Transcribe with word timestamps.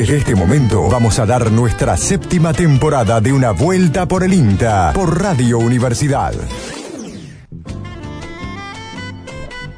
Desde 0.00 0.16
este 0.16 0.34
momento 0.34 0.88
vamos 0.88 1.18
a 1.18 1.26
dar 1.26 1.52
nuestra 1.52 1.94
séptima 1.94 2.54
temporada 2.54 3.20
de 3.20 3.34
una 3.34 3.50
vuelta 3.50 4.08
por 4.08 4.24
el 4.24 4.32
INTA 4.32 4.92
por 4.94 5.20
Radio 5.20 5.58
Universidad. 5.58 6.32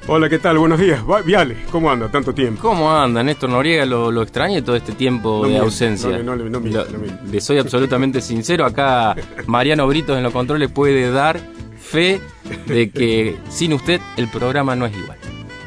Hola, 0.06 0.28
¿qué 0.28 0.38
tal? 0.38 0.58
Buenos 0.58 0.78
días. 0.78 1.00
Viale, 1.26 1.56
¿cómo 1.72 1.90
anda? 1.90 2.08
Tanto 2.08 2.32
tiempo. 2.32 2.62
¿Cómo 2.62 2.88
anda 2.96 3.20
Néstor 3.24 3.50
Noriega? 3.50 3.84
Lo, 3.84 4.12
lo 4.12 4.22
extraño 4.22 4.62
todo 4.62 4.76
este 4.76 4.92
tiempo 4.92 5.40
No 5.42 5.48
de 5.48 5.58
ausencia. 5.58 6.16
no 6.18 6.36
no 6.36 6.60
miente, 6.60 6.84
Lo- 6.92 7.28
le 7.28 7.40
soy 7.40 7.58
absolutamente 7.58 8.20
sincero. 8.20 8.64
Acá 8.64 9.16
Mariano 9.48 9.88
Britos 9.88 10.16
en 10.16 10.22
los 10.22 10.32
controles 10.32 10.70
puede 10.70 11.10
dar 11.10 11.40
fe 11.80 12.20
de 12.66 12.90
que 12.90 13.38
sin 13.50 13.72
usted 13.72 14.00
el 14.16 14.28
programa 14.28 14.76
no 14.76 14.86
es 14.86 14.96
igual. 14.96 15.18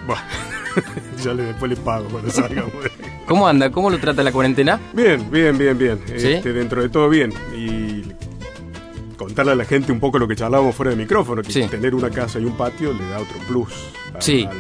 Buah, 0.08 0.24
ya 1.22 1.34
le, 1.34 1.44
después 1.44 1.70
le 1.72 1.76
pago 1.76 2.06
cuando 2.08 2.32
salgamos. 2.32 2.72
¿Cómo 3.28 3.48
anda? 3.48 3.72
¿Cómo 3.72 3.90
lo 3.90 3.98
trata 4.00 4.22
la 4.24 4.32
cuarentena? 4.32 4.80
Bien, 4.94 5.30
bien, 5.32 5.58
bien, 5.58 5.78
bien. 5.78 6.00
¿Sí? 6.18 6.34
Este, 6.34 6.54
dentro 6.54 6.82
de 6.82 6.90
todo 6.90 7.10
bien. 7.10 7.34
Y 7.58 8.04
contarle 9.18 9.54
a 9.54 9.56
la 9.56 9.66
gente 9.66 9.92
un 9.92 10.00
poco 10.00 10.20
lo 10.20 10.28
que 10.28 10.36
charlábamos 10.36 10.76
fuera 10.76 10.92
de 10.92 10.98
micrófono, 10.98 11.42
que 11.42 11.52
Sí. 11.52 11.64
tener 11.70 11.96
una 11.96 12.10
casa 12.10 12.40
y 12.40 12.46
un 12.46 12.56
patio 12.56 12.94
le 12.94 13.08
da 13.10 13.20
otro 13.20 13.38
plus 13.48 13.70
a, 14.14 14.22
Sí. 14.22 14.46
al- 14.46 14.58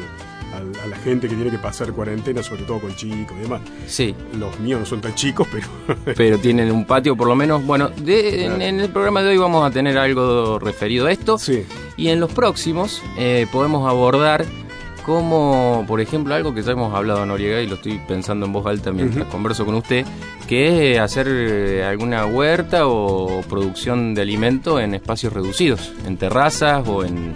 al- 0.56 0.80
a 0.84 0.88
la 0.88 0.96
gente 0.98 1.28
que 1.28 1.36
tiene 1.36 1.52
que 1.52 1.58
pasar 1.60 1.92
cuarentena, 1.92 2.42
sobre 2.42 2.64
todo 2.64 2.80
con 2.80 2.96
chicos 2.96 3.36
y 3.38 3.42
demás. 3.44 3.62
Sí, 3.88 4.16
Los 4.40 4.58
míos 4.60 4.80
no 4.80 4.86
son 4.86 5.02
tan 5.02 5.14
chicos, 5.14 5.48
pero 5.52 5.68
pero 6.16 6.38
tienen 6.40 6.72
un 6.72 6.86
patio 6.86 7.16
por 7.16 7.28
lo 7.28 7.36
menos. 7.36 7.64
Bueno, 7.66 7.90
de- 7.90 8.46
en, 8.46 8.62
en 8.62 8.80
el 8.80 8.90
programa 8.90 9.22
de 9.22 9.30
hoy 9.30 9.38
vamos 9.38 9.64
a 9.68 9.72
tener 9.72 9.98
algo 9.98 10.58
referido 10.58 11.06
a 11.08 11.12
esto. 11.12 11.38
sí. 11.38 11.66
Y 11.98 12.08
en 12.10 12.20
los 12.20 12.32
próximos 12.34 13.02
eh, 13.18 13.48
podemos 13.52 13.88
abordar 13.90 14.46
como, 15.06 15.86
por 15.88 16.02
ejemplo, 16.02 16.34
algo 16.34 16.56
que 16.56 16.64
ya 16.64 16.72
hemos 16.72 16.94
hablado, 16.94 17.24
Noriega, 17.28 17.62
y 17.62 17.68
lo 17.68 17.76
estoy 17.76 18.00
pensando 18.08 18.48
en 18.48 18.54
voz 18.54 18.66
alta 18.66 18.92
mientras 18.92 19.28
converso 19.28 19.64
con 19.64 19.76
usted, 19.76 20.04
que 20.48 20.94
es 20.94 21.00
hacer 21.00 21.28
eh, 21.30 21.84
alguna 21.84 22.26
huerta 22.26 22.88
o 22.88 23.44
producción 23.48 24.16
de 24.16 24.24
alimento 24.24 24.80
en 24.80 24.96
espacios 24.96 25.32
reducidos, 25.32 25.94
en 26.08 26.18
terrazas 26.18 26.88
o 26.88 27.06
en, 27.06 27.34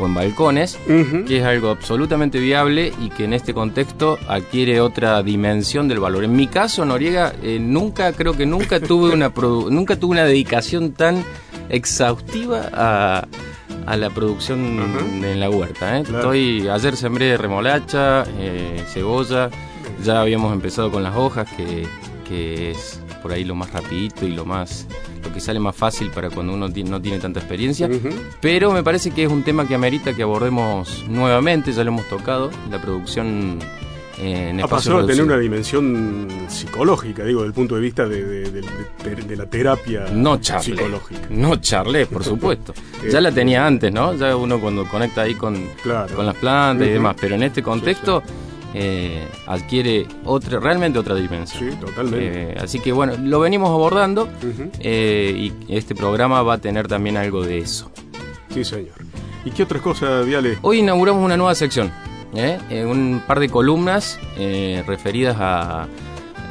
o 0.00 0.06
en 0.06 0.14
balcones, 0.14 0.78
que 1.26 1.38
es 1.38 1.44
algo 1.44 1.68
absolutamente 1.68 2.40
viable 2.40 2.90
y 2.98 3.10
que 3.10 3.24
en 3.24 3.34
este 3.34 3.52
contexto 3.52 4.18
adquiere 4.26 4.80
otra 4.80 5.22
dimensión 5.22 5.88
del 5.88 6.00
valor. 6.00 6.24
En 6.24 6.34
mi 6.34 6.46
caso, 6.46 6.86
Noriega, 6.86 7.34
eh, 7.42 7.58
nunca, 7.60 8.14
creo 8.14 8.32
que 8.32 8.46
nunca 8.46 8.80
tuve 8.80 9.12
una 9.12 9.30
nunca 9.68 9.96
tuve 9.96 10.12
una 10.12 10.24
dedicación 10.24 10.92
tan 10.92 11.22
exhaustiva 11.68 12.70
a, 12.72 13.28
a 13.90 13.96
la 13.96 14.08
producción 14.08 14.60
en 15.24 15.40
la 15.40 15.50
huerta. 15.50 15.98
¿eh? 15.98 16.04
Claro. 16.04 16.18
Estoy, 16.18 16.68
ayer 16.68 16.96
sembré 16.96 17.36
remolacha, 17.36 18.24
eh, 18.38 18.84
cebolla, 18.86 19.50
ya 20.04 20.20
habíamos 20.20 20.52
empezado 20.52 20.92
con 20.92 21.02
las 21.02 21.16
hojas, 21.16 21.50
que, 21.56 21.88
que 22.28 22.70
es 22.70 23.00
por 23.20 23.32
ahí 23.32 23.44
lo 23.44 23.56
más 23.56 23.72
rapidito 23.72 24.24
y 24.24 24.30
lo 24.30 24.44
más 24.44 24.86
lo 25.24 25.34
que 25.34 25.40
sale 25.40 25.58
más 25.58 25.74
fácil 25.74 26.10
para 26.10 26.30
cuando 26.30 26.54
uno 26.54 26.68
no 26.68 27.02
tiene 27.02 27.18
tanta 27.18 27.40
experiencia. 27.40 27.90
Pero 28.40 28.70
me 28.70 28.84
parece 28.84 29.10
que 29.10 29.24
es 29.24 29.30
un 29.30 29.42
tema 29.42 29.66
que 29.66 29.74
amerita 29.74 30.14
que 30.14 30.22
abordemos 30.22 31.04
nuevamente, 31.08 31.72
ya 31.72 31.82
lo 31.82 31.90
hemos 31.90 32.08
tocado, 32.08 32.50
la 32.70 32.80
producción 32.80 33.58
en 34.22 34.60
Ha 34.60 34.66
pasado 34.68 34.98
a 34.98 35.06
tener 35.06 35.22
una 35.24 35.38
dimensión 35.38 36.28
psicológica, 36.48 37.24
digo, 37.24 37.40
desde 37.40 37.48
el 37.48 37.54
punto 37.54 37.74
de 37.76 37.80
vista 37.80 38.06
de, 38.06 38.22
de- 38.24 38.50
de- 38.50 38.60
de- 39.04 39.22
de 39.22 39.36
la 39.36 39.46
terapia 39.46 40.06
No 40.12 40.38
charlé, 40.40 40.64
psicológica. 40.76 41.20
no 41.30 41.56
charlé, 41.56 42.06
por 42.06 42.22
supuesto. 42.24 42.74
Eh, 43.02 43.08
ya 43.10 43.20
la 43.22 43.32
tenía 43.32 43.66
antes, 43.66 43.90
¿no? 43.90 44.14
Ya 44.14 44.36
uno 44.36 44.60
cuando 44.60 44.84
conecta 44.86 45.22
ahí 45.22 45.34
con, 45.34 45.56
Claro. 45.82 46.14
con 46.14 46.26
las 46.26 46.34
plantas 46.36 46.86
y 46.86 46.90
demás, 46.90 47.16
pero 47.18 47.34
en 47.34 47.42
este 47.44 47.62
contexto 47.62 48.22
eh, 48.74 49.26
adquiere 49.46 50.06
otra, 50.26 50.60
realmente 50.60 50.98
otra 50.98 51.14
dimensión. 51.14 51.70
Sí, 51.70 51.76
totalmente. 51.78 52.52
Eh, 52.52 52.56
así 52.60 52.78
que 52.78 52.92
bueno, 52.92 53.14
lo 53.18 53.40
venimos 53.40 53.70
abordando 53.70 54.28
eh, 54.80 55.34
y 55.66 55.74
este 55.74 55.94
programa 55.94 56.42
va 56.42 56.54
a 56.54 56.58
tener 56.58 56.88
también 56.88 57.16
algo 57.16 57.42
de 57.42 57.58
eso. 57.60 57.90
Sí, 58.52 58.64
señor. 58.64 58.92
¿Y 59.46 59.50
qué 59.50 59.62
otras 59.62 59.80
cosas, 59.80 60.26
Viale? 60.26 60.58
Hoy 60.60 60.80
inauguramos 60.80 61.24
una 61.24 61.38
nueva 61.38 61.54
sección, 61.54 61.90
¿eh? 62.34 62.58
Eh, 62.70 62.84
un 62.84 63.22
par 63.26 63.40
de 63.40 63.48
columnas 63.48 64.18
eh, 64.38 64.82
referidas 64.86 65.36
a, 65.38 65.86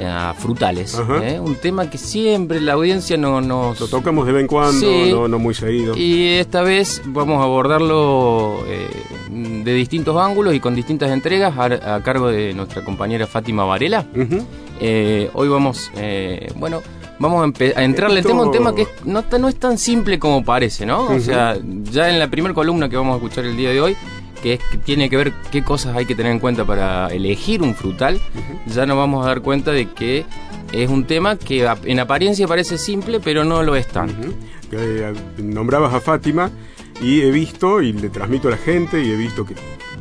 a 0.04 0.34
frutales. 0.38 0.98
¿eh? 1.22 1.40
un 1.40 1.56
tema 1.56 1.90
que 1.90 1.98
siempre 1.98 2.62
la 2.62 2.74
audiencia 2.74 3.18
no 3.18 3.42
nos... 3.42 3.80
Lo 3.80 3.88
tocamos 3.88 4.26
de 4.26 4.32
vez 4.34 4.42
en 4.42 4.48
cuando, 4.48 4.80
Sí. 4.80 5.12
no, 5.12 5.28
no 5.28 5.40
muy 5.40 5.54
seguido. 5.54 5.96
Y 5.98 6.28
esta 6.38 6.62
vez 6.62 7.02
vamos 7.06 7.40
a 7.42 7.44
abordarlo 7.44 8.64
eh, 8.68 8.88
de 9.30 9.74
distintos 9.74 10.16
ángulos 10.18 10.54
y 10.56 10.60
con 10.60 10.74
distintas 10.76 11.12
entregas 11.12 11.54
a, 11.58 11.96
a 11.96 12.04
cargo 12.04 12.28
de 12.30 12.54
nuestra 12.54 12.84
compañera 12.84 13.28
Fátima 13.28 13.64
Varela. 13.66 14.06
Eh, 14.82 15.30
hoy 15.34 15.50
vamos, 15.50 15.92
bueno, 16.56 16.82
vamos 17.20 17.44
a, 17.44 17.80
a 17.80 17.84
entrarle 17.84 18.20
al 18.20 18.26
tema, 18.26 18.44
un 18.44 18.52
tema 18.52 18.74
que 18.74 18.88
no, 19.04 19.24
no 19.38 19.50
es 19.50 19.56
tan 19.58 19.78
simple 19.78 20.18
como 20.18 20.44
parece, 20.46 20.86
¿no? 20.86 21.08
O 21.08 21.20
sea, 21.20 21.58
ya 21.92 22.10
en 22.10 22.18
la 22.20 22.30
primera 22.30 22.54
columna 22.54 22.88
que 22.88 22.96
vamos 22.96 23.16
a 23.16 23.18
escuchar 23.18 23.44
el 23.46 23.58
día 23.58 23.72
de 23.72 23.82
hoy, 23.82 23.98
que, 24.42 24.54
es, 24.54 24.60
que 24.72 24.78
tiene 24.78 25.10
que 25.10 25.18
ver 25.18 25.34
qué 25.52 25.64
cosas 25.64 25.96
hay 25.96 26.06
que 26.06 26.16
tener 26.16 26.32
en 26.32 26.40
cuenta 26.40 26.66
para 26.66 27.08
elegir 27.08 27.62
un 27.62 27.76
frutal, 27.76 28.20
ya 28.68 28.86
nos 28.86 28.98
vamos 28.98 29.26
a 29.26 29.30
dar 29.30 29.42
cuenta 29.42 29.72
de 29.72 29.90
que 29.92 30.26
es 30.72 30.90
un 30.90 31.06
tema 31.06 31.38
que 31.38 31.70
en 31.86 32.00
apariencia 32.00 32.48
parece 32.48 32.78
simple, 32.78 33.20
pero 33.20 33.44
no 33.44 33.64
lo 33.64 33.76
es 33.76 33.88
tanto. 33.88 34.30
Eh, 34.72 35.14
nombrabas 35.38 35.94
a 35.94 36.00
Fátima 36.00 36.52
y 37.02 37.22
he 37.22 37.32
visto, 37.32 37.82
y 37.82 37.94
le 37.94 38.10
transmito 38.10 38.50
a 38.50 38.52
la 38.52 38.58
gente, 38.58 39.04
y 39.04 39.12
he 39.12 39.16
visto 39.16 39.46
que, 39.46 39.56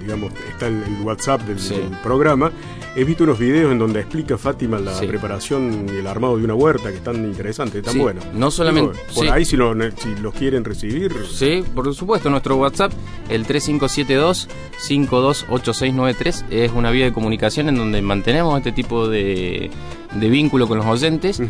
digamos, 0.09 0.33
está 0.49 0.67
el, 0.69 0.83
el 0.83 1.01
WhatsApp 1.05 1.43
del, 1.43 1.59
Sí. 1.61 1.75
del 1.75 1.91
programa, 2.03 2.51
he 2.97 3.05
visto 3.05 3.25
unos 3.25 3.39
videos 3.39 3.71
en 3.71 3.79
donde 3.79 4.01
explica 4.01 4.39
Fátima 4.39 4.79
la 4.79 4.95
Sí. 4.99 5.07
preparación 5.07 5.85
y 5.93 5.97
el 5.99 6.07
armado 6.07 6.39
de 6.39 6.45
una 6.45 6.55
huerta, 6.55 6.89
que 6.91 6.97
están 6.97 7.17
interesantes, 7.17 7.83
tan 7.83 7.93
Sí, 7.93 7.99
buenos. 8.01 8.25
no 8.33 8.51
solamente- 8.51 8.99
por 9.15 9.29
ahí 9.29 9.45
si, 9.45 9.57
lo, 9.59 9.75
si 9.75 10.15
los 10.23 10.33
quieren 10.35 10.65
recibir, 10.65 11.13
Sí, 11.31 11.63
por 11.75 11.95
supuesto, 11.95 12.31
nuestro 12.31 12.57
WhatsApp, 12.57 12.91
el 13.29 13.45
3572-528693, 13.47 16.45
es 16.51 16.73
una 16.73 16.91
vía 16.91 17.05
de 17.05 17.13
comunicación 17.13 17.69
en 17.69 17.77
donde 17.77 18.01
mantenemos 18.03 18.57
este 18.59 18.73
tipo 18.73 19.09
de, 19.09 19.71
de 20.15 20.29
vínculo 20.29 20.67
con 20.69 20.79
los 20.79 20.87
oyentes. 20.87 21.41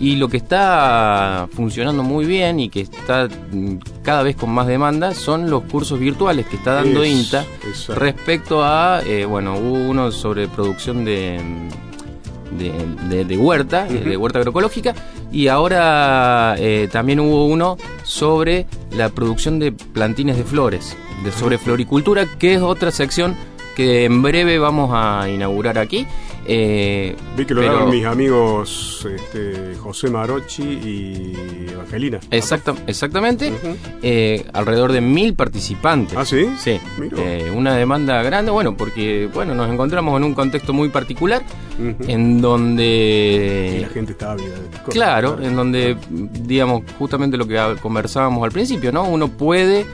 Y 0.00 0.16
lo 0.16 0.28
que 0.28 0.36
está 0.38 1.48
funcionando 1.52 2.02
muy 2.02 2.24
bien 2.24 2.58
y 2.60 2.68
que 2.68 2.80
está 2.80 3.28
mm, 3.52 3.76
cada 4.02 4.22
vez 4.22 4.36
con 4.36 4.50
más 4.50 4.66
demanda 4.66 5.14
son 5.14 5.50
los 5.50 5.62
cursos 5.64 5.98
virtuales 6.00 6.46
que 6.46 6.56
está 6.56 6.74
dando 6.74 7.02
Es- 7.02 7.10
INTA 7.12 7.44
exacto. 7.68 7.94
respecto 8.00 8.64
a, 8.64 9.00
eh, 9.04 9.24
bueno, 9.26 9.54
hubo 9.58 9.74
uno 9.88 10.10
sobre 10.10 10.48
producción 10.48 11.04
de, 11.04 11.38
de, 12.58 12.72
de- 13.08 13.24
de 13.24 13.36
huerta, 13.36 13.86
eh, 13.88 14.00
de 14.00 14.16
huerta 14.16 14.38
agroecológica, 14.40 14.94
y 15.30 15.46
ahora 15.48 16.56
eh, 16.58 16.88
también 16.90 17.20
hubo 17.20 17.46
uno 17.46 17.76
sobre 18.02 18.66
la 18.90 19.08
producción 19.10 19.58
de 19.60 19.70
plantines 19.72 20.36
de 20.36 20.44
flores, 20.44 20.96
de 21.24 21.30
sobre 21.32 21.58
floricultura, 21.58 22.26
que 22.38 22.54
es 22.54 22.60
otra 22.62 22.90
sección 22.90 23.36
que 23.76 24.04
en 24.04 24.20
breve 24.22 24.58
vamos 24.58 24.90
a 24.92 25.28
inaugurar 25.28 25.78
aquí. 25.78 26.06
Eh, 26.46 27.14
Vi 27.36 27.44
que 27.44 27.54
lo 27.54 27.60
pero- 27.60 27.74
daban 27.74 27.90
mis 27.90 28.04
amigos 28.06 29.06
este, 29.14 29.74
José 29.78 30.10
Marochi 30.10 30.62
y 30.62 31.66
Evangelina. 31.70 32.18
Exacta- 32.30 32.74
exactamente, 32.86 33.52
eh, 34.02 34.44
alrededor 34.52 34.92
de 34.92 35.00
mil 35.00 35.34
participantes. 35.34 36.16
¿Ah, 36.16 36.24
sí? 36.24 36.48
Sí, 36.58 36.80
eh, 37.16 37.52
una 37.54 37.74
demanda 37.76 38.22
grande, 38.22 38.50
bueno, 38.50 38.76
porque 38.76 39.28
bueno, 39.32 39.54
nos 39.54 39.70
encontramos 39.70 40.16
en 40.16 40.24
un 40.24 40.34
contexto 40.34 40.72
muy 40.72 40.88
particular 40.88 41.42
en 41.78 42.38
Y 42.38 42.40
donde 42.40 43.78
la 43.82 43.88
gente 43.88 44.12
está 44.12 44.32
ávida 44.32 44.48
de 44.58 44.68
cosas. 44.78 44.88
claro, 44.94 45.38
en 45.42 45.56
donde 45.56 45.96
digamos 46.10 46.82
justamente 46.98 47.36
lo 47.36 47.46
que 47.46 47.58
conversábamos 47.80 48.44
al 48.44 48.50
principio, 48.50 48.92
¿no? 48.92 49.04
Uno 49.04 49.28
puede 49.28 49.86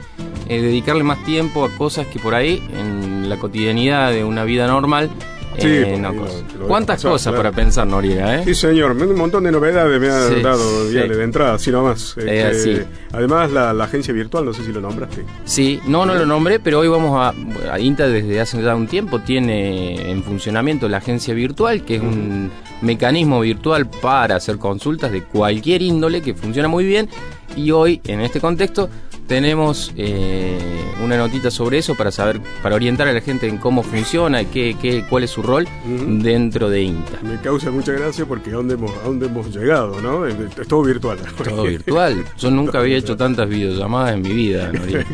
eh, 0.49 0.61
dedicarle 0.61 1.03
más 1.03 1.23
tiempo 1.25 1.65
a 1.65 1.69
cosas 1.77 2.07
que 2.07 2.19
por 2.19 2.33
ahí 2.35 2.61
en 2.77 3.29
la 3.29 3.37
cotidianidad 3.37 4.11
de 4.11 4.23
una 4.23 4.43
vida 4.43 4.65
normal 4.67 5.09
Sí, 5.57 5.67
eh, 5.67 5.97
no 5.99 6.11
deja 6.11 6.25
¿Cuántas 6.67 7.01
cosas 7.01 7.31
claro. 7.31 7.37
para 7.37 7.51
pensar, 7.55 7.87
Noriega, 7.87 8.39
eh? 8.39 8.41
Sí, 8.45 8.55
señor, 8.55 8.91
un 8.91 9.15
montón 9.15 9.43
de 9.43 9.51
novedades 9.51 9.99
me 9.99 10.07
ha 10.09 10.27
Sí, 10.27 10.41
dado 10.41 10.87
sí. 10.87 10.93
De 10.93 11.23
entrada, 11.23 11.53
así 11.55 11.71
nomás. 11.71 12.15
Este, 12.17 12.43
así. 12.43 12.79
Además, 13.11 13.51
la, 13.51 13.73
la 13.73 13.85
agencia 13.85 14.13
virtual, 14.13 14.45
no 14.45 14.53
sé 14.53 14.63
si 14.63 14.71
lo 14.71 14.81
nombraste. 14.81 15.23
Sí, 15.45 15.79
no, 15.87 16.05
no 16.05 16.13
lo 16.15 16.25
nombré, 16.25 16.59
pero 16.59 16.79
hoy 16.79 16.87
vamos 16.87 17.17
a, 17.19 17.33
a 17.73 17.79
INTA 17.79 18.07
desde 18.07 18.39
hace 18.39 18.61
ya 18.61 18.75
un 18.75 18.87
tiempo 18.87 19.19
tiene 19.21 20.11
en 20.11 20.23
funcionamiento 20.23 20.87
la 20.89 20.97
agencia 20.97 21.33
virtual, 21.33 21.83
que 21.83 21.95
es 21.95 22.01
un 22.01 22.51
mecanismo 22.81 23.39
virtual 23.41 23.89
para 23.89 24.35
hacer 24.35 24.57
consultas 24.57 25.11
de 25.11 25.23
cualquier 25.23 25.81
índole 25.81 26.21
que 26.21 26.33
funciona 26.33 26.67
muy 26.67 26.85
bien. 26.85 27.09
Y 27.55 27.71
hoy, 27.71 28.01
en 28.05 28.21
este 28.21 28.39
contexto, 28.39 28.89
tenemos 29.27 29.91
eh, 29.97 30.57
una 31.03 31.17
notita 31.17 31.51
sobre 31.51 31.77
eso 31.79 31.95
para 31.95 32.11
saber, 32.11 32.39
para 32.63 32.75
orientar 32.75 33.07
a 33.07 33.13
la 33.13 33.21
gente 33.21 33.47
en 33.47 33.57
cómo 33.57 33.83
funciona 33.83 34.41
y 34.41 34.45
qué, 34.45 34.75
qué, 34.81 35.05
cuál 35.09 35.23
es 35.23 35.31
su 35.31 35.41
rol 35.43 35.67
dentro 35.85 36.69
de 36.69 36.81
INTA. 36.83 37.19
Me 37.23 37.37
causa 37.41 37.69
mucha 37.71 37.91
gracia 37.91 38.25
porque 38.25 38.49
a 38.51 38.53
dónde 38.53 38.75
hemos, 38.75 38.91
a 38.97 39.01
dónde 39.07 39.25
hemos 39.27 39.53
llegado, 39.55 40.01
¿no? 40.01 40.25
Es, 40.25 40.35
es 40.59 40.67
todo 40.67 40.83
virtual. 40.83 41.17
Todo 41.43 41.63
virtual. 41.63 42.23
Yo 42.39 42.49
nunca 42.51 42.79
había 42.79 42.97
hecho 42.97 43.15
tantas 43.17 43.47
videollamadas 43.49 44.13
en 44.15 44.21
mi 44.21 44.29
vida. 44.33 44.71
Noriega. 44.73 45.05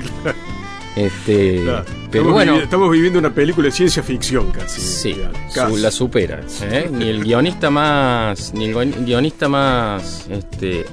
Este, 0.96 1.62
Claro. 1.64 1.86
pero 2.12 2.24
estamos, 2.26 2.34
bueno, 2.34 2.54
vivi- 2.54 2.64
estamos 2.64 2.92
viviendo 2.92 3.18
una 3.20 3.34
película 3.34 3.66
de 3.66 3.72
ciencia 3.72 4.04
ficción 4.04 4.52
casi. 4.52 4.80
sí, 4.80 5.18
Casi. 5.54 5.78
la 5.78 5.90
supera. 5.90 6.42
¿eh? 6.62 6.88
Ni 6.92 7.10
el 7.10 7.24
guionista 7.24 7.72
más, 7.72 8.54
ni 8.54 8.66
el 8.66 8.76
guion- 8.76 9.04
guionista 9.04 9.50
más, 9.50 10.28
este, 10.30 10.86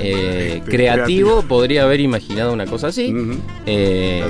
eh, 0.00 0.62
creativo, 0.64 1.42
podría 1.42 1.82
haber 1.84 2.00
imaginado 2.00 2.52
una 2.52 2.66
cosa 2.66 2.88
así. 2.88 3.12
Eh, 3.66 4.24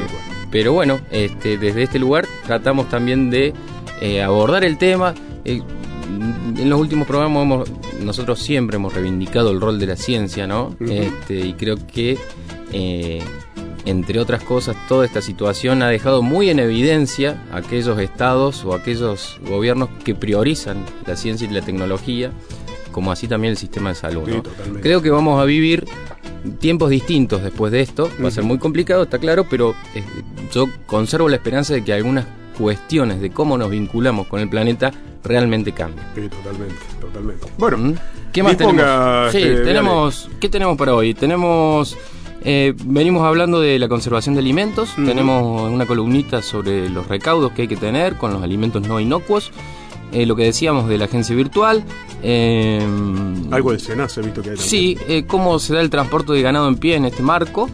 pero 0.51 0.73
bueno, 0.73 1.01
este, 1.11 1.57
desde 1.59 1.85
este 1.85 1.99
lugar 1.99 2.27
tratamos 2.47 2.89
también 2.89 3.31
de 3.31 3.53
eh, 4.01 4.23
abordar 4.23 4.65
el 4.65 4.79
tema. 4.79 5.15
En 5.45 6.69
los 6.69 6.81
últimos 6.81 7.07
programas 7.07 7.43
hemos- 7.45 7.71
nosotros 8.03 8.41
siempre 8.41 8.77
hemos 8.77 8.93
reivindicado 8.95 9.51
el 9.53 9.61
rol 9.61 9.79
de 9.79 9.87
la 9.87 9.97
ciencia, 9.97 10.47
¿no? 10.47 10.75
Este, 10.81 11.35
y 11.47 11.53
creo 11.55 11.77
que, 11.87 12.19
entre 13.87 14.19
otras 14.21 14.43
cosas, 14.43 14.77
toda 14.89 15.07
esta 15.07 15.23
situación 15.23 15.83
ha 15.83 15.89
dejado 15.89 16.23
muy 16.23 16.51
en 16.51 16.59
evidencia 16.59 17.43
aquellos 17.53 17.99
estados 17.99 18.65
o 18.65 18.75
aquellos 18.75 19.39
gobiernos 19.49 19.89
que 20.05 20.15
priorizan 20.15 20.85
la 21.07 21.17
ciencia 21.17 21.49
y 21.49 21.53
la 21.55 21.63
tecnología, 21.63 22.31
como 22.93 23.13
así 23.13 23.29
también 23.29 23.53
el 23.53 23.57
sistema 23.57 23.91
de 23.91 23.95
salud. 23.95 24.23
Sí, 24.27 24.33
¿no? 24.33 24.43
totalmente. 24.43 24.81
Creo 24.81 25.03
que 25.03 25.11
vamos 25.11 25.41
a 25.41 25.45
vivir 25.45 25.87
tiempos 26.59 26.91
distintos 26.91 27.43
después 27.43 27.73
de 27.73 27.81
esto. 27.81 28.11
Va 28.23 28.29
a 28.29 28.31
ser 28.31 28.45
muy 28.45 28.59
complicado, 28.59 29.03
está 29.03 29.19
claro, 29.19 29.47
pero 29.49 29.75
eh, 29.95 30.03
yo 30.53 30.67
conservo 30.87 31.29
la 31.29 31.37
esperanza 31.37 31.75
de 31.75 31.85
que 31.85 31.93
algunas 31.93 32.27
cuestiones 32.59 33.21
de 33.21 33.31
cómo 33.31 33.57
nos 33.57 33.71
vinculamos 33.71 34.27
con 34.27 34.41
el 34.41 34.49
planeta 34.49 34.93
realmente 35.25 35.73
cambien. 35.73 36.05
Sí, 36.15 36.29
totalmente, 36.29 36.75
totalmente. 37.01 37.47
Bueno. 37.59 37.95
¿Qué 38.33 38.43
más 38.43 38.57
tenemos? 38.57 39.33
Sí, 39.33 39.39
este, 39.39 39.65
tenemos. 39.65 40.31
¿Qué 40.41 40.49
tenemos 40.49 40.77
para 40.77 40.95
hoy? 40.95 41.15
Tenemos. 41.15 41.97
eh, 42.43 42.75
venimos 42.85 43.25
hablando 43.25 43.61
de 43.61 43.79
la 43.79 43.89
conservación 43.89 44.35
de 44.35 44.41
alimentos. 44.41 44.95
Tenemos 44.95 45.69
una 45.71 45.85
columnita 45.85 46.41
sobre 46.41 46.89
los 46.89 47.09
recaudos 47.09 47.53
que 47.53 47.63
hay 47.63 47.69
que 47.69 47.77
tener 47.77 48.17
con 48.17 48.33
los 48.33 48.43
alimentos 48.43 48.87
no 48.87 49.01
inocuos. 49.01 49.51
Eh, 50.13 50.27
lo 50.27 50.37
que 50.37 50.45
decíamos 50.45 50.89
de 50.89 50.99
la 50.99 51.07
agencia 51.07 51.35
virtual. 51.35 51.85
Eh, 52.23 52.81
algo 53.51 53.71
del 53.73 53.81
SENACE 53.81 54.21
he 54.21 54.25
visto 54.25 54.43
que 54.43 54.51
hay 54.51 54.57
también. 54.57 54.71
Sí, 54.71 54.99
eh, 55.09 55.25
cómo 55.27 55.59
se 55.59 55.75
da 55.75 55.81
el 55.81 55.91
transporte 55.91 56.33
de 56.33 56.43
ganado 56.43 56.69
en 56.69 56.77
pie 56.77 56.97
en 56.97 57.05
este 57.07 57.23
marco. 57.23 57.69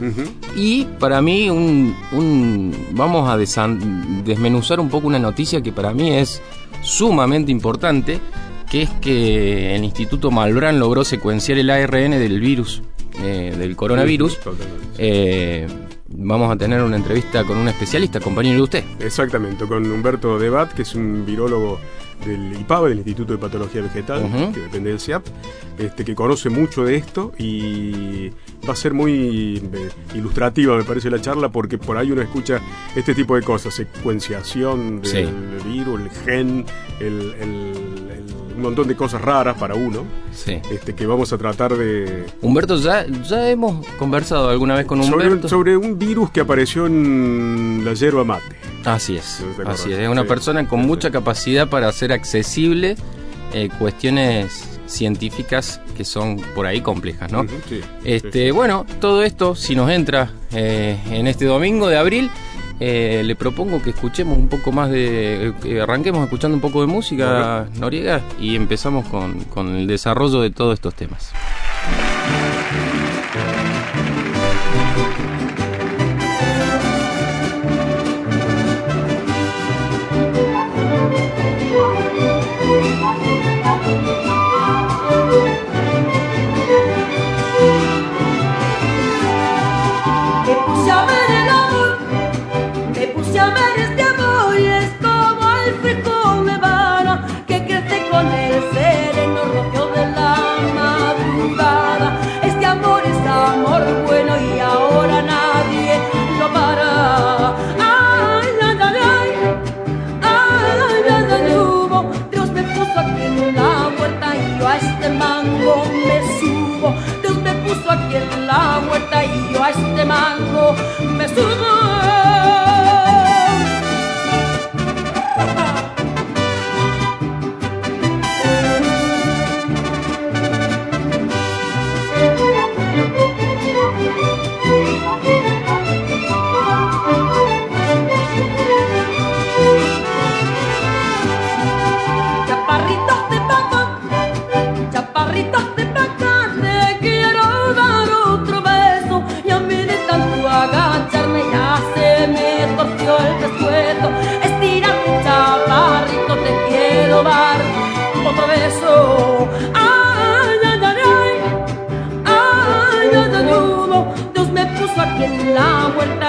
Y 0.57 0.85
para 0.99 1.21
mí, 1.23 1.51
un, 1.51 1.95
un- 2.13 2.75
vamos 2.93 3.29
a 3.29 3.37
desan- 3.37 4.23
desmenuzar 4.25 4.81
un 4.81 4.89
poco 4.89 5.07
una 5.07 5.19
noticia 5.19 5.61
que 5.63 5.73
para 5.73 5.93
mí 5.93 6.11
es 6.13 6.41
sumamente 6.83 7.51
importante, 7.51 8.21
que 8.71 8.83
es 8.83 8.91
que 9.01 9.75
el 9.77 9.85
Instituto 9.85 10.31
Malbrán 10.31 10.79
logró 10.79 11.05
secuenciar 11.05 11.59
el 11.59 11.71
ARN 11.71 12.13
del 12.13 12.41
virus, 12.41 12.83
eh, 13.23 13.55
del 13.59 13.77
coronavirus. 13.77 14.39
Eh, 14.99 15.67
vamos 16.09 16.51
a 16.53 16.57
tener 16.57 16.83
una 16.83 16.97
entrevista 16.97 17.45
con 17.45 17.59
un 17.59 17.69
especialista, 17.69 18.21
compañero 18.21 18.57
de 18.57 18.63
usted. 18.63 18.85
Exactamente, 19.01 19.67
con 19.67 19.91
Humberto 19.91 20.39
Debat, 20.39 20.73
que 20.73 20.83
es 20.83 20.95
un 20.95 21.25
virólogo 21.27 21.79
del 22.25 22.53
IPAVE, 22.61 22.89
del 22.91 22.99
Instituto 22.99 23.33
de 23.33 23.39
Patología 23.39 23.83
Vegetal, 23.83 24.53
que 24.55 24.61
depende 24.61 24.91
del 24.91 25.01
CIAP, 25.01 25.25
este, 25.79 26.05
que 26.05 26.15
conoce 26.15 26.49
mucho 26.51 26.85
de 26.85 26.97
esto 26.97 27.33
y 27.39 28.31
va 28.69 28.73
a 28.73 28.77
ser 28.77 28.95
muy 28.95 29.63
eh, 29.73 29.89
ilustrativa, 30.15 30.77
me 30.77 30.85
parece, 30.85 31.11
la 31.11 31.21
charla, 31.21 31.51
porque 31.51 31.79
por 31.79 31.97
ahí 31.97 32.11
uno 32.11 32.23
escucha 32.23 32.61
este 32.95 33.15
tipo 33.15 33.37
de 33.37 33.43
cosas, 33.43 33.75
secuenciación 33.75 35.03
del 35.03 35.29
Sí. 35.63 35.69
virus, 35.69 36.01
el 36.01 36.11
gen, 36.11 36.65
el, 37.01 37.07
el- 37.41 38.11
el- 38.11 38.46
un 38.57 38.63
montón 38.63 38.89
de 38.89 38.97
cosas 38.97 39.21
raras 39.21 39.57
para 39.59 39.75
uno, 39.75 40.05
Sí. 40.33 40.61
este, 40.73 40.95
que 40.95 41.07
vamos 41.07 41.33
a 41.33 41.39
tratar 41.39 41.77
de... 41.77 42.25
Humberto, 42.43 42.77
ya, 42.79 43.07
ya 43.29 43.49
hemos 43.51 43.87
conversado 43.99 44.49
alguna 44.51 44.75
vez 44.75 44.87
con 44.87 45.03
Sobre, 45.05 45.27
Humberto. 45.27 45.49
sobre 45.49 45.77
un 45.77 45.99
virus 45.99 46.31
que 46.31 46.41
apareció 46.41 46.87
en 46.87 47.83
la 47.85 47.93
yerba 47.95 48.25
mate. 48.25 48.45
Así 48.85 49.17
es, 49.17 49.43
No 49.63 49.71
así 49.71 49.93
es. 49.93 49.99
Es 49.99 50.09
una 50.09 50.23
Sí, 50.23 50.29
persona 50.29 50.67
con 50.69 50.81
sí, 50.83 50.87
mucha 50.87 51.11
capacidad 51.11 51.69
para 51.69 51.89
hacer 51.89 52.13
accesible 52.13 52.97
eh, 53.53 53.69
cuestiones 53.79 54.79
científicas 54.87 55.81
que 55.97 56.05
son 56.05 56.37
por 56.55 56.67
ahí 56.67 56.81
complejas, 56.81 57.31
¿no? 57.33 57.45
Sí, 57.69 57.81
Este, 58.05 58.47
sí. 58.47 58.51
bueno, 58.53 58.87
todo 59.01 59.23
esto, 59.25 59.55
si 59.55 59.75
nos 59.75 59.91
entra 59.91 60.31
eh, 60.53 60.99
en 61.11 61.27
este 61.27 61.45
domingo 61.47 61.89
de 61.89 61.97
abril, 61.99 62.31
eh, 62.81 63.23
le 63.25 63.37
propongo 63.37 63.83
que 63.83 63.91
escuchemos 63.91 64.37
un 64.39 64.49
poco 64.49 64.73
más 64.73 64.91
de. 64.91 65.49
eh, 65.49 65.53
que 65.63 65.81
arranquemos 65.81 66.25
escuchando 66.25 66.55
un 66.57 66.61
poco 66.61 66.81
de 66.81 66.87
música, 66.87 67.67
Noriega, 67.79 68.21
y 68.39 68.55
empezamos 68.57 69.07
con, 69.07 69.41
con 69.45 69.75
el 69.77 69.87
desarrollo 69.87 70.41
de 70.41 70.51
todos 70.51 70.75
estos 70.75 70.95
temas. 70.95 71.33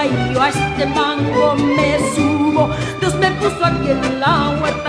Y 0.06 0.32
yo 0.32 0.40
a 0.40 0.48
este 0.48 0.86
mango 0.86 1.54
me 1.54 1.98
subo. 2.14 2.70
Dios 3.00 3.14
me 3.16 3.30
puso 3.32 3.64
aquí 3.64 3.90
en 3.90 4.20
la 4.20 4.50
huerta 4.60 4.87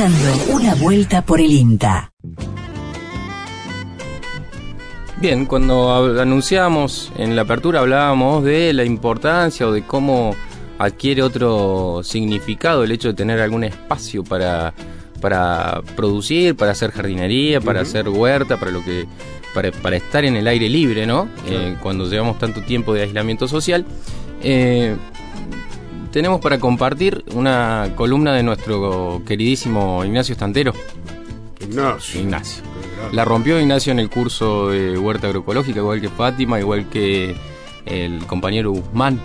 escuchando 0.00 0.54
Una 0.54 0.74
Vuelta 0.76 1.22
por 1.22 1.40
el 1.40 1.50
INTA. 1.50 2.12
Bien, 5.20 5.44
cuando 5.44 6.18
anunciamos 6.18 7.12
en 7.18 7.36
la 7.36 7.42
apertura 7.42 7.80
hablábamos 7.80 8.42
de 8.42 8.72
la 8.72 8.84
importancia 8.84 9.66
o 9.66 9.72
de 9.72 9.82
cómo 9.82 10.34
adquiere 10.78 11.22
otro 11.22 12.00
significado 12.02 12.84
el 12.84 12.92
hecho 12.92 13.08
de 13.08 13.14
tener 13.14 13.40
algún 13.40 13.64
espacio 13.64 14.24
para, 14.24 14.72
para 15.20 15.82
producir, 15.96 16.56
para 16.56 16.72
hacer 16.72 16.92
jardinería, 16.92 17.60
para 17.60 17.82
hacer 17.82 18.08
huerta, 18.08 18.58
para 18.58 18.70
lo 18.70 18.82
que 18.82 19.06
para, 19.52 19.70
para 19.70 19.96
estar 19.96 20.24
en 20.24 20.36
el 20.36 20.48
aire 20.48 20.70
libre, 20.70 21.06
¿no? 21.06 21.28
Eh, 21.46 21.76
cuando 21.82 22.08
llevamos 22.08 22.38
tanto 22.38 22.62
tiempo 22.62 22.94
de 22.94 23.02
aislamiento 23.02 23.46
social. 23.46 23.84
Eh, 24.42 24.96
tenemos 26.10 26.40
para 26.40 26.58
compartir 26.58 27.19
una 27.34 27.92
columna 27.96 28.32
de 28.34 28.42
nuestro 28.42 29.22
queridísimo 29.26 30.04
Ignacio 30.04 30.32
Estantero. 30.32 30.72
Ignacio. 31.60 32.20
Ignacio. 32.20 32.62
La 33.12 33.24
rompió 33.24 33.60
Ignacio 33.60 33.92
en 33.92 33.98
el 33.98 34.10
curso 34.10 34.70
de 34.70 34.98
huerta 34.98 35.26
agroecológica, 35.26 35.80
igual 35.80 36.00
que 36.00 36.08
Fátima, 36.08 36.58
igual 36.58 36.88
que 36.88 37.36
el 37.86 38.26
compañero 38.26 38.70
Guzmán 38.72 39.20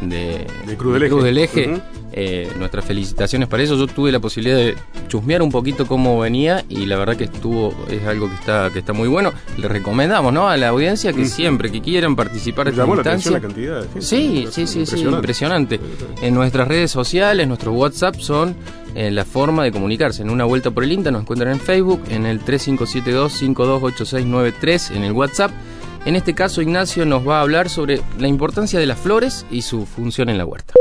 de, 0.00 0.46
De 0.66 0.76
Cruz 0.76 0.94
del 0.94 1.02
Eje. 1.04 1.14
del 1.24 1.38
Eje. 1.38 1.68
Ujú. 1.72 1.80
Eh, 2.10 2.50
nuestras 2.58 2.84
felicitaciones 2.84 3.48
para 3.48 3.62
eso. 3.62 3.76
Yo 3.76 3.86
tuve 3.86 4.10
la 4.10 4.18
posibilidad 4.18 4.56
de 4.56 4.74
chusmear 5.08 5.40
un 5.42 5.52
poquito 5.52 5.86
cómo 5.86 6.18
venía 6.18 6.64
y 6.68 6.86
la 6.86 6.96
verdad 6.96 7.16
que 7.16 7.22
estuvo, 7.24 7.72
es 7.90 8.04
algo 8.06 8.28
que 8.28 8.34
está, 8.34 8.70
que 8.72 8.80
está 8.80 8.92
muy 8.92 9.06
bueno. 9.08 9.32
Le 9.56 9.68
recomendamos 9.68 10.32
¿no? 10.32 10.48
a 10.48 10.56
la 10.56 10.68
audiencia 10.68 11.12
que 11.12 11.26
siempre 11.26 11.70
que 11.70 11.80
quieran 11.80 12.16
participar 12.16 12.64
Me 12.64 12.70
esta 12.70 12.82
llamó 12.82 12.96
la 12.96 13.02
instancia. 13.02 13.30
atención 13.30 13.34
la 13.34 13.40
cantidad 13.40 13.76
de 13.82 13.88
gente. 13.88 14.02
Sí, 14.02 14.48
sí, 14.50 14.66
sí, 14.66 14.84
sí, 14.86 15.00
impresionante. 15.02 15.78
En 16.22 16.34
nuestras 16.34 16.66
redes 16.66 16.90
sociales, 16.90 17.46
nuestros 17.46 17.76
WhatsApp 17.76 18.16
son 18.16 18.56
eh, 18.96 19.10
la 19.12 19.24
forma 19.24 19.62
de 19.62 19.70
comunicarse. 19.70 20.22
En 20.22 20.30
una 20.30 20.44
vuelta 20.44 20.70
por 20.72 20.82
el 20.84 20.90
INTA 20.92 21.10
nos 21.12 21.20
encuentran 21.22 21.52
en 21.52 21.60
Facebook, 21.60 22.02
en 22.10 22.26
el 22.26 22.40
3572-528693 22.44 24.96
en 24.96 25.04
el 25.04 25.12
WhatsApp. 25.12 25.52
En 26.06 26.16
este 26.16 26.34
caso, 26.34 26.62
Ignacio 26.62 27.04
nos 27.04 27.26
va 27.26 27.38
a 27.38 27.42
hablar 27.42 27.68
sobre 27.68 28.00
la 28.18 28.28
importancia 28.28 28.78
de 28.78 28.86
las 28.86 28.98
flores 28.98 29.44
y 29.50 29.62
su 29.62 29.84
función 29.84 30.28
en 30.28 30.38
la 30.38 30.46
huerta. 30.46 30.74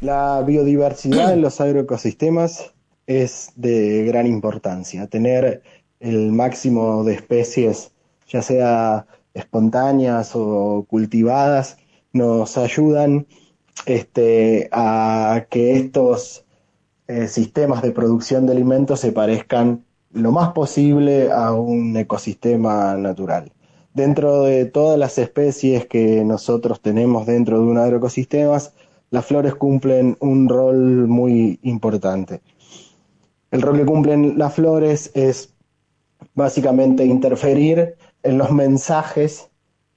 La 0.00 0.42
biodiversidad 0.46 1.32
en 1.32 1.42
los 1.42 1.60
agroecosistemas 1.60 2.72
es 3.06 3.52
de 3.56 4.04
gran 4.04 4.26
importancia. 4.26 5.06
Tener 5.06 5.62
el 6.00 6.32
máximo 6.32 7.04
de 7.04 7.14
especies, 7.14 7.92
ya 8.28 8.42
sea 8.42 9.06
espontáneas 9.34 10.32
o 10.34 10.86
cultivadas, 10.88 11.78
nos 12.12 12.56
ayudan 12.56 13.26
este, 13.84 14.68
a 14.72 15.46
que 15.50 15.76
estos 15.76 16.44
eh, 17.08 17.28
sistemas 17.28 17.82
de 17.82 17.92
producción 17.92 18.46
de 18.46 18.52
alimentos 18.52 19.00
se 19.00 19.12
parezcan 19.12 19.84
lo 20.12 20.32
más 20.32 20.52
posible 20.52 21.30
a 21.30 21.52
un 21.52 21.96
ecosistema 21.96 22.96
natural. 22.96 23.52
Dentro 23.96 24.42
de 24.42 24.66
todas 24.66 24.98
las 24.98 25.16
especies 25.16 25.86
que 25.86 26.22
nosotros 26.22 26.82
tenemos 26.82 27.24
dentro 27.24 27.58
de 27.58 27.64
un 27.64 27.78
agroecosistema, 27.78 28.58
las 29.08 29.24
flores 29.24 29.54
cumplen 29.54 30.18
un 30.20 30.50
rol 30.50 31.08
muy 31.08 31.58
importante. 31.62 32.42
El 33.50 33.62
rol 33.62 33.78
que 33.78 33.86
cumplen 33.86 34.36
las 34.36 34.52
flores 34.52 35.10
es 35.14 35.54
básicamente 36.34 37.06
interferir 37.06 37.94
en 38.22 38.36
los 38.36 38.50
mensajes 38.50 39.48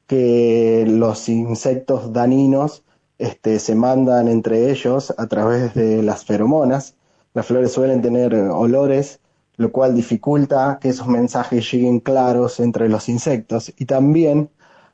que 0.08 0.86
los 0.88 1.28
insectos 1.28 2.14
daninos 2.14 2.86
este, 3.18 3.60
se 3.60 3.76
mandan 3.76 4.30
entre 4.30 4.72
ellos 4.72 5.14
a 5.18 5.28
través 5.28 5.74
de 5.74 6.04
las 6.04 6.24
feromonas. 6.24 6.96
Las 7.34 7.48
flores 7.48 7.74
suelen 7.74 8.02
tener 8.02 8.34
olores, 8.34 9.20
lo 9.60 9.74
cual 9.74 9.94
dificulta 9.94 10.80
que 10.80 10.88
esos 10.88 11.08
mensajes 11.08 11.70
lleguen 11.70 12.00
claros 12.00 12.62
entre 12.62 12.88
los 12.88 13.10
insectos 13.10 13.74
y 13.78 13.84
también 13.84 14.50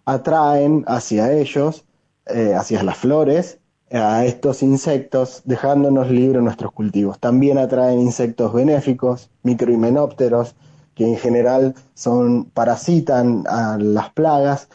atraen 0.05 0.83
hacia 0.87 1.31
ellos, 1.31 1.85
eh, 2.25 2.55
hacia 2.55 2.81
las 2.81 2.97
flores, 2.97 3.59
a 3.91 4.25
estos 4.25 4.63
insectos, 4.63 5.43
dejándonos 5.45 6.09
libres 6.09 6.41
nuestros 6.41 6.71
cultivos. 6.71 7.19
También 7.19 7.59
atraen 7.59 7.99
insectos 7.99 8.53
benéficos, 8.53 9.29
microhimenópteros, 9.43 10.55
que 10.95 11.05
en 11.05 11.17
general 11.17 11.75
son 11.93 12.45
parasitan 12.45 13.43
a 13.47 13.77
las 13.79 14.09
plagas, 14.13 14.67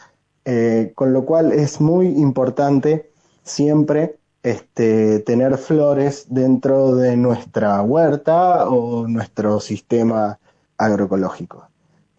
eh, 0.45 0.93
con 0.95 1.11
lo 1.11 1.25
cual 1.25 1.51
es 1.51 1.81
muy 1.81 2.07
importante 2.07 3.11
siempre 3.43 4.20
este, 4.43 5.19
tener 5.19 5.57
flores 5.57 6.25
dentro 6.29 6.95
de 6.95 7.15
nuestra 7.15 7.81
huerta 7.81 8.69
o 8.69 9.07
nuestro 9.07 9.59
sistema 9.59 10.39
agroecológico. 10.77 11.67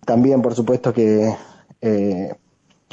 También, 0.04 0.42
por 0.42 0.54
supuesto, 0.54 0.92
que 0.92 1.34
eh, 1.80 2.34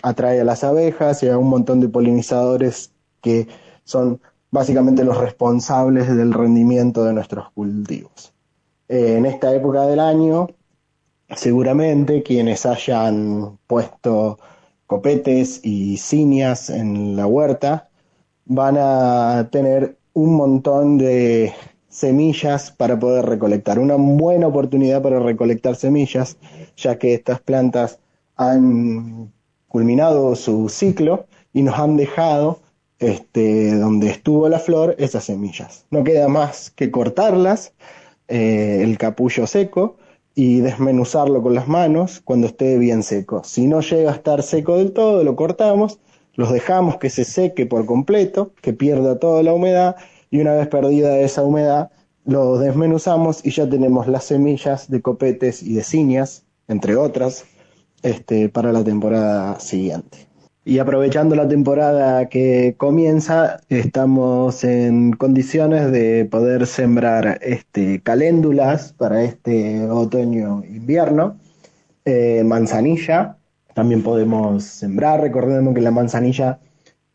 atrae 0.02 0.42
a 0.42 0.44
las 0.44 0.64
abejas 0.64 1.22
y 1.24 1.30
a 1.30 1.38
un 1.38 1.50
montón 1.50 1.80
de 1.80 1.90
polinizadores 1.90 2.92
que 3.22 3.48
son 3.84 4.20
básicamente 4.52 5.04
los 5.04 5.18
responsables 5.18 6.08
del 6.16 6.34
rendimiento 6.34 7.04
de 7.04 7.14
nuestros 7.14 7.52
cultivos. 7.52 8.34
Eh, 8.88 9.16
en 9.18 9.26
esta 9.26 9.54
época 9.54 9.86
del 9.86 10.00
año, 10.00 10.48
seguramente 11.36 12.24
quienes 12.24 12.66
hayan 12.66 13.60
puesto 13.68 14.40
copetes 14.88 15.60
y 15.64 15.98
cinias 15.98 16.72
en 16.72 17.16
la 17.16 17.28
huerta 17.28 17.89
van 18.50 18.78
a 18.78 19.48
tener 19.52 19.96
un 20.14 20.36
montón 20.36 20.98
de 20.98 21.54
semillas 21.88 22.72
para 22.72 23.00
poder 23.00 23.26
recolectar. 23.26 23.80
Una 23.80 23.96
buena 23.96 24.48
oportunidad 24.48 25.02
para 25.02 25.20
recolectar 25.20 25.76
semillas, 25.76 26.38
ya 26.76 26.98
que 26.98 27.14
estas 27.14 27.40
plantas 27.40 28.00
han 28.36 29.32
culminado 29.68 30.36
su 30.36 30.68
ciclo 30.68 31.28
y 31.54 31.62
nos 31.62 31.78
han 31.80 31.96
dejado 31.96 32.60
este, 32.98 33.76
donde 33.76 34.10
estuvo 34.10 34.50
la 34.50 34.60
flor 34.60 34.96
esas 34.98 35.26
semillas. 35.26 35.86
No 35.92 36.04
queda 36.04 36.28
más 36.28 36.72
que 36.72 36.90
cortarlas, 36.90 37.74
eh, 38.28 38.80
el 38.82 38.98
capullo 38.98 39.46
seco, 39.46 39.98
y 40.34 40.62
desmenuzarlo 40.62 41.42
con 41.42 41.54
las 41.54 41.68
manos 41.68 42.22
cuando 42.24 42.48
esté 42.48 42.78
bien 42.78 43.04
seco. 43.04 43.44
Si 43.44 43.68
no 43.68 43.82
llega 43.82 44.12
a 44.12 44.16
estar 44.16 44.42
seco 44.42 44.78
del 44.78 44.94
todo, 44.94 45.24
lo 45.24 45.36
cortamos, 45.36 46.00
los 46.36 46.52
dejamos 46.52 46.98
que 46.98 47.10
se 47.10 47.26
seque 47.26 47.66
por 47.66 47.86
completo, 47.86 48.54
que 48.62 48.74
pierda 48.74 49.20
toda 49.20 49.44
la 49.44 49.54
humedad, 49.54 49.96
y 50.32 50.40
una 50.42 50.54
vez 50.54 50.68
perdida 50.68 51.18
esa 51.20 51.44
humedad, 51.44 51.92
lo 52.26 52.60
desmenuzamos 52.60 53.44
y 53.46 53.52
ya 53.52 53.68
tenemos 53.68 54.08
las 54.08 54.26
semillas 54.26 54.90
de 54.90 55.02
copetes 55.02 55.64
y 55.64 55.74
de 55.74 55.84
ciñas, 55.84 56.44
entre 56.68 56.96
otras, 56.96 57.46
este, 58.04 58.50
para 58.50 58.72
la 58.72 58.84
temporada 58.84 59.60
siguiente. 59.60 60.30
Y 60.66 60.78
aprovechando 60.78 61.36
la 61.36 61.48
temporada 61.48 62.30
que 62.30 62.76
comienza, 62.78 63.60
estamos 63.70 64.64
en 64.64 65.14
condiciones 65.14 65.92
de 65.92 66.26
poder 66.26 66.68
sembrar 66.68 67.40
este, 67.42 68.02
caléndulas 68.04 68.94
para 68.94 69.24
este 69.24 69.90
otoño-invierno, 69.90 71.40
eh, 72.06 72.44
manzanilla, 72.46 73.39
también 73.74 74.04
podemos 74.04 74.64
sembrar, 74.64 75.22
recordemos 75.22 75.74
que 75.74 75.82
la 75.82 75.92
manzanilla, 75.92 76.60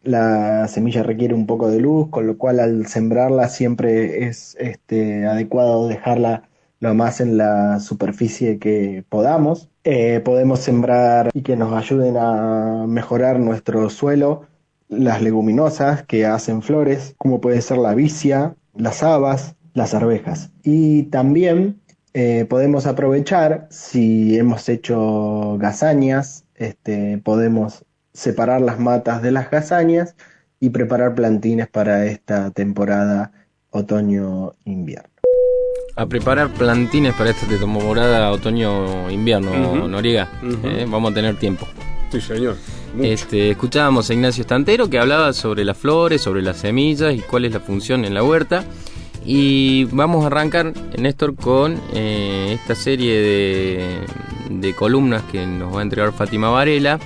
la 0.03 0.69
semilla 0.69 1.03
requiere 1.03 1.35
un 1.35 1.47
poco 1.47 1.71
de 1.71 1.81
luz, 1.81 2.09
con 2.11 2.27
lo 2.27 2.39
cual 2.39 2.61
al 2.61 2.87
sembrarla 2.87 3.49
siempre 3.49 4.27
es 4.27 4.57
este, 4.61 5.27
adecuado 5.27 5.89
dejarla 5.89 6.49
lo 6.81 6.95
más 6.95 7.21
en 7.21 7.39
la 7.39 7.81
superficie 7.81 8.59
que 8.59 9.05
podamos. 9.09 9.71
Eh, 9.85 10.21
podemos 10.25 10.61
sembrar 10.61 11.31
y 11.33 11.43
que 11.43 11.57
nos 11.57 11.73
ayuden 11.73 12.17
a 12.19 12.87
mejorar 12.87 13.41
nuestro 13.41 13.89
suelo 13.91 14.43
las 14.89 15.23
leguminosas 15.23 16.03
que 16.05 16.27
hacen 16.27 16.63
flores, 16.63 17.15
como 17.19 17.41
puede 17.41 17.61
ser 17.63 17.79
la 17.79 17.95
vicia, 17.95 18.55
las 18.75 19.03
habas, 19.03 19.57
las 19.73 19.95
arvejas. 19.95 20.51
Y 20.63 21.05
también 21.05 21.81
eh, 22.13 22.47
podemos 22.49 22.87
aprovechar, 22.87 23.67
si 23.71 24.39
hemos 24.39 24.69
hecho 24.69 25.57
gazañas, 25.59 26.44
este, 26.57 27.19
podemos 27.19 27.85
separar 28.13 28.61
las 28.61 28.79
matas 28.79 29.23
de 29.23 29.31
las 29.33 29.51
gazañas 29.51 30.15
y 30.61 30.71
preparar 30.71 31.15
plantines 31.15 31.69
para 31.69 32.07
esta 32.07 32.51
temporada 32.51 33.33
otoño-invierno. 33.71 35.09
A 35.97 36.07
preparar 36.07 36.49
plantines 36.51 37.15
para 37.15 37.31
esta 37.31 37.47
temporada 37.47 38.31
otoño-invierno, 38.33 39.51
Ujú. 39.51 39.89
Noriega. 39.89 40.29
Eh, 40.65 40.87
vamos 40.89 41.13
a 41.13 41.15
tener 41.15 41.37
tiempo. 41.39 41.67
Sí, 42.11 42.21
señor. 42.21 42.57
Mucho. 42.95 43.09
Este, 43.09 43.51
escuchábamos 43.51 44.11
a 44.11 44.15
Ignacio 44.15 44.43
Estantero 44.43 44.89
que 44.89 44.99
hablaba 44.99 45.33
sobre 45.33 45.65
las 45.65 45.77
flores, 45.77 46.21
sobre 46.21 46.43
las 46.43 46.57
semillas 46.59 47.15
y 47.15 47.21
cuál 47.21 47.45
es 47.45 47.53
la 47.53 47.61
función 47.61 48.05
en 48.05 48.15
la 48.15 48.23
huerta. 48.23 48.65
Y 49.25 49.85
vamos 49.85 50.25
a 50.25 50.27
arrancar, 50.27 50.73
Néstor, 50.99 51.35
con 51.35 51.81
eh, 51.93 52.53
esta 52.61 52.75
serie 52.75 53.21
de, 53.21 53.89
de 54.51 54.75
columnas 54.75 55.23
que 55.33 55.47
nos 55.47 55.75
va 55.75 55.81
a 55.81 55.83
entregar 55.83 56.13
Fátima 56.13 56.51
Varela. 56.51 56.99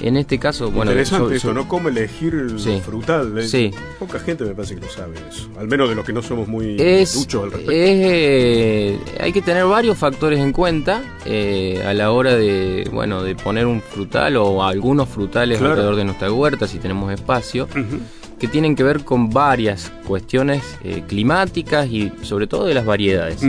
En 0.00 0.16
este 0.16 0.38
caso, 0.38 0.70
bueno, 0.70 0.92
Interesante 0.92 1.26
so- 1.30 1.34
eso, 1.34 1.48
so- 1.48 1.54
¿no? 1.54 1.66
Cómo 1.66 1.88
elegir 1.88 2.32
el 2.32 2.60
Sí. 2.60 2.80
frutal. 2.84 3.36
¿eh? 3.36 3.42
Sí. 3.48 3.72
Poca 3.98 4.20
gente 4.20 4.44
me 4.44 4.54
parece 4.54 4.76
que 4.76 4.82
lo 4.82 4.88
sabe 4.88 5.16
eso. 5.28 5.48
Al 5.58 5.66
menos 5.66 5.88
de 5.88 5.96
los 5.96 6.06
que 6.06 6.12
no 6.12 6.22
somos 6.22 6.46
muy 6.46 6.76
es, 6.78 7.14
duchos 7.14 7.42
al 7.42 7.50
respecto. 7.50 7.72
es, 7.72 7.98
eh, 8.00 8.98
hay 9.18 9.32
que 9.32 9.42
tener 9.42 9.64
varios 9.64 9.98
factores 9.98 10.38
en 10.38 10.52
cuenta 10.52 11.02
eh, 11.26 11.82
a 11.84 11.92
la 11.94 12.12
hora 12.12 12.36
de 12.36 12.88
bueno 12.92 13.24
de 13.24 13.34
poner 13.34 13.66
un 13.66 13.82
frutal 13.82 14.36
o 14.36 14.62
algunos 14.64 15.08
frutales 15.08 15.58
Claro. 15.58 15.72
alrededor 15.72 15.96
de 15.96 16.04
nuestra 16.04 16.30
huerta 16.32 16.68
si 16.68 16.78
tenemos 16.78 17.12
espacio 17.12 17.64
Ujú. 17.64 17.98
Que 18.38 18.48
tienen 18.48 18.76
que 18.76 18.82
ver 18.84 19.04
con 19.04 19.30
varias 19.30 19.90
cuestiones 20.06 20.62
eh, 20.84 21.02
climáticas 21.06 21.86
y 21.88 22.12
sobre 22.22 22.46
todo 22.46 22.64
de 22.66 22.74
las 22.74 22.84
variedades 22.86 23.42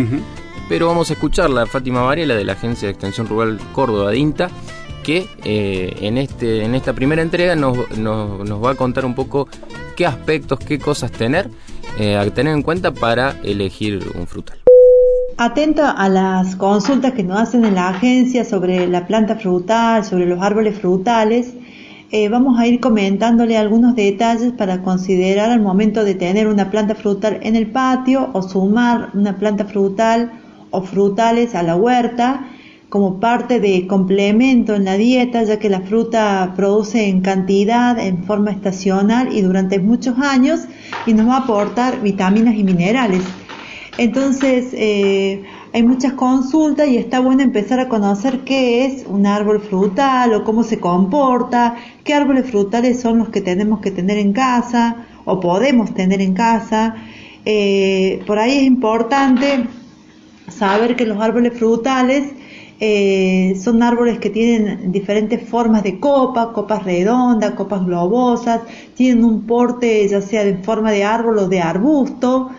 pero 0.67 0.86
vamos 0.88 1.10
a 1.10 1.13
escucharla 1.13 1.63
a 1.63 1.65
Fátima 1.65 2.01
Varela 2.03 2.36
de 2.36 2.43
la 2.43 2.53
Agencia 2.53 2.88
de 2.88 2.91
Extensión 2.91 3.27
Rural 3.27 3.60
Córdoba 3.74 4.12
DINTA 4.12 4.50
que 5.03 5.27
eh, 5.43 5.96
en, 6.01 6.17
este, 6.17 6.63
en 6.63 6.75
esta 6.75 6.93
primera 6.93 7.22
entrega 7.22 7.55
nos, 7.55 7.75
nos- 7.98 8.48
nos 8.48 8.63
va 8.63 8.72
a 8.72 8.75
contar 8.75 9.03
un 9.05 9.15
poco 9.15 9.48
qué 9.96 10.05
aspectos, 10.05 10.60
qué 10.60 10.77
cosas 10.77 11.12
tener 11.12 11.50
eh, 11.98 12.15
a 12.17 12.29
tener 12.31 12.53
en 12.53 12.62
cuenta 12.62 12.91
para 12.93 13.36
elegir 13.43 14.12
un 14.15 14.27
frutal. 14.27 14.58
Atenta 15.38 15.91
a 15.91 16.10
las 16.10 16.55
consultas 16.58 17.13
que 17.13 17.24
nos 17.24 17.39
hacen 17.39 17.63
en 17.65 17.75
la 17.75 17.89
agencia 17.89 18.43
sobre 18.43 18.88
la 18.88 19.08
planta 19.08 19.38
frutal, 19.38 20.03
sobre 20.03 20.25
los 20.25 20.41
árboles 20.41 20.77
frutales, 20.79 21.53
eh, 22.12 22.28
vamos 22.28 22.60
a 22.60 22.66
ir 22.66 22.80
comentándole 22.80 23.58
algunos 23.58 23.96
detalles 23.96 24.51
para 24.54 24.82
considerar 24.82 25.51
al 25.51 25.62
momento 25.62 26.04
de 26.04 26.16
tener 26.16 26.48
una 26.48 26.72
planta 26.72 26.96
frutal 26.96 27.39
en 27.44 27.56
el 27.56 27.68
patio 27.68 28.30
o 28.34 28.42
sumar 28.42 29.10
una 29.13 29.38
planta 29.38 29.66
frutal 29.66 30.32
o 30.72 30.82
frutales 30.82 31.54
a 31.54 31.62
la 31.62 31.75
huerta 31.75 32.48
como 32.89 33.20
parte 33.20 33.60
de 33.60 33.86
complemento 33.86 34.74
en 34.74 34.86
la 34.86 34.98
dieta, 34.98 35.44
ya 35.44 35.60
que 35.60 35.70
la 35.70 35.82
fruta 35.82 36.54
produce 36.56 37.08
en 37.08 37.22
cantidad, 37.22 38.00
en 38.00 38.24
forma 38.24 38.50
estacional 38.50 39.32
y 39.32 39.42
durante 39.42 39.80
muchos 39.80 40.18
años 40.18 40.62
y 41.06 41.13
nos 41.13 41.28
va 41.28 41.36
a 41.36 41.39
aportar 41.42 42.01
vitaminas 42.01 42.56
y 42.56 42.63
minerales. 42.63 43.22
Entonces, 44.00 44.70
eh, 44.74 45.44
hay 45.72 45.84
muchas 45.84 46.14
consultas 46.14 46.88
y 46.88 46.98
está 46.98 47.20
bueno 47.20 47.44
empezar 47.44 47.80
a 47.80 47.90
conocer 47.90 48.40
qué 48.40 48.86
es 48.86 49.06
un 49.08 49.26
árbol 49.26 49.62
frutal 49.62 50.34
o 50.34 50.44
cómo 50.44 50.64
se 50.64 50.80
comporta, 50.80 51.76
qué 52.04 52.14
árboles 52.14 52.50
frutales 52.50 53.00
son 53.00 53.20
los 53.20 53.30
que 53.30 53.42
tenemos 53.42 53.80
que 53.80 53.92
tener 53.92 54.18
en 54.18 54.34
casa 54.34 55.06
o 55.26 55.40
podemos 55.40 55.94
tener 55.94 56.22
en 56.22 56.34
casa. 56.34 56.96
Eh, 57.46 58.24
por 58.26 58.40
ahí 58.40 58.58
es 58.58 58.64
importante 58.64 59.68
saber 60.48 60.96
que 60.96 61.06
los 61.06 61.22
árboles 61.22 61.58
frutales 61.58 62.34
eh, 62.80 63.60
son 63.62 63.84
árboles 63.84 64.20
que 64.20 64.30
tienen 64.30 64.92
diferentes 64.92 65.48
formas 65.48 65.84
de 65.84 66.00
copa, 66.00 66.54
copas 66.54 66.84
redondas, 66.84 67.52
copas 67.52 67.86
globosas, 67.86 68.62
tienen 68.96 69.24
un 69.24 69.42
porte 69.46 70.08
ya 70.08 70.22
sea 70.22 70.44
en 70.44 70.64
forma 70.64 70.92
de 70.92 71.04
árbol 71.04 71.40
o 71.40 71.48
de 71.48 71.62
arbusto, 71.62 72.50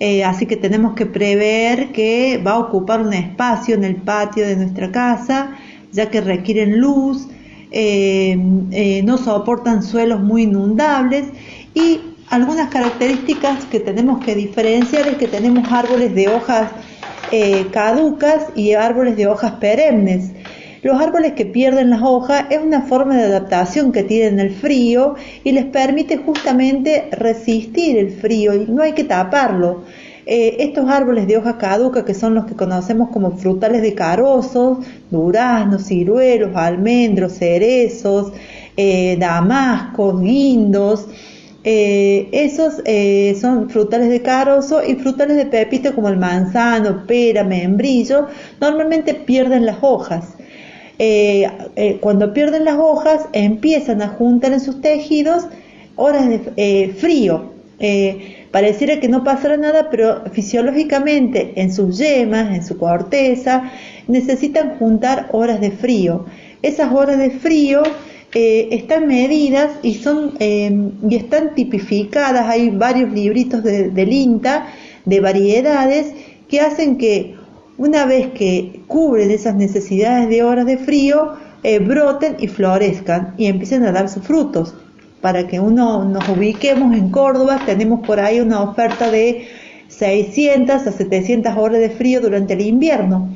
eh, 0.00 0.22
así 0.24 0.46
que 0.46 0.56
tenemos 0.56 0.94
que 0.94 1.06
prever 1.06 1.90
que 1.90 2.40
va 2.44 2.52
a 2.52 2.58
ocupar 2.58 3.00
un 3.00 3.12
espacio 3.12 3.74
en 3.74 3.82
el 3.82 3.96
patio 3.96 4.46
de 4.46 4.54
nuestra 4.54 4.92
casa, 4.92 5.56
ya 5.92 6.08
que 6.08 6.20
requieren 6.20 6.80
luz, 6.80 7.26
eh, 7.72 8.38
eh, 8.70 9.02
no 9.02 9.18
soportan 9.18 9.82
suelos 9.82 10.20
muy 10.20 10.42
inundables 10.42 11.26
y 11.74 12.00
algunas 12.30 12.70
características 12.70 13.64
que 13.64 13.80
tenemos 13.80 14.24
que 14.24 14.34
diferenciar 14.36 15.08
es 15.08 15.16
que 15.16 15.26
tenemos 15.26 15.70
árboles 15.70 16.14
de 16.14 16.28
hojas 16.28 16.70
caducas 17.72 18.46
y 18.54 18.72
árboles 18.72 19.14
de 19.16 19.26
hojas 19.26 19.52
perennes. 19.60 20.30
Los 20.82 21.00
árboles 21.00 21.32
que 21.32 21.44
pierden 21.44 21.90
las 21.90 22.02
hojas 22.02 22.44
es 22.50 22.60
una 22.60 22.82
forma 22.82 23.16
de 23.16 23.24
adaptación 23.24 23.90
que 23.90 24.04
tienen 24.04 24.38
el 24.38 24.50
frío 24.50 25.16
y 25.42 25.50
les 25.50 25.64
permite 25.64 26.18
justamente 26.18 27.08
resistir 27.10 27.98
el 27.98 28.12
frío 28.12 28.54
y 28.54 28.66
no 28.70 28.82
hay 28.82 28.92
que 28.92 29.04
taparlo. 29.04 29.82
Eh, 30.30 30.56
estos 30.62 30.88
árboles 30.88 31.26
de 31.26 31.38
hoja 31.38 31.58
caduca, 31.58 32.04
que 32.04 32.14
son 32.14 32.34
los 32.34 32.44
que 32.44 32.54
conocemos 32.54 33.08
como 33.08 33.32
frutales 33.38 33.82
de 33.82 33.94
carozos, 33.94 34.86
duraznos, 35.10 35.86
ciruelos, 35.86 36.54
almendros, 36.54 37.32
cerezos, 37.32 38.32
eh, 38.76 39.16
damascos, 39.18 40.20
guindos, 40.20 41.08
eh, 41.64 42.28
esos 42.30 42.82
son 43.40 43.68
frutales 43.68 44.10
de 44.10 44.22
carozo 44.22 44.80
y 44.84 44.94
frutales 44.94 45.36
de 45.36 45.46
pepito 45.46 45.94
como 45.94 46.08
el 46.08 46.18
manzano, 46.18 47.04
pera, 47.06 47.42
membrillo, 47.42 48.28
normalmente 48.60 49.14
pierden 49.14 49.66
las 49.66 49.78
hojas. 49.80 50.37
Eh, 50.98 51.48
eh, 51.76 51.98
cuando 52.00 52.32
pierden 52.32 52.64
las 52.64 52.76
hojas 52.76 53.26
empiezan 53.32 54.02
a 54.02 54.08
juntar 54.08 54.52
en 54.52 54.60
sus 54.60 54.80
tejidos 54.80 55.46
horas 55.98 56.28
de 56.28 56.40
eh, 56.56 56.94
frío. 56.96 57.52
Eh, 57.80 58.46
pareciera 58.50 58.98
que 58.98 59.08
no 59.08 59.22
pasará 59.22 59.56
nada, 59.56 59.88
pero 59.90 60.24
fisiológicamente 60.32 61.52
en 61.56 61.72
sus 61.72 61.98
yemas, 61.98 62.54
en 62.54 62.64
su 62.64 62.78
corteza, 62.78 63.70
necesitan 64.08 64.78
juntar 64.78 65.28
horas 65.32 65.60
de 65.60 65.70
frío. 65.70 66.24
Esas 66.62 66.92
horas 66.92 67.18
de 67.18 67.30
frío 67.30 67.82
están 68.32 69.06
medidas 69.08 69.70
y 69.82 69.94
son 69.94 70.34
eh, 70.38 70.70
y 71.08 71.16
están 71.16 71.54
tipificadas. 71.54 72.46
Hay 72.48 72.70
varios 72.70 73.10
libritos 73.12 73.62
de, 73.62 73.90
del 73.90 74.12
INTA 74.12 74.66
de 75.04 75.20
variedades 75.20 76.12
que 76.48 76.60
hacen 76.60 76.98
que 76.98 77.37
una 77.78 78.04
vez 78.04 78.32
que 78.32 78.82
cubren 78.86 79.30
esas 79.30 79.54
necesidades 79.54 80.28
de 80.28 80.42
horas 80.42 80.66
de 80.66 80.76
frío, 80.76 81.34
eh, 81.62 81.78
broten 81.78 82.36
y 82.38 82.48
florezcan 82.48 83.34
y 83.38 83.46
empiecen 83.46 83.84
a 83.84 83.92
dar 83.92 84.08
sus 84.08 84.24
frutos. 84.24 84.74
Para 85.20 85.46
que 85.46 85.58
uno 85.58 86.04
nos 86.04 86.28
ubiquemos 86.28 86.94
en 86.96 87.10
Córdoba, 87.10 87.60
tenemos 87.64 88.06
por 88.06 88.20
ahí 88.20 88.40
una 88.40 88.62
oferta 88.62 89.10
de 89.10 89.48
600 89.88 90.86
a 90.86 90.92
700 90.92 91.56
horas 91.56 91.80
de 91.80 91.90
frío 91.90 92.20
durante 92.20 92.54
el 92.54 92.60
invierno 92.60 93.30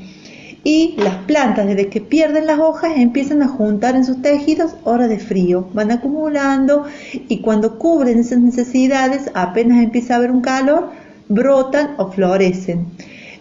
y 0.65 0.95
las 0.99 1.17
plantas 1.25 1.67
desde 1.67 1.89
que 1.89 2.01
pierden 2.01 2.47
las 2.47 2.61
hojas 2.61 2.93
empiezan 2.97 3.43
a 3.43 3.49
juntar 3.49 3.97
en 3.97 4.05
sus 4.05 4.23
tejidos 4.23 4.77
horas 4.85 5.09
de 5.09 5.19
frío, 5.19 5.69
van 5.73 5.91
acumulando 5.91 6.85
y 7.13 7.41
cuando 7.41 7.79
cubren 7.79 8.19
esas 8.19 8.39
necesidades 8.39 9.31
apenas 9.35 9.83
empieza 9.83 10.15
a 10.15 10.17
haber 10.19 10.31
un 10.31 10.41
calor, 10.41 10.91
brotan 11.29 11.95
o 11.99 12.13
florecen. 12.13 12.87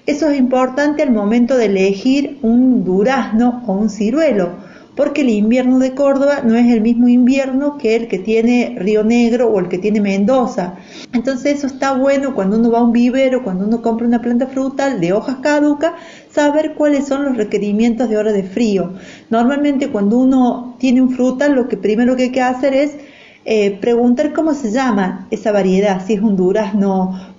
Eso 0.08 0.30
es 0.30 0.40
importante 0.40 1.04
al 1.04 1.12
momento 1.12 1.56
de 1.58 1.66
elegir 1.66 2.40
un 2.42 2.84
durazno 2.84 3.64
o 3.68 3.74
un 3.74 3.90
ciruelo, 3.90 4.50
porque 4.96 5.22
el 5.22 5.30
invierno 5.30 5.78
de 5.78 5.94
Córdoba 5.94 6.42
no 6.44 6.56
es 6.56 6.74
el 6.74 6.82
mismo 6.82 7.08
invierno 7.08 7.78
que 7.78 7.96
el 7.96 8.08
que 8.08 8.18
tiene 8.18 8.76
Río 8.80 9.04
Negro 9.04 9.50
o 9.50 9.60
el 9.60 9.70
que 9.70 9.78
tiene 9.78 10.02
Mendoza. 10.02 10.74
Entonces 11.14 11.60
eso 11.60 11.68
está 11.68 11.94
bueno 11.94 12.34
cuando 12.34 12.58
uno 12.58 12.72
va 12.72 12.80
a 12.80 12.84
un 12.84 12.92
vivero, 12.92 13.44
cuando 13.44 13.66
uno 13.66 13.84
compra 13.84 14.08
una 14.08 14.22
planta 14.22 14.48
frutal 14.48 15.00
de 15.00 15.14
hojas 15.14 15.38
caducas, 15.38 15.94
saber 16.32 16.74
cuáles 16.74 17.08
son 17.08 17.24
los 17.24 17.38
requerimientos 17.38 18.10
de 18.10 18.18
hora 18.18 18.32
de 18.32 18.44
frío. 18.44 18.94
Normalmente 19.30 19.90
cuando 19.90 20.18
uno 20.18 20.76
tiene 20.80 21.02
un 21.04 21.12
frutal, 21.12 21.54
lo 21.54 21.68
que 21.68 21.78
primero 21.78 22.16
que 22.16 22.24
hay 22.24 22.32
que 22.32 22.42
hacer 22.42 22.74
es 22.74 22.98
eh, 23.46 23.78
preguntar 23.80 24.34
cómo 24.34 24.54
se 24.54 24.72
llama 24.72 25.28
esa 25.32 25.52
variedad, 25.52 26.06
si 26.06 26.14
es 26.14 26.22
un 26.22 26.36
durazno 26.36 27.31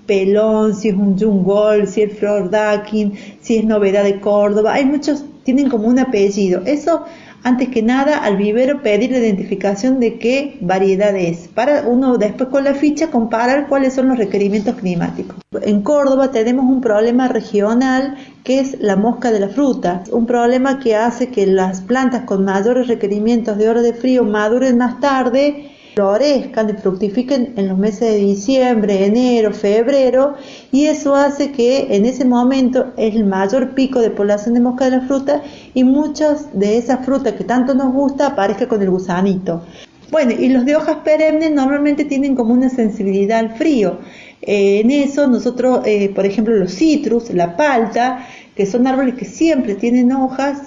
si 0.75 0.89
es 0.89 0.95
un 0.95 1.19
jungol, 1.19 1.87
si 1.87 2.03
es 2.03 2.19
flor 2.19 2.51
daquín, 2.51 3.15
si 3.41 3.57
es 3.57 3.65
novedad 3.65 4.05
de 4.05 4.21
Córdoba. 4.21 4.75
Hay 4.75 4.85
muchos, 4.85 5.25
tienen 5.43 5.69
como 5.69 5.89
un 5.89 5.99
apellido. 5.99 6.63
Eso 6.67 7.05
antes 7.45 7.71
que 7.71 7.83
nada 7.83 8.19
al 8.19 8.37
vivero 8.37 8.83
pedir 8.83 9.11
la 9.11 9.19
identificación 9.19 9.99
de 9.99 10.19
qué 10.19 10.59
variedad 10.61 11.17
es, 11.17 11.49
para 11.49 11.89
uno 11.89 12.17
después 12.17 12.51
con 12.51 12.63
la 12.63 12.75
ficha 12.75 13.11
comparar 13.11 13.67
cuáles 13.69 13.95
son 13.95 14.09
los 14.09 14.19
requerimientos 14.19 14.77
climáticos. 14.77 15.37
En 15.63 15.83
Córdoba 15.83 16.31
tenemos 16.31 16.67
un 16.67 16.81
problema 16.81 17.27
regional 17.29 18.17
que 18.45 18.61
es 18.61 18.81
la 18.81 18.97
mosca 18.97 19.33
de 19.33 19.41
la 19.41 19.49
fruta, 19.49 20.05
un 20.13 20.27
problema 20.27 20.79
que 20.79 20.95
hace 20.95 21.31
que 21.31 21.47
las 21.47 21.81
plantas 21.81 22.23
con 22.25 22.45
mayores 22.45 22.87
requerimientos 22.87 23.59
de 23.59 23.69
hora 23.69 23.83
de 23.83 23.95
frío 23.95 24.25
maduren 24.25 24.79
más 24.79 25.01
tarde 25.01 25.72
florezcan 25.95 26.71
y 26.71 26.73
fructifiquen 26.75 27.55
en 27.57 27.69
los 27.69 27.79
meses 27.79 28.01
de 28.01 28.17
diciembre, 28.17 29.05
enero, 29.07 29.53
febrero 29.53 30.35
y 30.71 30.87
eso 30.87 31.15
hace 31.15 31.53
que 31.53 31.95
en 31.95 32.07
ese 32.07 32.25
momento 32.25 32.93
es 32.97 33.15
el 33.15 33.25
mayor 33.25 33.75
pico 33.75 34.01
de 34.01 34.11
población 34.11 34.55
de 34.55 34.61
mosca 34.61 34.87
de 34.87 34.99
la 34.99 35.07
fruta 35.07 35.43
y 35.75 35.85
muchas 35.85 36.59
de 36.59 36.79
esas 36.79 37.05
frutas 37.05 37.35
que 37.35 37.45
tanto 37.45 37.75
nos 37.75 37.93
gusta 37.93 38.29
aparezcan 38.29 38.69
con 38.69 38.83
el 38.83 38.91
gusanito. 38.91 39.63
Bueno, 40.11 40.33
y 40.33 40.51
los 40.51 40.67
de 40.67 40.77
hojas 40.77 40.99
perennes 41.05 41.53
normalmente 41.53 42.05
tienen 42.05 42.37
como 42.37 42.53
una 42.53 42.69
sensibilidad 42.69 43.39
al 43.39 43.57
frío. 43.57 43.99
Eh, 44.43 44.81
en 44.81 44.91
eso 44.91 45.27
nosotros, 45.27 45.81
eh, 45.87 46.11
por 46.15 46.27
ejemplo, 46.27 46.55
los 46.55 46.75
citrus, 46.75 47.31
la 47.31 47.57
palta, 47.57 48.27
que 48.55 48.67
son 48.67 48.87
árboles 48.87 49.15
que 49.15 49.25
siempre 49.25 49.75
tienen 49.75 50.13
hojas, 50.13 50.59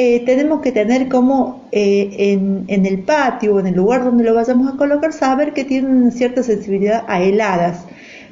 eh, 0.00 0.20
tenemos 0.24 0.60
que 0.60 0.70
tener 0.70 1.08
como 1.08 1.64
eh, 1.72 2.08
en, 2.32 2.64
en, 2.68 2.86
el 2.86 3.00
patio 3.00 3.56
o 3.56 3.60
en 3.60 3.66
el 3.66 3.74
lugar 3.74 4.04
donde 4.04 4.22
lo 4.22 4.32
vayamos 4.32 4.72
a 4.72 4.76
colocar, 4.76 5.12
saber 5.12 5.52
que 5.52 5.64
tienen 5.64 5.90
una 5.90 6.12
cierta 6.12 6.44
sensibilidad 6.44 7.04
a 7.08 7.20
heladas. 7.20 7.84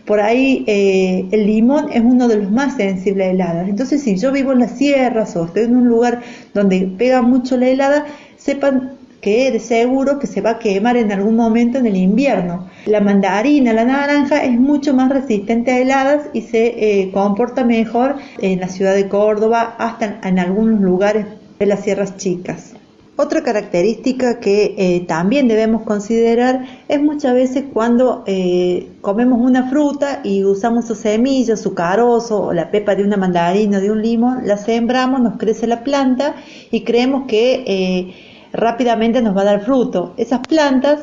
por 0.04 0.20
ahí 0.20 0.62
eh, 0.68 1.26
el 1.32 1.44
limón 1.44 1.88
es 1.92 2.02
uno 2.02 2.28
de 2.28 2.36
los 2.36 2.52
más 2.52 2.76
sensibles 2.76 3.26
a 3.26 3.30
heladas. 3.32 3.68
Entonces, 3.68 4.00
si 4.00 4.16
yo 4.16 4.30
vivo 4.30 4.52
en 4.52 4.60
las 4.60 4.78
sierras 4.78 5.34
o 5.34 5.46
estoy 5.46 5.64
en 5.64 5.74
un 5.74 5.88
lugar 5.88 6.22
donde 6.54 6.88
pega 6.96 7.20
mucho 7.20 7.56
la 7.56 7.66
helada, 7.68 8.06
sepan 8.36 8.92
que 9.20 9.50
de 9.50 9.58
seguro 9.58 10.20
que 10.20 10.28
se 10.28 10.40
va 10.40 10.50
a 10.50 10.58
quemar 10.60 10.96
en 10.96 11.10
algún 11.10 11.34
momento 11.34 11.78
en 11.78 11.86
el 11.86 11.96
invierno. 11.96 12.68
La 12.84 13.00
mandarina, 13.00 13.72
la 13.72 13.84
naranja 13.84 14.44
es 14.44 14.52
mucho 14.52 14.94
más 14.94 15.08
resistente 15.10 15.72
a 15.72 15.78
heladas 15.78 16.26
y 16.32 16.42
se 16.42 16.66
eh, 17.00 17.10
comporta 17.10 17.64
mejor 17.64 18.14
en 18.40 18.60
la 18.60 18.68
ciudad 18.68 18.94
de 18.94 19.08
Córdoba, 19.08 19.74
hasta 19.78 20.20
en 20.22 20.38
algunos 20.38 20.80
lugares 20.80 21.26
de 21.58 21.66
las 21.66 21.84
sierras 21.84 22.16
chicas. 22.16 22.74
Otra 23.18 23.42
característica 23.42 24.40
que 24.40 24.74
eh, 24.76 25.06
también 25.08 25.48
debemos 25.48 25.84
considerar 25.84 26.66
es 26.86 27.00
muchas 27.00 27.32
veces 27.32 27.64
cuando 27.72 28.22
eh, 28.26 28.90
comemos 29.00 29.40
una 29.40 29.70
fruta 29.70 30.20
y 30.22 30.44
usamos 30.44 30.86
su 30.86 30.94
semilla, 30.94 31.56
su 31.56 31.72
carozo 31.72 32.42
o 32.42 32.52
la 32.52 32.70
pepa 32.70 32.94
de 32.94 33.04
una 33.04 33.16
mandarina 33.16 33.78
o 33.78 33.80
de 33.80 33.90
un 33.90 34.02
limón, 34.02 34.46
la 34.46 34.58
sembramos, 34.58 35.22
nos 35.22 35.38
crece 35.38 35.66
la 35.66 35.82
planta 35.82 36.34
y 36.70 36.82
creemos 36.82 37.26
que 37.26 37.64
eh, 37.66 38.14
rápidamente 38.52 39.22
nos 39.22 39.34
va 39.34 39.40
a 39.40 39.46
dar 39.46 39.64
fruto. 39.64 40.12
Esas 40.18 40.40
plantas 40.46 41.00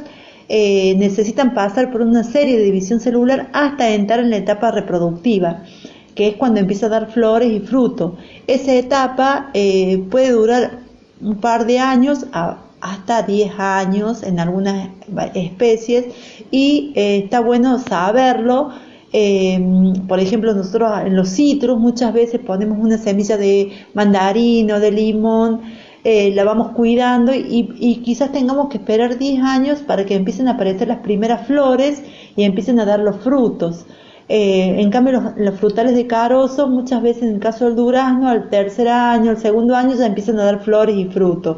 necesitan 0.50 1.56
pasar 1.56 1.92
por 1.92 2.02
una 2.02 2.24
serie 2.24 2.60
de 2.60 2.66
división 2.66 3.00
celular 3.00 3.50
hasta 3.54 3.90
entrar 3.90 4.20
en 4.20 4.30
la 4.30 4.38
etapa 4.38 4.70
reproductiva 4.70 5.64
que 6.16 6.28
es 6.28 6.36
cuando 6.36 6.60
empieza 6.60 6.88
a 6.88 6.90
dar 6.90 7.12
flores 7.12 7.52
y 7.52 7.60
fruto. 7.60 8.18
Esa 8.48 8.74
etapa 8.74 9.52
puede 10.10 10.32
durar 10.32 10.84
un 11.22 11.38
par 11.38 11.66
de 11.66 11.80
años 11.80 12.26
hasta 12.84 13.24
10 13.24 13.60
años 13.60 14.24
en 14.24 14.40
algunas 14.42 14.90
especies 15.34 16.14
y 16.52 16.92
eh, 16.96 17.22
está 17.24 17.40
bueno 17.40 17.80
saberlo. 17.80 18.72
Em, 19.14 19.94
por 20.08 20.20
ejemplo, 20.20 20.54
nosotros 20.54 20.92
en 21.06 21.16
los 21.16 21.30
citros 21.30 21.80
muchas 21.80 22.14
veces 22.14 22.42
ponemos 22.42 22.78
una 22.80 22.98
semilla 22.98 23.38
de 23.38 23.72
mandarino, 23.94 24.80
de 24.82 24.92
limón, 24.92 25.62
eh, 26.04 26.32
la 26.36 26.44
vamos 26.44 26.72
cuidando 26.72 27.34
y, 27.34 27.74
y, 27.80 27.98
quizás 28.04 28.34
tengamos 28.34 28.68
que 28.68 28.78
esperar 28.78 29.18
10 29.18 29.42
años 29.42 29.80
para 29.80 30.06
que 30.06 30.16
empiecen 30.16 30.50
a 30.50 30.52
aparecer 30.52 30.90
las 30.90 31.00
primeras 31.00 31.48
flores 31.48 32.04
y 32.36 32.44
empiecen 32.44 32.80
a 32.82 32.86
dar 32.86 33.00
los 33.00 33.16
frutos. 33.18 33.86
Eh, 34.30 34.82
en 34.82 34.90
cambio, 34.90 35.34
los, 35.36 35.56
frutales 35.56 35.96
de 35.96 36.08
carozo, 36.08 36.68
muchas 36.68 37.02
veces 37.02 37.24
en 37.24 37.36
el 37.36 37.40
caso 37.40 37.66
del 37.66 37.76
durazno, 37.76 38.30
al 38.30 38.50
tercer 38.50 38.88
año, 38.88 39.32
al 39.32 39.38
segundo 39.38 39.76
año 39.76 39.96
ya 39.96 40.06
empiezan 40.06 40.40
a 40.40 40.46
dar 40.46 40.64
flores 40.64 40.96
y 40.96 41.06
frutos. 41.06 41.58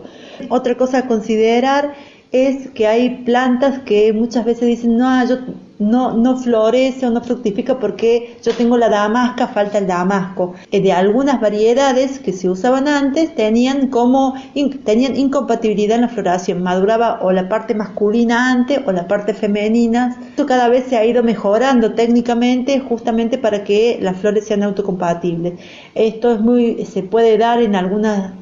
Otra 0.50 0.76
cosa 0.76 1.00
a 1.00 1.08
considerar 1.08 1.94
es 2.32 2.70
que 2.72 2.88
hay 2.88 3.24
plantas 3.24 3.80
que 3.80 4.12
muchas 4.14 4.46
veces 4.46 4.68
dicen, 4.68 4.98
no, 4.98 5.28
yo 5.28 5.38
no, 5.80 6.14
no 6.14 6.38
florece 6.38 7.06
o 7.06 7.10
no 7.10 7.22
fructifica 7.22 7.80
porque 7.80 8.38
yo 8.44 8.54
tengo 8.54 8.78
la 8.78 8.90
damasca, 8.90 9.48
falta 9.48 9.78
el 9.78 9.88
damasco. 9.88 10.54
Eh, 10.72 10.82
de 10.82 10.94
algunas 10.94 11.42
variedades 11.42 12.20
que 12.20 12.34
se 12.34 12.50
usaban 12.50 12.88
antes 12.88 13.36
tenían 13.36 13.88
como 13.88 14.36
tenían 14.84 15.16
incompatibilidad 15.16 15.96
en 15.96 16.02
la 16.02 16.10
floración, 16.10 16.64
maduraba 16.64 17.20
o 17.22 17.32
la 17.32 17.50
parte 17.50 17.76
masculina 17.76 18.52
antes 18.52 18.80
o 18.86 18.92
la 18.92 19.08
parte 19.08 19.34
femenina. 19.34 20.18
Esto 20.30 20.46
cada 20.46 20.70
vez 20.70 20.86
se 20.86 20.98
ha 20.98 21.06
ido 21.06 21.24
mejorando 21.24 21.94
técnicamente 21.94 22.80
justamente 22.80 23.38
para 23.38 23.64
que 23.64 23.98
las 24.02 24.18
flores 24.18 24.46
sean 24.46 24.64
autocompatibles. 24.64 25.60
Esto 25.94 26.34
es 26.34 26.40
muy 26.40 26.86
se 26.86 27.04
puede 27.04 27.38
dar 27.38 27.62
en 27.62 27.76
algunas 27.76 28.34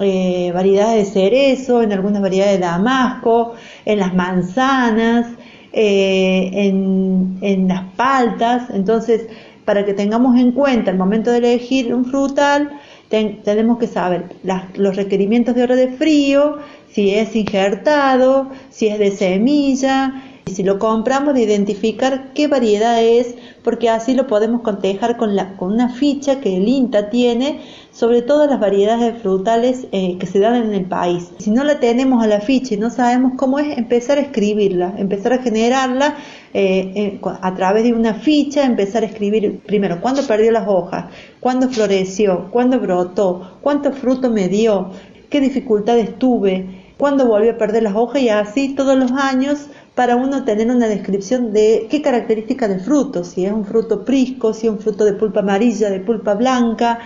eh, 0.00 0.52
variedades 0.54 1.06
de 1.06 1.12
cerezo, 1.12 1.82
en 1.82 1.92
algunas 1.92 2.22
variedades 2.22 2.60
de 2.60 2.66
damasco, 2.66 3.54
en 3.84 3.98
las 3.98 4.14
manzanas, 4.14 5.26
eh, 5.72 6.50
en, 6.54 7.68
las 7.68 7.84
paltas. 7.94 8.70
Entonces, 8.70 9.26
para 9.64 9.84
que 9.84 9.94
tengamos 9.94 10.36
en 10.38 10.52
cuenta 10.52 10.90
el 10.90 10.96
momento 10.96 11.30
de 11.30 11.38
elegir 11.38 11.94
un 11.94 12.04
frutal, 12.04 12.70
tenemos 13.08 13.78
que 13.78 13.86
saber 13.86 14.26
los 14.74 14.96
requerimientos 14.96 15.54
de 15.54 15.62
hora 15.62 15.76
de 15.76 15.88
frío, 15.88 16.58
si 16.90 17.14
es 17.14 17.34
injertado, 17.36 18.50
si 18.70 18.88
es 18.88 18.98
de 18.98 19.10
semilla, 19.10 20.22
y 20.48 20.54
si 20.54 20.62
lo 20.62 20.78
compramos 20.78 21.34
de 21.34 21.42
identificar 21.42 22.32
qué 22.32 22.48
variedad 22.48 23.02
es, 23.02 23.34
porque 23.62 23.90
así 23.90 24.14
lo 24.14 24.26
podemos 24.26 24.62
cotejar 24.62 25.18
con, 25.18 25.36
la, 25.36 25.56
con 25.56 25.72
una 25.72 25.90
ficha 25.90 26.40
que 26.40 26.56
el 26.56 26.66
INTA 26.66 27.10
tiene 27.10 27.60
sobre 27.98 28.22
todas 28.22 28.48
las 28.48 28.60
variedades 28.60 29.20
frutales 29.20 29.88
eh, 29.90 30.18
que 30.20 30.26
se 30.26 30.38
dan 30.38 30.54
en 30.54 30.72
el 30.72 30.84
país. 30.84 31.32
Si 31.38 31.50
no 31.50 31.64
la 31.64 31.80
tenemos 31.80 32.22
a 32.22 32.28
la 32.28 32.40
ficha 32.40 32.74
y 32.74 32.76
no 32.76 32.90
sabemos 32.90 33.32
cómo 33.36 33.58
es, 33.58 33.76
empezar 33.76 34.18
a 34.18 34.20
escribirla, 34.20 34.94
empezar 34.96 35.32
a 35.32 35.38
generarla 35.38 36.14
eh, 36.54 37.18
a 37.24 37.54
través 37.56 37.82
de 37.82 37.92
una 37.92 38.14
ficha, 38.14 38.64
empezar 38.64 39.02
a 39.02 39.06
escribir 39.06 39.58
primero 39.66 40.00
cuándo 40.00 40.24
perdió 40.28 40.52
las 40.52 40.68
hojas, 40.68 41.06
cuándo 41.40 41.68
floreció, 41.70 42.52
cuándo 42.52 42.78
brotó, 42.78 43.58
cuánto 43.62 43.90
fruto 43.90 44.30
me 44.30 44.46
dio, 44.46 44.92
qué 45.28 45.40
dificultades 45.40 46.20
tuve, 46.20 46.92
cuándo 46.98 47.26
volvió 47.26 47.50
a 47.50 47.58
perder 47.58 47.82
las 47.82 47.96
hojas 47.96 48.22
y 48.22 48.28
así 48.28 48.76
todos 48.76 48.96
los 48.96 49.10
años 49.10 49.66
para 49.96 50.14
uno 50.14 50.44
tener 50.44 50.70
una 50.70 50.86
descripción 50.86 51.52
de 51.52 51.88
qué 51.90 52.00
característica 52.00 52.68
del 52.68 52.78
fruto, 52.78 53.24
si 53.24 53.44
es 53.44 53.52
un 53.52 53.64
fruto 53.64 54.04
prisco, 54.04 54.54
si 54.54 54.68
es 54.68 54.72
un 54.72 54.78
fruto 54.78 55.04
de 55.04 55.14
pulpa 55.14 55.40
amarilla, 55.40 55.90
de 55.90 55.98
pulpa 55.98 56.34
blanca, 56.34 57.00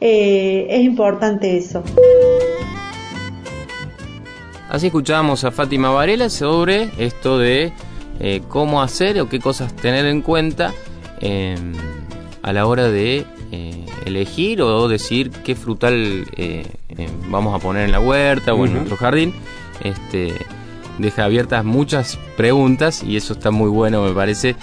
eh, 0.00 0.66
es 0.70 0.84
importante 0.84 1.56
eso. 1.56 1.82
Así 4.68 4.86
escuchábamos 4.86 5.44
a 5.44 5.50
Fátima 5.50 5.90
Varela 5.90 6.28
sobre 6.28 6.90
esto 6.98 7.38
de 7.38 7.72
eh, 8.20 8.42
cómo 8.48 8.82
hacer 8.82 9.20
o 9.20 9.28
qué 9.28 9.40
cosas 9.40 9.74
tener 9.74 10.04
en 10.06 10.20
cuenta 10.20 10.74
em, 11.20 11.72
a 12.42 12.52
la 12.52 12.66
hora 12.66 12.88
de 12.88 13.24
eh, 13.50 13.86
elegir 14.04 14.60
o 14.60 14.86
decir 14.86 15.30
qué 15.30 15.54
frutal 15.54 16.26
em, 16.36 16.64
vamos 17.30 17.54
a 17.54 17.58
poner 17.58 17.86
en 17.86 17.92
la 17.92 18.00
huerta 18.00 18.52
o 18.54 18.66
en 18.66 18.74
nuestro 18.74 18.96
jardín. 18.96 19.32
Este, 19.82 20.34
deja 20.98 21.24
abiertas 21.24 21.64
muchas 21.64 22.18
preguntas 22.36 23.02
y 23.02 23.16
eso 23.16 23.32
está 23.32 23.50
muy 23.50 23.70
bueno 23.70 24.02
me 24.02 24.12
parece, 24.12 24.54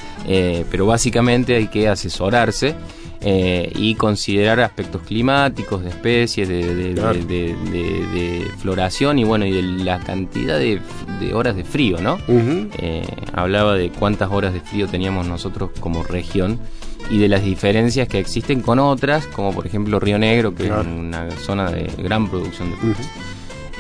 pero 0.69 0.85
básicamente 0.85 1.55
hay 1.55 1.67
que 1.67 1.89
asesorarse 1.89 2.75
eh, 3.21 3.71
y 3.75 3.95
considerar 3.95 4.59
aspectos 4.59 5.01
climáticos, 5.01 5.83
de 5.83 5.89
especies, 5.89 6.47
de, 6.47 6.91
floración 8.59 9.17
y 9.19 9.23
bueno, 9.23 9.45
y 9.45 9.51
de 9.51 9.61
la 9.61 9.99
cantidad 9.99 10.59
de, 10.59 10.79
horas 11.33 11.55
de 11.55 11.63
frío, 11.63 11.99
¿no? 12.01 12.17
Eh, 12.27 13.03
hablaba 13.33 13.75
de 13.75 13.89
cuántas 13.89 14.31
horas 14.31 14.53
de 14.53 14.59
frío 14.59 14.87
teníamos 14.87 15.27
nosotros 15.27 15.71
como 15.79 16.03
región 16.03 16.59
y 17.09 17.17
de 17.17 17.27
las 17.27 17.43
diferencias 17.43 18.07
que 18.07 18.19
existen 18.19 18.61
con 18.61 18.79
otras, 18.79 19.25
como 19.27 19.53
por 19.53 19.65
ejemplo 19.65 19.99
Río 19.99 20.19
Negro, 20.19 20.53
que 20.53 20.65
es 20.65 20.71
una 20.71 21.31
zona 21.31 21.71
de 21.71 21.89
gran 21.97 22.27
producción 22.29 22.71
de 22.71 22.77
frutas. 22.77 23.07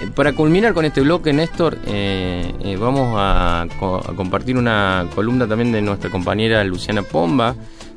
Eh, 0.01 0.09
para 0.15 0.33
culminar 0.33 0.73
con 0.73 0.85
este 0.85 1.01
bloque, 1.01 1.33
Néstor, 1.33 1.77
vamos 2.79 3.15
a, 3.17 3.61
a, 3.61 3.67
compartir 4.15 4.57
una 4.57 5.07
columna 5.13 5.47
también 5.47 5.71
de 5.71 5.81
nuestra 5.81 6.09
compañera 6.09 6.63
Luciana 6.63 7.03
Pomba, 7.03 7.55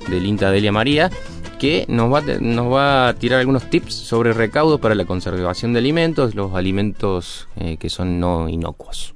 del 0.09 0.27
INTA 0.27 0.51
Delia 0.51 0.73
María, 0.73 1.11
que 1.59 1.85
nos 1.89 2.13
va, 2.13 2.23
nos 2.41 2.73
va 2.73 3.09
a 3.09 3.15
tirar 3.15 3.41
algunos 3.41 3.69
tips 3.69 3.93
sobre 3.93 4.33
recaudo 4.33 4.79
para 4.79 4.95
la 4.95 5.05
conservación 5.05 5.73
de 5.73 5.81
alimentos, 5.81 6.35
los 6.35 6.55
alimentos 6.55 7.49
eh, 7.57 7.77
que 7.79 7.91
son 7.91 8.21
no 8.21 8.49
inocuos. 8.49 9.15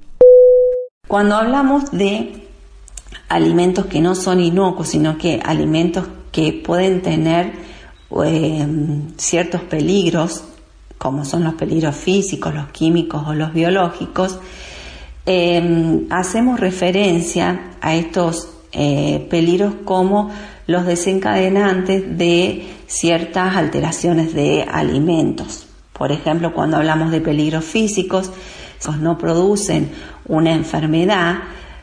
Cuando 1.07 1.37
hablamos 1.37 1.91
de 1.93 2.47
alimentos 3.29 3.87
que 3.87 4.01
no 4.01 4.15
son 4.15 4.41
inocuos, 4.41 4.89
sino 4.89 5.17
que 5.17 5.41
alimentos 5.45 6.07
que 6.33 6.53
pueden 6.53 7.01
tener 7.03 7.53
eh, 8.25 8.67
ciertos 9.17 9.63
peligros, 9.63 10.45
como 10.99 11.25
son 11.25 11.45
los 11.45 11.55
peligros 11.55 11.97
físicos, 11.97 12.55
los 12.55 12.69
químicos 12.69 13.23
o 13.27 13.35
los 13.35 13.53
biológicos, 13.53 14.39
eh, 15.27 16.07
hacemos 16.11 16.59
referencia 16.61 17.71
a 17.81 17.95
estos 17.95 18.49
peligros 19.29 19.75
como 19.85 20.31
los 20.67 20.87
desencadenantes 20.87 22.17
de 22.19 22.67
ciertas 22.87 23.57
alteraciones 23.57 24.35
de 24.35 24.63
alimentos. 24.63 25.67
Por 25.93 26.13
ejemplo, 26.13 26.53
cuando 26.55 26.77
hablamos 26.77 27.11
de 27.11 27.21
peligros 27.21 27.65
físicos, 27.65 28.31
esos 28.79 28.99
no 28.99 29.19
producen 29.19 29.91
una 30.27 30.53
enfermedad, 30.53 31.37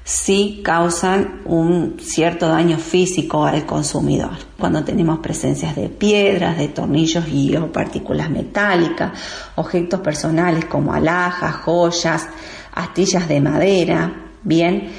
sí 0.03 0.61
causan 0.63 1.41
un 1.45 1.97
cierto 2.01 2.47
daño 2.47 2.77
físico 2.77 3.45
al 3.45 3.65
consumidor. 3.65 4.31
Cuando 4.57 4.83
tenemos 4.83 5.19
presencias 5.19 5.75
de 5.75 5.87
piedras, 5.87 6.57
de 6.57 6.67
tornillos 6.69 7.25
y 7.27 7.55
partículas 7.71 8.29
metálicas, 8.29 9.11
objetos 9.55 10.01
personales 10.01 10.65
como 10.65 10.93
alhajas, 10.93 11.55
joyas, 11.57 12.27
astillas 12.73 13.27
de 13.27 13.39
madera, 13.39 14.11
bien, 14.43 14.89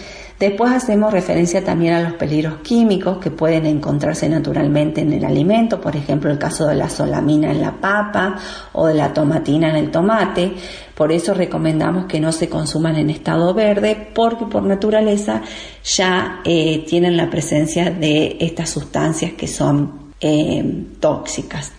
Después 0.41 0.73
hacemos 0.73 1.13
referencia 1.13 1.63
también 1.63 1.93
a 1.93 2.01
los 2.01 2.15
peligros 2.15 2.61
químicos 2.63 3.19
que 3.19 3.31
pueden 3.31 3.67
encontrarse 3.67 4.27
naturalmente 4.27 5.03
en 5.03 5.13
el 5.13 5.23
alimento, 5.27 5.83
por 5.83 5.95
ejemplo 5.95 6.31
el 6.31 6.39
caso 6.39 6.67
de 6.67 6.77
la 6.77 6.89
solamina 6.89 7.51
en 7.51 7.61
la 7.61 7.73
papa 7.73 8.39
o 8.73 8.87
de 8.87 8.95
la 8.95 9.13
tomatina 9.13 9.69
en 9.69 9.77
el 9.77 9.91
tomate. 9.91 10.55
Por 10.95 11.13
eso 11.13 11.35
recomendamos 11.35 12.07
que 12.07 12.21
no 12.21 12.33
se 12.33 12.49
consuman 12.49 12.97
en 12.97 13.11
estado 13.11 13.53
verde 13.53 14.13
porque 14.15 14.47
por 14.47 14.63
naturaleza 14.63 15.43
ya 15.85 16.41
eh, 16.43 16.87
tienen 16.89 17.19
la 17.19 17.29
presencia 17.29 17.91
de 17.91 18.39
estas 18.41 18.71
sustancias 18.71 19.33
que 19.33 19.47
son 19.47 20.15
eh, 20.23 20.87
tóxicas. 21.01 21.73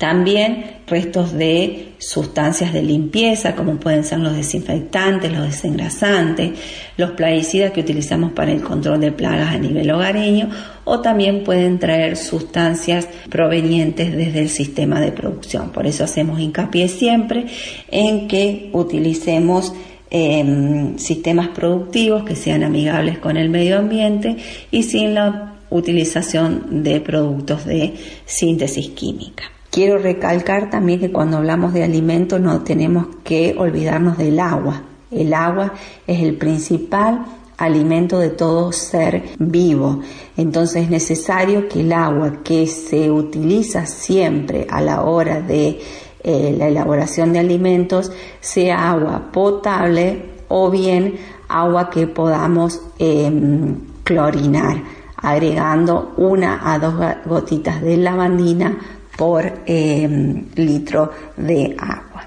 También 0.00 0.78
restos 0.86 1.34
de 1.34 1.92
sustancias 1.98 2.72
de 2.72 2.82
limpieza, 2.82 3.54
como 3.54 3.76
pueden 3.76 4.02
ser 4.02 4.20
los 4.20 4.34
desinfectantes, 4.34 5.30
los 5.30 5.42
desengrasantes, 5.42 6.52
los 6.96 7.10
plaguicidas 7.10 7.72
que 7.72 7.82
utilizamos 7.82 8.32
para 8.32 8.50
el 8.50 8.62
control 8.62 8.98
de 8.98 9.12
plagas 9.12 9.54
a 9.54 9.58
nivel 9.58 9.90
hogareño, 9.90 10.48
o 10.84 11.00
también 11.00 11.44
pueden 11.44 11.78
traer 11.78 12.16
sustancias 12.16 13.08
provenientes 13.28 14.16
desde 14.16 14.40
el 14.40 14.48
sistema 14.48 15.02
de 15.02 15.12
producción. 15.12 15.68
Por 15.68 15.86
eso 15.86 16.02
hacemos 16.02 16.40
hincapié 16.40 16.88
siempre 16.88 17.44
en 17.90 18.26
que 18.26 18.70
utilicemos 18.72 19.74
em, 20.08 20.96
sistemas 20.96 21.48
productivos 21.48 22.24
que 22.24 22.36
sean 22.36 22.62
amigables 22.62 23.18
con 23.18 23.36
el 23.36 23.50
medio 23.50 23.78
ambiente 23.78 24.38
y 24.70 24.82
sin 24.82 25.12
la 25.12 25.56
utilización 25.68 26.82
de 26.82 27.02
productos 27.02 27.66
de 27.66 27.92
síntesis 28.24 28.88
química. 28.88 29.59
Quiero 29.70 29.98
recalcar 29.98 30.68
también 30.68 30.98
que 30.98 31.12
cuando 31.12 31.36
hablamos 31.36 31.72
de 31.72 31.84
alimentos 31.84 32.40
no 32.40 32.62
tenemos 32.62 33.06
que 33.22 33.54
olvidarnos 33.56 34.18
del 34.18 34.40
agua. 34.40 34.82
El 35.12 35.32
agua 35.32 35.74
es 36.08 36.22
el 36.22 36.36
principal 36.36 37.24
alimento 37.56 38.18
de 38.18 38.30
todo 38.30 38.72
ser 38.72 39.22
vivo. 39.38 40.00
Entonces 40.36 40.84
es 40.84 40.90
necesario 40.90 41.68
que 41.68 41.82
el 41.82 41.92
agua 41.92 42.42
que 42.42 42.66
se 42.66 43.12
utiliza 43.12 43.86
siempre 43.86 44.66
a 44.68 44.80
la 44.80 45.02
hora 45.02 45.40
de 45.40 45.78
eh, 46.24 46.54
la 46.58 46.66
elaboración 46.66 47.32
de 47.32 47.38
alimentos 47.38 48.10
sea 48.40 48.90
agua 48.90 49.30
potable 49.30 50.30
o 50.48 50.68
bien 50.68 51.14
agua 51.48 51.90
que 51.90 52.08
podamos 52.08 52.82
em, 52.98 53.76
clorinar, 54.02 54.82
agregando 55.16 56.12
una 56.16 56.72
a 56.72 56.78
dos 56.78 56.94
gotitas 57.24 57.82
de 57.82 57.96
lavandina 57.98 58.99
por 59.20 59.44
em, 59.66 60.46
litro 60.56 61.12
de 61.36 61.76
agua. 61.78 62.26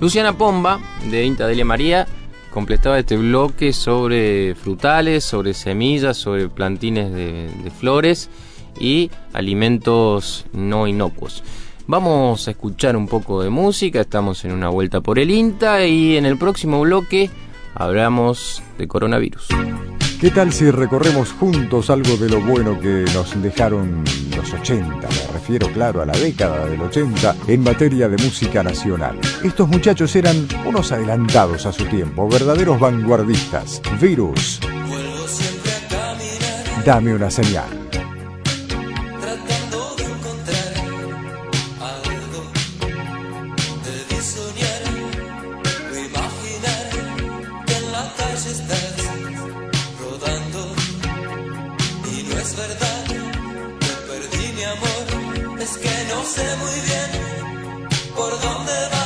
Luciana 0.00 0.36
Pomba, 0.36 0.80
de 1.08 1.24
Inta 1.24 1.46
Delia 1.46 1.64
María, 1.64 2.08
completaba 2.50 2.98
este 2.98 3.16
bloque 3.16 3.72
sobre 3.72 4.56
frutales, 4.56 5.22
sobre 5.22 5.54
semillas, 5.54 6.16
sobre 6.16 6.48
plantines 6.48 7.12
de, 7.12 7.48
de 7.62 7.70
flores 7.70 8.28
y 8.80 9.08
alimentos 9.32 10.46
no 10.52 10.88
inocuos. 10.88 11.44
Vamos 11.86 12.48
a 12.48 12.50
escuchar 12.50 12.96
un 12.96 13.06
poco 13.06 13.44
de 13.44 13.50
música, 13.50 14.00
estamos 14.00 14.44
en 14.44 14.50
una 14.50 14.70
vuelta 14.70 15.00
por 15.00 15.20
el 15.20 15.30
INTA 15.30 15.86
y 15.86 16.16
en 16.16 16.26
el 16.26 16.36
próximo 16.38 16.80
bloque 16.80 17.30
hablamos 17.72 18.64
de 18.78 18.88
coronavirus. 18.88 19.46
¿Qué 20.20 20.30
tal 20.30 20.52
si 20.52 20.70
recorremos 20.70 21.32
juntos 21.32 21.90
algo 21.90 22.16
de 22.16 22.30
lo 22.30 22.40
bueno 22.40 22.80
que 22.80 23.04
nos 23.12 23.40
dejaron 23.42 24.04
los 24.34 24.52
80? 24.52 24.94
Me 24.94 25.32
refiero, 25.32 25.68
claro, 25.72 26.00
a 26.00 26.06
la 26.06 26.14
década 26.14 26.66
del 26.66 26.80
80 26.80 27.36
en 27.48 27.62
materia 27.62 28.08
de 28.08 28.16
música 28.16 28.62
nacional. 28.62 29.18
Estos 29.42 29.68
muchachos 29.68 30.14
eran 30.16 30.48
unos 30.64 30.92
adelantados 30.92 31.66
a 31.66 31.72
su 31.72 31.84
tiempo, 31.86 32.28
verdaderos 32.28 32.80
vanguardistas. 32.80 33.82
Virus. 34.00 34.60
Dame 36.84 37.14
una 37.14 37.30
señal. 37.30 37.83
es 52.44 52.56
verdad, 52.56 53.04
perdí 54.06 54.52
mi 54.52 54.64
amor, 54.64 55.60
es 55.60 55.76
que 55.78 55.94
no 56.10 56.22
sé 56.24 56.46
muy 56.56 56.80
bien 56.88 57.10
por 58.14 58.30
dónde 58.40 58.72
va. 58.92 59.03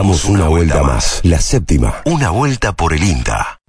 Damos 0.00 0.24
una 0.24 0.48
vuelta 0.48 0.82
más. 0.82 1.20
La 1.24 1.38
séptima. 1.38 1.96
Una 2.06 2.30
vuelta 2.30 2.72
por 2.72 2.94
el 2.94 3.02
INTA. 3.02 3.60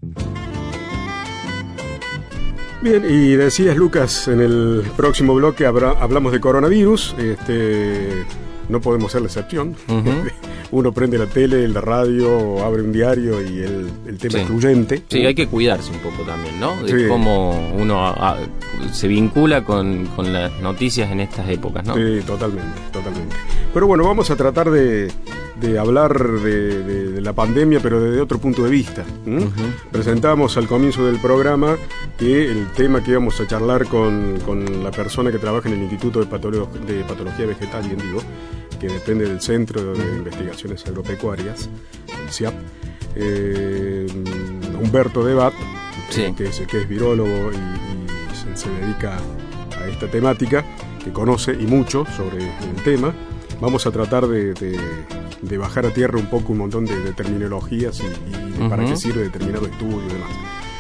Bien, 2.82 3.04
y 3.06 3.32
decías 3.36 3.76
Lucas, 3.76 4.30
en 4.30 4.40
el 4.40 4.82
próximo 4.96 5.34
bloque 5.34 5.66
habrá- 5.66 5.98
hablamos 6.00 6.32
de 6.32 6.40
coronavirus. 6.40 7.16
Este, 7.20 8.24
no 8.70 8.80
podemos 8.80 9.12
ser 9.12 9.24
la 9.24 9.28
excepción. 9.28 9.76
Uno 10.72 10.94
prende 10.94 11.18
la 11.18 11.26
tele, 11.26 11.68
la 11.68 11.82
radio, 11.82 12.64
abre 12.64 12.82
un 12.84 12.94
diario 12.94 13.42
y 13.42 13.60
el, 13.60 13.92
el 14.08 14.18
tema 14.18 14.36
Sí. 14.36 14.40
excluyente. 14.40 15.04
Sí, 15.10 15.26
hay 15.26 15.36
que 15.36 15.48
cuidarse 15.48 15.92
un 15.92 15.98
poco 16.00 16.24
también, 16.24 16.58
¿no? 16.62 16.82
De 16.82 16.98
Sí. 16.98 17.08
cómo 17.10 17.74
uno 17.78 18.08
a- 18.08 18.12
a- 18.36 18.38
se 18.94 19.10
vincula 19.10 19.66
con, 19.66 20.06
con 20.16 20.32
las 20.32 20.50
noticias 20.62 21.12
en 21.12 21.20
estas 21.20 21.50
épocas, 21.50 21.84
¿no? 21.86 21.94
Sí, 21.96 22.22
totalmente, 22.26 22.80
totalmente. 22.94 23.36
Pero 23.74 23.86
bueno, 23.86 24.06
vamos 24.06 24.32
a 24.32 24.38
tratar 24.38 24.72
de, 24.72 25.12
de 25.62 25.78
hablar 25.80 26.18
de, 26.42 26.84
de- 26.84 27.12
de 27.12 27.22
la 27.22 27.34
pandemia, 27.34 27.80
pero 27.82 28.02
desde 28.02 28.20
otro 28.20 28.40
punto 28.40 28.64
de 28.64 28.70
vista. 28.72 29.06
Presentamos 29.92 30.58
al 30.58 30.68
comienzo 30.68 31.06
del 31.06 31.20
programa 31.20 31.78
que 32.18 32.50
el 32.52 32.68
tema 32.72 33.04
que 33.04 33.12
íbamos 33.12 33.40
a 33.40 33.48
charlar 33.48 33.86
con, 33.88 34.40
con 34.46 34.84
la 34.84 34.92
persona 34.92 35.32
que 35.32 35.38
trabaja 35.38 35.70
en 35.70 35.76
el 35.76 35.82
Instituto 35.84 36.20
de, 36.20 36.26
Patolo- 36.26 36.68
de 36.88 37.04
Patología 37.04 37.46
Vegetal, 37.46 37.84
bien 37.84 37.98
digo, 38.00 38.22
que 38.80 38.88
depende 38.88 39.28
del 39.28 39.40
Centro 39.42 39.94
de 39.94 40.04
Investigaciones 40.18 40.86
Agropecuarias, 40.88 41.70
el 42.26 42.32
CIAP, 42.32 42.54
eh, 43.16 44.08
Humberto 44.82 45.24
Debat, 45.24 45.54
Sí. 46.10 46.34
que, 46.36 46.46
es, 46.48 46.60
que 46.62 46.82
es 46.82 46.90
virólogo 46.90 47.52
y, 47.52 47.56
y 47.56 48.36
se, 48.36 48.58
se 48.66 48.70
dedica 48.70 49.18
a 49.80 49.88
esta 49.88 50.08
temática, 50.08 50.66
que 51.04 51.12
conoce 51.12 51.54
y 51.54 51.66
mucho 51.68 52.06
sobre 52.18 52.38
el 52.44 52.76
tema. 52.84 53.14
Vamos 53.62 53.86
a 53.86 53.92
tratar 53.92 54.28
de, 54.28 54.54
de- 54.56 54.80
de 55.42 55.58
bajar 55.58 55.86
a 55.86 55.92
tierra 55.92 56.20
un 56.20 56.28
poco 56.28 56.52
un 56.52 56.60
montón 56.60 56.86
de, 56.86 57.00
de 57.00 57.14
terminologías 57.14 58.00
y, 58.00 58.06
y 58.06 58.62
de 58.64 58.70
para 58.70 58.86
qué 58.86 58.96
sirve 58.96 59.22
determinado 59.24 59.66
estudio 59.66 59.98
y 60.06 60.14
demás. 60.14 60.30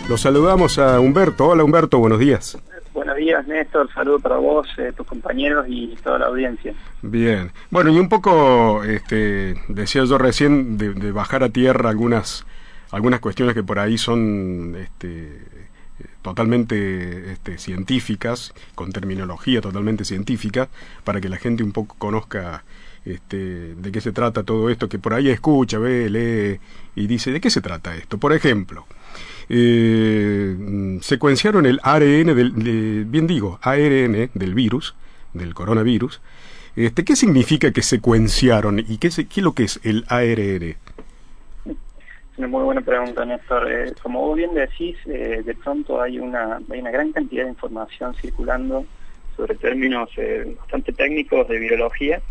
Los 0.09 0.21
saludamos 0.21 0.77
a 0.77 0.99
Humberto. 0.99 1.47
Hola 1.47 1.63
Humberto, 1.63 1.97
buenos 1.99 2.19
días. 2.19 2.57
Buenos 2.93 3.15
días, 3.17 3.47
Néstor. 3.47 3.91
Saludo 3.93 4.19
para 4.19 4.35
vos, 4.37 4.67
eh, 4.77 4.91
tus 4.95 5.07
compañeros 5.07 5.65
y 5.69 5.95
toda 6.03 6.19
la 6.19 6.25
audiencia. 6.27 6.73
Bien. 7.01 7.51
Bueno, 7.71 7.89
y 7.91 7.97
un 7.99 8.09
poco, 8.09 8.83
este, 8.83 9.55
decía 9.67 10.03
yo 10.05 10.17
recién, 10.17 10.77
de, 10.77 10.93
de 10.93 11.11
bajar 11.11 11.43
a 11.43 11.49
tierra 11.49 11.89
algunas, 11.89 12.45
algunas 12.91 13.19
cuestiones 13.19 13.55
que 13.55 13.63
por 13.63 13.79
ahí 13.79 13.97
son 13.97 14.75
este, 14.79 15.39
totalmente 16.21 17.31
este, 17.31 17.57
científicas, 17.57 18.53
con 18.75 18.91
terminología 18.91 19.61
totalmente 19.61 20.05
científica, 20.05 20.67
para 21.03 21.19
que 21.21 21.29
la 21.29 21.37
gente 21.37 21.63
un 21.63 21.71
poco 21.71 21.95
conozca 21.97 22.63
este, 23.05 23.75
de 23.75 23.91
qué 23.91 24.01
se 24.01 24.11
trata 24.11 24.43
todo 24.43 24.69
esto, 24.69 24.87
que 24.89 24.99
por 24.99 25.13
ahí 25.13 25.29
escucha, 25.29 25.79
ve, 25.79 26.09
lee 26.09 26.59
y 26.95 27.07
dice, 27.07 27.31
¿de 27.31 27.41
qué 27.41 27.49
se 27.49 27.61
trata 27.61 27.95
esto? 27.95 28.17
Por 28.17 28.33
ejemplo, 28.33 28.85
eh, 29.49 30.97
secuenciaron 31.01 31.65
el 31.65 31.79
ARN 31.83 32.35
del, 32.35 32.53
de- 32.55 33.03
bien 33.07 33.27
digo, 33.27 33.59
ARN 33.61 34.29
del 34.33 34.53
virus, 34.53 34.95
del 35.33 35.53
coronavirus. 35.53 36.21
Este, 36.75 37.03
¿Qué 37.03 37.15
significa 37.15 37.71
que 37.71 37.81
secuenciaron 37.81 38.79
y 38.79 38.97
qué, 38.97 39.11
se- 39.11 39.25
qué 39.27 39.41
es 39.41 39.43
lo 39.43 39.53
que 39.53 39.63
es 39.63 39.79
el 39.83 40.05
ARN? 40.07 40.75
Una 42.37 42.47
muy 42.47 42.63
buena 42.63 42.81
pregunta, 42.81 43.25
Néstor. 43.25 43.69
Eh, 43.71 43.93
como 44.01 44.21
vos 44.21 44.37
bien 44.37 44.53
decís, 44.53 44.95
eh, 45.05 45.41
de 45.45 45.53
pronto 45.55 46.01
hay 46.01 46.17
una, 46.17 46.59
hay 46.71 46.79
una 46.79 46.91
gran 46.91 47.11
cantidad 47.11 47.43
de 47.43 47.49
información 47.49 48.15
circulando 48.15 48.85
sobre 49.35 49.55
términos 49.55 50.09
eh, 50.17 50.55
bastante 50.59 50.91
técnicos 50.93 51.47
de 51.49 51.59
virología 51.59 52.21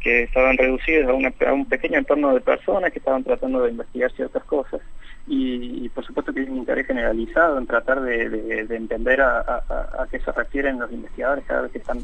que 0.00 0.22
estaban 0.24 0.56
reducidos 0.56 1.08
a, 1.08 1.52
un 1.52 1.64
pequeño 1.66 1.98
entorno 1.98 2.34
de 2.34 2.40
personas 2.40 2.92
que 2.92 2.98
estaban 2.98 3.24
tratando 3.24 3.62
de 3.62 3.70
investigar 3.70 4.10
ciertas 4.12 4.44
cosas. 4.44 4.80
Y, 5.26 5.84
y 5.84 5.88
por 5.90 6.04
supuesto 6.06 6.32
que 6.32 6.40
hay 6.40 6.48
un 6.48 6.56
interés 6.58 6.86
generalizado 6.86 7.58
en 7.58 7.66
tratar 7.66 8.00
de, 8.00 8.28
de- 8.30 8.64
de 8.66 8.76
entender 8.76 9.20
a, 9.20 9.62
qué 10.10 10.18
se 10.20 10.32
refieren 10.32 10.78
los 10.78 10.90
investigadores 10.90 11.44
cada 11.46 11.62
vez 11.62 11.72
que 11.72 11.78
están 11.78 12.00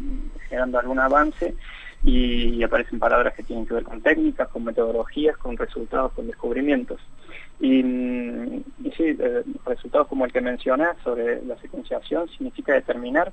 generando 0.49 0.79
algún 0.79 0.99
avance 0.99 1.55
y, 2.05 2.63
aparecen 2.63 2.99
palabras 2.99 3.35
que 3.35 3.43
tienen 3.43 3.67
que 3.67 3.75
ver 3.75 3.85
con 3.85 4.03
técnicas, 4.03 4.49
con 4.49 4.65
metodologías, 4.65 5.37
con 5.39 5.57
resultados, 5.57 6.13
con 6.13 6.27
descubrimientos. 6.27 7.01
Y, 7.61 7.83
mm, 7.83 8.65
sí, 8.97 9.17
eh, 9.19 9.43
resultados 9.65 10.09
como 10.09 10.27
el 10.27 10.33
que 10.33 10.41
mencionás 10.43 10.97
sobre 11.03 11.43
la 11.47 11.57
secuenciación 11.59 12.29
significa 12.29 12.75
determinar 12.75 13.33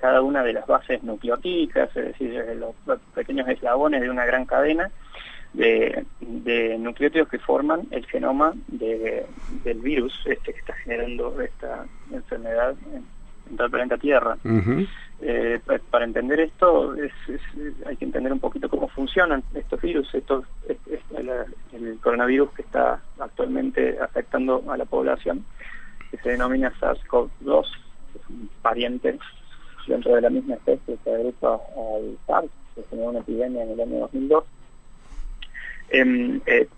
cada 0.00 0.22
una 0.22 0.42
de 0.42 0.52
las 0.52 0.66
bases 0.66 1.02
nucleotídicas, 1.02 1.88
es 1.96 2.06
decir, 2.06 2.34
eh, 2.34 2.54
los 2.54 2.74
pequeños 3.14 3.48
eslabones 3.48 4.00
de 4.00 4.10
una 4.10 4.24
gran 4.26 4.44
cadena 4.46 4.90
de, 5.52 6.04
de 6.20 6.76
nucleótidos 6.78 7.28
que 7.28 7.38
forman 7.38 7.82
el 7.90 8.04
genoma 8.06 8.52
de- 8.68 9.26
del 9.64 9.78
virus 9.80 10.12
este 10.26 10.52
que 10.52 10.60
está 10.60 10.74
generando 10.74 11.40
esta 11.40 11.84
enfermedad 12.12 12.74
en, 12.92 13.04
en 13.50 13.56
todo 13.56 13.64
el 13.66 13.70
planeta 13.72 13.96
Tierra. 13.98 14.36
Eh, 15.20 15.58
pa- 15.66 15.80
para 15.90 16.04
entender 16.04 16.38
esto 16.38 16.94
es- 16.94 17.12
es- 17.28 17.86
hay 17.86 17.96
que 17.96 18.04
entender 18.04 18.32
un 18.32 18.38
poquito 18.38 18.68
cómo 18.68 18.86
funcionan 18.88 19.42
estos 19.54 19.80
virus. 19.80 20.14
Estos, 20.14 20.44
es- 20.68 20.78
el 21.72 21.98
coronavirus 22.00 22.50
que 22.52 22.62
está 22.62 23.00
actualmente 23.18 23.98
afectando 24.00 24.62
a 24.70 24.76
la 24.76 24.84
población, 24.84 25.44
que 26.10 26.18
se 26.18 26.30
denomina 26.30 26.72
SARS-CoV-2, 26.80 27.66
que 28.12 28.18
es 28.18 28.28
un 28.28 28.48
pariente 28.62 29.18
dentro 29.88 30.14
de 30.14 30.20
la 30.20 30.30
misma 30.30 30.54
especie 30.54 30.96
que 31.02 31.10
agrupa 31.14 31.60
al 31.76 32.18
SARS, 32.26 32.50
que 32.74 32.82
generó 32.90 33.10
una 33.10 33.20
epidemia 33.20 33.62
en 33.64 33.70
el 33.70 33.80
año 33.80 33.98
2002. 34.00 34.44
Em, 35.90 36.40
eh, 36.46 36.68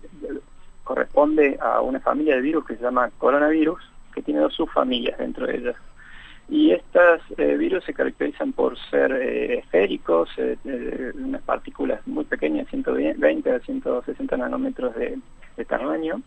corresponde 0.83 1.57
a 1.61 1.81
una 1.81 1.99
familia 1.99 2.35
de 2.35 2.41
virus 2.41 2.65
que 2.65 2.75
se 2.75 2.83
llama 2.83 3.11
coronavirus, 3.17 3.79
que 4.13 4.21
tiene 4.21 4.39
dos 4.41 4.53
subfamilias 4.55 5.17
dentro 5.17 5.45
de 5.47 5.57
ellas. 5.57 5.75
Y 6.49 6.71
estas 6.71 7.21
eh, 7.37 7.55
virus 7.55 7.85
se 7.85 7.93
caracterizan 7.93 8.51
por 8.51 8.77
ser 8.89 9.11
eh, 9.13 9.59
esféricos, 9.59 10.29
unas 11.15 11.41
partículas 11.43 12.05
muy 12.07 12.25
pequeñas, 12.25 12.67
120 12.69 13.51
a 13.51 13.59
160 13.59 14.37
nanómetros 14.37 14.93
de, 14.95 15.17
de 15.55 15.65
tamaño, 15.65 16.21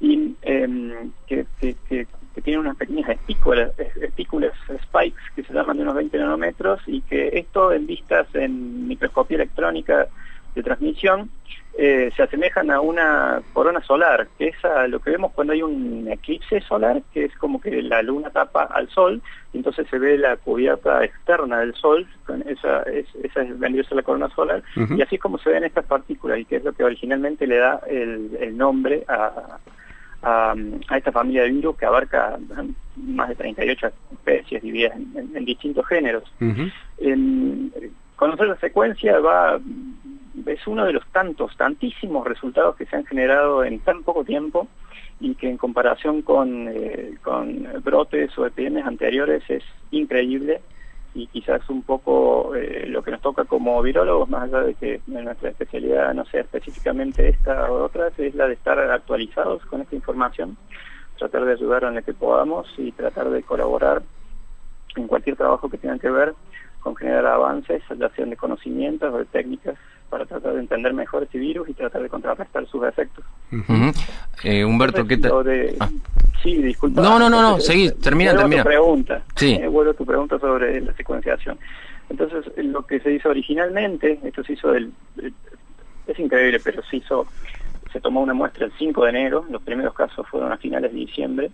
y 0.00 0.36
em, 0.42 1.10
que- 1.26 1.46
que 2.34 2.42
tienen 2.42 2.60
unas 2.60 2.76
pequeñas 2.76 3.08
espículas, 3.10 3.70
es- 3.78 3.96
espículas, 3.96 4.52
spikes, 4.84 5.22
que 5.36 5.44
se 5.44 5.52
llaman 5.54 5.76
de 5.76 5.82
unos 5.84 5.94
20 5.94 6.18
nanómetros, 6.18 6.80
y 6.86 7.00
que 7.02 7.30
esto 7.38 7.72
en 7.72 7.86
vistas 7.86 8.26
en 8.34 8.88
microscopía 8.88 9.36
electrónica 9.36 10.08
de 10.54 10.62
transmisión 10.62 11.30
eh, 11.76 12.12
se 12.16 12.22
asemejan 12.22 12.70
a 12.70 12.80
una 12.80 13.42
corona 13.52 13.80
solar, 13.82 14.28
que 14.38 14.46
es 14.48 14.64
a 14.64 14.86
lo 14.86 15.00
que 15.00 15.10
vemos 15.10 15.32
cuando 15.32 15.52
hay 15.54 15.62
un 15.62 16.06
eclipse 16.08 16.60
solar, 16.60 17.02
que 17.12 17.24
es 17.24 17.34
como 17.36 17.60
que 17.60 17.82
la 17.82 18.00
luna 18.00 18.30
tapa 18.30 18.62
al 18.62 18.88
sol, 18.90 19.20
y 19.52 19.56
entonces 19.56 19.84
se 19.90 19.98
ve 19.98 20.16
la 20.16 20.36
cubierta 20.36 21.02
externa 21.04 21.58
del 21.58 21.74
sol, 21.74 22.06
con 22.26 22.42
esa, 22.48 22.82
es, 22.82 23.06
esa 23.24 23.42
es 23.42 23.58
la 23.90 24.02
corona 24.04 24.28
solar, 24.36 24.62
y 24.96 25.02
así 25.02 25.16
es 25.16 25.20
como 25.20 25.38
se 25.38 25.50
ven 25.50 25.64
estas 25.64 25.84
partículas, 25.86 26.38
y 26.38 26.44
que 26.44 26.56
es 26.56 26.64
lo 26.64 26.72
que 26.72 26.84
originalmente 26.84 27.44
le 27.48 27.56
da 27.56 27.80
el, 27.88 28.36
el 28.40 28.56
nombre 28.56 29.04
a, 29.08 29.58
a, 30.24 30.54
a 30.88 30.96
esta 30.98 31.12
familia 31.12 31.42
de 31.42 31.50
virus 31.50 31.76
que 31.76 31.86
abarca 31.86 32.38
más 32.96 33.28
de 33.28 33.34
38 33.34 33.90
especies 34.12 34.62
divididas 34.62 34.96
en- 34.96 35.12
en- 35.16 35.36
en 35.36 35.44
distintos 35.44 35.86
géneros. 35.86 36.24
En- 36.98 37.72
conocer 38.16 38.48
la 38.48 38.56
secuencia 38.56 39.18
va 39.18 39.58
es 40.46 40.66
uno 40.66 40.84
de 40.84 40.92
los 40.92 41.06
tantos, 41.08 41.56
tantísimos 41.56 42.26
resultados 42.26 42.76
que 42.76 42.86
se 42.86 42.96
han 42.96 43.04
generado 43.06 43.64
en 43.64 43.78
tan 43.80 44.02
poco 44.02 44.24
tiempo 44.24 44.68
y 45.20 45.34
que 45.36 45.48
en 45.48 45.56
comparación 45.56 46.22
con, 46.22 46.68
eh, 46.68 47.14
con 47.22 47.66
brotes 47.82 48.36
o 48.36 48.44
epidemias 48.44 48.86
anteriores 48.86 49.42
es 49.48 49.62
increíble 49.90 50.60
y 51.14 51.28
quizás 51.28 51.62
un 51.70 51.82
poco 51.82 52.54
eh, 52.56 52.86
lo 52.88 53.02
que 53.02 53.12
nos 53.12 53.20
toca 53.20 53.44
como 53.44 53.80
virólogos, 53.80 54.28
más 54.28 54.44
allá 54.44 54.62
de 54.62 54.74
que 54.74 55.00
nuestra 55.06 55.50
especialidad 55.50 56.12
no 56.12 56.24
sea 56.26 56.40
específicamente 56.40 57.28
esta 57.28 57.70
o 57.70 57.84
otras, 57.84 58.18
es 58.18 58.34
la 58.34 58.48
de 58.48 58.54
estar 58.54 58.78
actualizados 58.78 59.64
con 59.66 59.80
esta 59.80 59.94
información, 59.94 60.56
tratar 61.16 61.44
de 61.44 61.52
ayudar 61.52 61.84
en 61.84 61.94
lo 61.94 62.02
que 62.02 62.14
podamos 62.14 62.66
y 62.76 62.90
tratar 62.92 63.30
de 63.30 63.42
colaborar 63.44 64.02
en 64.96 65.06
cualquier 65.06 65.36
trabajo 65.36 65.68
que 65.68 65.78
tenga 65.78 65.98
que 65.98 66.10
ver 66.10 66.34
con 66.80 66.96
generar 66.96 67.26
avances, 67.26 67.82
ya 67.98 68.08
sean 68.10 68.30
de 68.30 68.36
conocimientos 68.36 69.12
o 69.12 69.18
de 69.18 69.24
técnicas, 69.24 69.76
para 70.10 70.26
tratar 70.26 70.52
de 70.52 70.60
entender 70.60 70.92
mejor 70.92 71.22
este 71.22 71.38
virus 71.38 71.68
y 71.68 71.74
tratar 71.74 72.02
de 72.02 72.08
contrarrestar 72.08 72.66
sus 72.66 72.84
efectos. 72.84 73.24
Eh, 74.44 74.64
Humberto, 74.64 75.06
¿qué 75.06 75.16
tal? 75.16 75.32
Sí, 76.44 76.62
disculpa. 76.62 77.00
No, 77.02 77.18
no, 77.18 77.28
no, 77.28 77.40
no, 77.42 77.56
Eh, 77.56 77.60
seguí, 77.60 77.90
termina, 77.90 78.30
vuelvo 78.32 78.40
a 78.40 78.50
termina. 78.50 78.62
tu 78.62 78.68
pregunta. 78.68 79.22
Sí. 79.34 79.54
Eh, 79.60 79.66
vuelvo 79.66 79.90
a 79.90 79.94
tu 79.94 80.04
pregunta 80.06 80.38
sobre 80.38 80.80
la 80.80 80.92
secuenciación. 80.94 81.58
Entonces, 82.10 82.44
eh, 82.56 82.62
lo 82.62 82.86
que 82.86 83.00
se 83.00 83.10
hizo 83.12 83.30
originalmente, 83.30 84.20
esto 84.22 84.44
se 84.44 84.52
hizo 84.52 84.70
del... 84.70 84.92
eh, 85.22 85.32
Es 86.06 86.18
increíble, 86.18 86.60
pero 86.62 86.82
se 86.84 86.98
hizo... 86.98 87.26
Se 87.92 88.00
tomó 88.00 88.20
una 88.22 88.34
muestra 88.34 88.66
el 88.66 88.72
5 88.78 89.04
de 89.04 89.10
enero, 89.10 89.46
los 89.50 89.62
primeros 89.62 89.94
casos 89.94 90.26
fueron 90.28 90.52
a 90.52 90.56
finales 90.58 90.92
de 90.92 90.98
diciembre, 90.98 91.50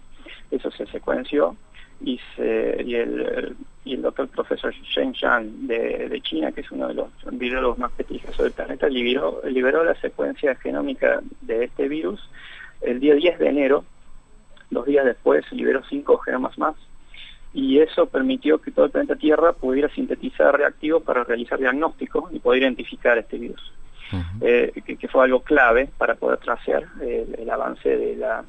eso 0.50 0.70
se 0.70 0.86
secuenció, 0.86 1.54
y, 2.02 2.18
se- 2.34 2.82
y 2.84 2.94
el, 2.94 3.54
y 3.84 3.94
el 3.94 4.00
doctor 4.02 4.26
profesor 4.28 4.72
Shen 4.72 5.12
Shan 5.12 5.66
de, 5.68 6.08
de 6.08 6.20
China, 6.22 6.50
que 6.50 6.62
es 6.62 6.70
uno 6.72 6.88
de 6.88 6.94
los 6.94 7.08
virólogos 7.30 7.78
más 7.78 7.92
prestigiosos 7.92 8.38
del 8.42 8.52
planeta, 8.52 8.88
liberó, 8.88 9.42
liberó 9.44 9.84
la 9.84 9.94
secuencia 10.00 10.54
genómica 10.56 11.20
de 11.42 11.64
este 11.64 11.88
virus 11.88 12.26
el 12.80 12.98
día 13.00 13.14
10 13.14 13.38
de 13.38 13.48
enero. 13.48 13.84
Dos 14.70 14.86
días 14.86 15.04
después 15.04 15.44
liberó 15.52 15.82
cinco 15.88 16.18
genomas 16.18 16.56
más 16.58 16.74
y 17.52 17.80
eso 17.80 18.06
permitió 18.06 18.58
que 18.58 18.70
todo 18.70 18.84
el 18.86 18.92
planeta 18.92 19.16
Tierra 19.16 19.52
pudiera 19.52 19.88
sintetizar 19.88 20.56
reactivos 20.56 21.02
para 21.02 21.24
realizar 21.24 21.58
diagnósticos 21.58 22.32
y 22.32 22.38
poder 22.38 22.62
identificar 22.62 23.18
este 23.18 23.38
virus, 23.38 23.72
Eh, 24.40 24.72
que, 24.84 24.96
que 24.96 25.08
fue 25.08 25.22
algo 25.24 25.40
clave 25.40 25.88
para 25.98 26.14
poder 26.14 26.38
tracear 26.38 26.84
el, 27.00 27.34
el 27.38 27.48
avance 27.50 27.88
de 27.88 28.16
la, 28.16 28.44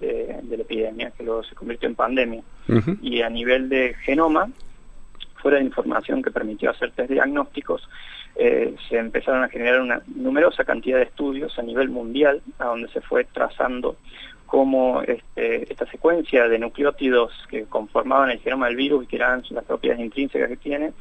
de, 0.00 0.40
de 0.42 0.56
la 0.56 0.62
epidemia, 0.62 1.12
que 1.16 1.22
luego 1.22 1.42
se 1.44 1.54
convirtió 1.54 1.88
en 1.88 1.94
pandemia. 1.94 2.42
Y 3.02 3.22
a 3.22 3.30
nivel 3.30 3.68
de 3.68 3.94
genoma, 4.04 4.48
fuera 5.40 5.58
de 5.58 5.64
información 5.64 6.22
que 6.22 6.32
permitió 6.32 6.70
hacer 6.70 6.90
test 6.92 7.10
diagnósticos, 7.10 7.88
eh, 8.36 8.74
se 8.88 8.98
empezaron 8.98 9.42
a 9.44 9.48
generar 9.48 9.80
una 9.80 10.00
numerosa 10.14 10.64
cantidad 10.64 10.98
de 10.98 11.04
estudios 11.04 11.56
a 11.58 11.62
nivel 11.62 11.88
mundial, 11.88 12.40
a 12.58 12.66
donde 12.66 12.88
se 12.88 13.00
fue 13.00 13.24
trazando 13.24 13.96
cómo 14.48 15.02
este, 15.02 15.70
esta 15.70 15.86
secuencia 15.86 16.48
de 16.48 16.58
nucleótidos 16.58 17.32
que 17.48 17.66
conformaban 17.66 18.30
el 18.30 18.40
genoma 18.40 18.66
del 18.66 18.76
virus 18.76 19.04
y 19.04 19.06
que 19.06 19.16
eran 19.16 19.44
las 19.50 19.64
propiedades 19.64 20.04
intrínsecas 20.04 20.48
que 20.48 20.56
tiene, 20.56 20.92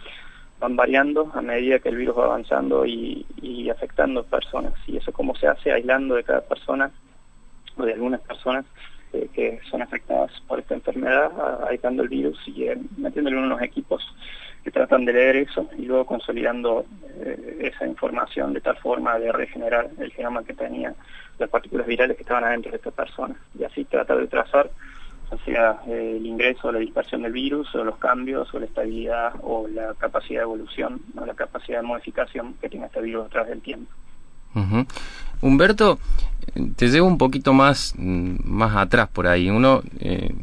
van 0.59 0.75
variando 0.75 1.31
a 1.33 1.41
medida 1.41 1.79
que 1.79 1.89
el 1.89 1.95
virus 1.95 2.17
va 2.17 2.25
avanzando 2.25 2.85
y, 2.85 3.25
afectando 3.71 4.23
personas. 4.23 4.73
Y 4.87 4.97
eso 4.97 5.11
cómo 5.11 5.35
se 5.35 5.47
hace 5.47 5.71
aislando 5.71 6.15
de 6.15 6.23
cada 6.23 6.41
persona 6.41 6.89
o 7.75 7.83
de 7.83 7.93
algunas 7.93 8.21
personas 8.21 8.65
eh, 9.13 9.27
que 9.33 9.59
son 9.69 9.81
afectadas 9.81 10.31
por 10.47 10.59
esta 10.59 10.73
enfermedad, 10.73 11.31
aislando 11.69 12.03
el 12.03 12.09
virus 12.09 12.39
y 12.47 12.63
eh, 12.63 12.77
metiéndolo 12.97 13.39
en 13.39 13.45
unos 13.45 13.61
equipos 13.61 14.03
que 14.63 14.71
tratan 14.71 15.05
de 15.05 15.13
leer 15.13 15.35
eso 15.37 15.69
y 15.77 15.83
luego 15.83 16.05
consolidando 16.05 16.85
eh, 17.19 17.71
esa 17.73 17.85
información 17.85 18.53
de 18.53 18.61
tal 18.61 18.77
forma 18.77 19.17
de 19.19 19.31
regenerar 19.31 19.89
el 19.99 20.11
genoma 20.11 20.43
que 20.43 20.53
tenía 20.53 20.93
las 21.39 21.49
partículas 21.49 21.87
virales 21.87 22.17
que 22.17 22.23
estaban 22.23 22.43
adentro 22.43 22.71
de 22.71 22.77
esta 22.77 22.91
persona 22.91 23.35
y 23.57 23.63
así 23.63 23.85
tratar 23.85 24.17
de 24.17 24.27
trazar 24.27 24.69
o 25.29 25.37
sea 25.39 25.81
eh, 25.87 26.15
el 26.17 26.25
ingreso 26.25 26.69
o 26.69 26.71
la 26.71 26.79
dispersión 26.79 27.23
del 27.23 27.33
virus 27.33 27.73
o 27.75 27.83
los 27.83 27.97
cambios 27.97 28.53
o 28.53 28.59
la 28.59 28.65
estabilidad 28.65 29.33
o 29.41 29.67
la 29.67 29.93
capacidad 29.95 30.39
de 30.39 30.43
evolución 30.43 31.01
o 31.19 31.25
la 31.25 31.33
capacidad 31.33 31.81
de 31.81 31.87
modificación 31.87 32.55
que 32.61 32.69
tiene 32.69 32.85
este 32.85 33.01
virus 33.01 33.25
a 33.25 33.29
través 33.29 33.49
del 33.49 33.61
tiempo. 33.61 33.91
Ujú. 34.55 34.85
Humberto, 35.41 35.99
te 36.75 36.87
llevo 36.87 37.07
un 37.07 37.17
poquito 37.17 37.53
más, 37.53 37.93
mm, 37.97 38.37
más 38.43 38.75
atrás 38.75 39.07
por 39.09 39.27
ahí. 39.27 39.49
Uno, 39.49 39.83
eh, 39.99 40.33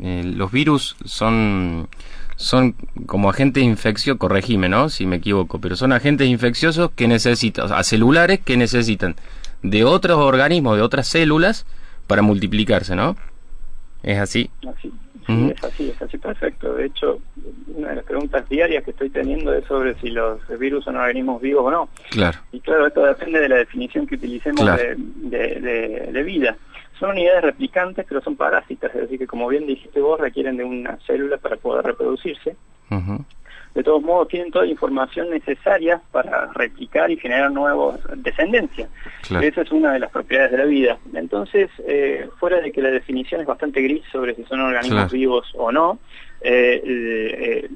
eh, 0.00 0.22
los 0.24 0.50
virus 0.50 0.96
son, 1.04 1.88
son 2.36 2.74
como 3.06 3.28
agentes 3.28 3.62
infecciosos, 3.62 4.18
corregime, 4.18 4.68
¿no? 4.68 4.88
Si 4.88 5.06
me 5.06 5.16
equivoco, 5.16 5.60
pero 5.60 5.76
son 5.76 5.92
agentes 5.92 6.28
infecciosos 6.28 6.90
que 6.92 7.06
necesitan, 7.06 7.66
o 7.66 7.68
sea, 7.68 7.82
celulares 7.82 8.40
que 8.40 8.56
necesitan 8.56 9.14
de 9.62 9.84
otros 9.84 10.18
organismos, 10.18 10.76
de 10.76 10.82
otras 10.82 11.06
células, 11.08 11.66
para 12.06 12.22
multiplicarse, 12.22 12.94
¿no? 12.96 13.16
¿Es 14.02 14.18
así? 14.18 14.50
Así, 14.68 14.92
sí, 15.26 15.50
es 15.54 15.64
así, 15.64 15.90
es 15.90 16.02
así 16.02 16.18
perfecto. 16.18 16.74
De 16.74 16.86
hecho, 16.86 17.20
una 17.68 17.90
de 17.90 17.96
las 17.96 18.04
preguntas 18.04 18.48
diarias 18.48 18.82
que 18.82 18.90
estoy 18.92 19.10
teniendo 19.10 19.52
es 19.54 19.64
sobre 19.66 19.94
si 20.00 20.08
los 20.10 20.40
virus 20.58 20.84
son 20.84 20.96
organismos 20.96 21.40
vivos 21.42 21.64
o 21.66 21.70
no. 21.70 21.88
Claro. 22.10 22.38
Y 22.52 22.60
claro, 22.60 22.86
esto 22.86 23.02
depende 23.04 23.38
de 23.40 23.48
la 23.48 23.56
definición 23.56 24.06
que 24.06 24.14
utilicemos 24.14 24.60
Claro. 24.62 24.82
de, 24.82 24.96
de- 24.96 25.60
de- 25.60 26.12
de 26.12 26.22
vida. 26.22 26.56
Son 26.98 27.10
unidades 27.10 27.42
replicantes, 27.42 28.04
pero 28.08 28.20
son 28.22 28.36
parásitas, 28.36 28.94
es 28.94 29.02
decir, 29.02 29.18
que 29.18 29.26
como 29.26 29.48
bien 29.48 29.66
dijiste 29.66 30.00
vos, 30.00 30.18
requieren 30.20 30.56
de 30.56 30.64
una 30.64 30.98
célula 31.06 31.36
para 31.38 31.56
poder 31.56 31.84
reproducirse. 31.84 32.56
Ujú. 32.90 33.24
De 33.74 33.84
todos 33.84 34.02
modos, 34.02 34.28
tienen 34.28 34.50
toda 34.50 34.64
la 34.64 34.70
información 34.72 35.30
necesaria 35.30 36.00
para 36.10 36.46
replicar 36.54 37.10
y 37.10 37.16
generar 37.16 37.52
nuevos 37.52 38.00
descendencia. 38.16 38.88
Claro. 39.28 39.46
Esa 39.46 39.62
es 39.62 39.70
una 39.70 39.92
de 39.92 40.00
las 40.00 40.10
propiedades 40.10 40.50
de 40.52 40.58
la 40.58 40.64
vida. 40.64 40.98
Entonces, 41.14 41.70
eh, 41.86 42.28
fuera 42.40 42.60
de 42.60 42.72
que 42.72 42.82
la 42.82 42.90
definición 42.90 43.40
es 43.40 43.46
bastante 43.46 43.80
gris 43.80 44.02
sobre 44.10 44.34
si 44.34 44.42
son 44.44 44.60
organismos 44.60 45.02
Claro. 45.04 45.12
vivos 45.12 45.46
o 45.56 45.70
no, 45.70 45.98
eh, 46.42 46.82
eh, 46.84 47.68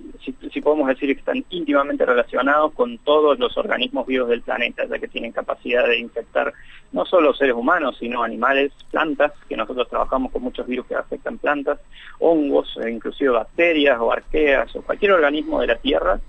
sí 0.52 0.60
podemos 0.60 0.88
decir 0.88 1.08
que 1.12 1.18
están 1.18 1.44
íntimamente 1.50 2.06
relacionados 2.06 2.72
con 2.72 2.98
todos 2.98 3.38
los 3.38 3.56
organismos 3.58 4.06
vivos 4.06 4.28
del 4.28 4.40
planeta, 4.42 4.84
ya 4.86 4.98
que 4.98 5.08
tienen 5.08 5.32
capacidad 5.32 5.86
de 5.86 5.98
infectar 5.98 6.52
no 6.92 7.04
solo 7.04 7.34
seres 7.34 7.54
humanos, 7.54 7.96
sino 7.98 8.22
animales, 8.22 8.72
plantas, 8.90 9.32
que 9.48 9.56
nosotros 9.56 9.88
trabajamos 9.88 10.30
con 10.32 10.42
muchos 10.42 10.66
virus 10.66 10.86
que 10.86 10.94
afectan 10.94 11.38
plantas, 11.38 11.78
hongos, 12.20 12.76
e 12.82 12.90
inclusive 12.90 13.30
bacterias 13.30 13.98
o 14.00 14.12
arqueas 14.12 14.74
o 14.76 14.82
cualquier 14.82 15.12
organismo 15.12 15.60
de 15.60 15.66
la 15.66 15.76
Tierra 15.76 16.20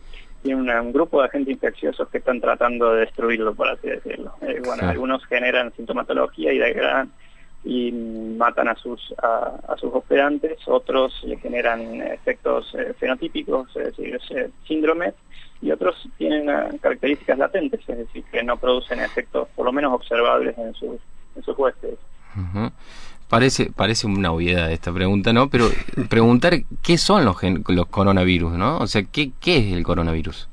tiene 0.42 0.60
una- 0.62 0.82
un 0.82 0.92
grupo 0.92 1.22
de 1.22 1.28
agentes 1.28 1.54
infecciosos 1.54 2.08
que 2.10 2.18
están 2.20 2.40
tratando 2.42 2.94
de 2.94 3.02
destruirlo, 3.02 3.54
por 3.56 3.68
así 3.70 3.88
decirlo. 3.90 4.34
Eh, 4.42 4.60
bueno, 4.64 4.82
Sí. 4.84 4.86
algunos 4.86 5.26
generan 5.26 5.72
sintomatología 5.76 6.52
y 6.54 6.58
degradan 6.60 7.12
y 7.66 7.92
matan 7.92 8.68
a 8.68 8.76
sus 8.76 9.14
a, 9.22 9.60
a 9.68 9.76
sus 9.78 9.92
hospedantes, 9.94 10.60
otros 10.68 11.20
le 11.26 11.38
generan 11.38 12.02
efectos 12.02 12.74
eh, 12.76 12.94
fenotípicos, 13.00 13.68
es 13.76 13.86
decir, 13.98 14.20
eh, 14.30 14.50
síndromes, 14.68 15.16
y 15.62 15.72
otros 15.72 16.08
tienen 16.18 16.48
eh, 16.50 16.78
características 16.80 17.40
latentes, 17.40 17.82
es 17.88 17.98
decir, 17.98 18.24
que 18.32 18.44
no 18.44 18.58
producen 18.58 19.00
efectos 19.00 19.48
por 19.56 19.66
lo 19.66 19.72
menos 19.72 19.94
observables 19.94 20.56
en 20.60 20.74
sus, 20.76 20.98
en 21.36 21.44
sus 21.44 21.58
huéspedes. 21.58 21.98
Parece, 23.28 23.72
parece 23.76 24.06
una 24.06 24.32
obviedad 24.32 24.72
esta 24.72 24.94
pregunta, 24.94 25.34
¿no? 25.34 25.50
Pero 25.50 25.66
preguntar 26.10 26.54
qué 26.84 26.98
son 27.00 27.26
los, 27.26 27.40
gen- 27.40 27.64
los 27.68 27.88
coronavirus, 27.88 28.52
¿no? 28.54 28.78
O 28.78 28.86
sea, 28.88 29.02
¿qué, 29.04 29.32
qué 29.42 29.58
es 29.58 29.74
el 29.74 29.84
coronavirus? 29.84 30.48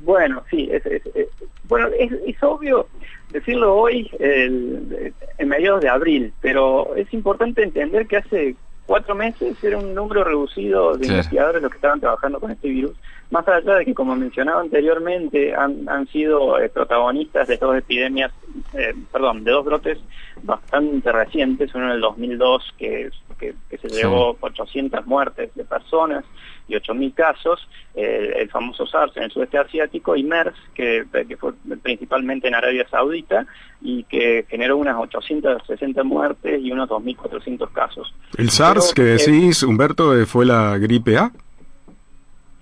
Bueno, 0.00 0.42
sí, 0.50 0.68
es, 0.70 0.84
es- 0.84 1.06
es- 1.14 1.28
bueno, 1.64 1.88
es, 1.98 2.12
es 2.26 2.42
obvio 2.42 2.88
decirlo 3.30 3.74
hoy, 3.74 4.10
el- 4.18 5.12
en 5.38 5.48
mediados 5.48 5.80
de 5.80 5.88
abril, 5.88 6.32
pero 6.40 6.94
es 6.96 7.12
importante 7.14 7.62
entender 7.62 8.06
que 8.06 8.18
hace 8.18 8.56
cuatro 8.86 9.14
meses 9.14 9.62
era 9.62 9.78
un 9.78 9.94
número 9.94 10.24
reducido 10.24 10.92
de 10.94 10.98
Claro. 11.06 11.12
investigadores 11.12 11.62
los 11.62 11.70
que 11.70 11.76
estaban 11.76 12.00
trabajando 12.00 12.40
con 12.40 12.50
este 12.50 12.68
virus, 12.68 12.96
más 13.30 13.46
allá 13.46 13.76
de 13.76 13.84
que, 13.84 13.94
como 13.94 14.16
mencionaba 14.16 14.60
anteriormente, 14.60 15.54
han, 15.54 15.88
han 15.88 16.08
sido 16.08 16.58
eh, 16.60 16.68
protagonistas 16.68 17.46
de 17.46 17.56
dos 17.56 17.76
epidemias, 17.76 18.32
eh, 18.74 18.92
perdón, 19.12 19.44
de 19.44 19.52
dos 19.52 19.64
brotes 19.64 19.98
bastante 20.42 21.12
recientes, 21.12 21.72
uno 21.74 21.84
en 21.86 21.90
el 21.92 22.00
2002 22.00 22.74
que, 22.76 23.10
que, 23.38 23.54
que 23.68 23.78
se 23.78 23.88
Sí. 23.88 23.94
llevó 23.96 24.36
800 24.40 25.06
muertes 25.06 25.54
de 25.54 25.64
personas 25.64 26.24
y 26.70 26.74
8.000 26.74 27.14
casos, 27.14 27.68
eh, 27.94 28.32
el 28.38 28.48
famoso 28.48 28.86
SARS 28.86 29.16
en 29.16 29.24
el 29.24 29.30
sudeste 29.30 29.58
asiático 29.58 30.16
y 30.16 30.22
MERS, 30.22 30.54
que, 30.74 31.04
que 31.28 31.36
fue 31.36 31.52
principalmente 31.82 32.48
en 32.48 32.54
Arabia 32.54 32.86
Saudita 32.88 33.46
y 33.80 34.04
que 34.04 34.46
generó 34.48 34.76
unas 34.76 34.96
860 34.96 36.02
muertes 36.04 36.60
y 36.62 36.70
unos 36.70 36.88
2.400 36.88 37.72
casos. 37.72 38.14
El 38.36 38.50
SARS 38.50 38.94
que 38.94 39.02
Pero, 39.02 39.32
decís, 39.32 39.62
Humberto, 39.62 40.14
fue 40.26 40.46
la 40.46 40.78
gripe 40.78 41.16
A. 41.18 41.32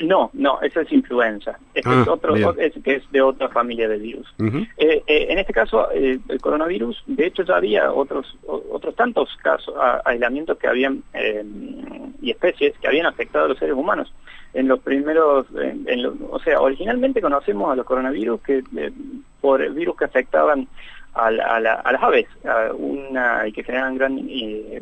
No, 0.01 0.31
no, 0.33 0.61
eso 0.63 0.81
es 0.81 0.93
influenza. 0.93 1.59
Este 1.75 1.89
Ah, 1.91 2.03
es 2.03 2.09
otro, 2.09 2.35
es, 2.59 2.73
que 2.85 2.95
es 2.95 3.11
de 3.11 3.21
otra 3.21 3.49
familia 3.49 3.89
de 3.89 3.99
virus. 3.99 4.33
Eh, 4.77 5.03
eh, 5.07 5.27
en 5.31 5.39
este 5.39 5.53
caso, 5.53 5.91
eh, 5.93 6.21
el 6.29 6.41
coronavirus, 6.41 7.03
de 7.07 7.27
hecho 7.27 7.43
ya 7.43 7.57
había 7.57 7.93
otros 7.93 8.37
o- 8.47 8.63
otros 8.71 8.95
tantos 8.95 9.29
casos, 9.43 9.75
a- 9.77 10.01
aislamientos 10.05 10.57
que 10.59 10.69
habían 10.69 11.03
eh, 11.15 11.45
y 12.23 12.31
especies 12.31 12.79
que 12.79 12.87
habían 12.87 13.07
afectado 13.07 13.47
a 13.47 13.49
los 13.49 13.59
seres 13.59 13.75
humanos. 13.75 14.13
En 14.55 14.69
los 14.69 14.79
primeros, 14.81 15.47
en- 15.57 15.85
en 15.89 16.03
lo- 16.05 16.17
o 16.31 16.39
sea, 16.41 16.61
originalmente 16.61 17.21
conocemos 17.21 17.71
a 17.73 17.77
los 17.77 17.85
coronavirus 17.85 18.41
que 18.43 18.63
por 19.41 19.69
virus 19.73 19.97
que 19.97 20.05
afectaban 20.05 20.69
a, 21.15 21.31
la- 21.33 21.45
a 21.57 21.61
la- 21.61 21.75
a 21.75 21.93
las 21.93 22.03
aves, 22.03 22.27
una 22.77 23.49
y 23.49 23.53
que 23.53 23.65
generan 23.65 23.97
gran 23.97 24.17
eh, 24.29 24.81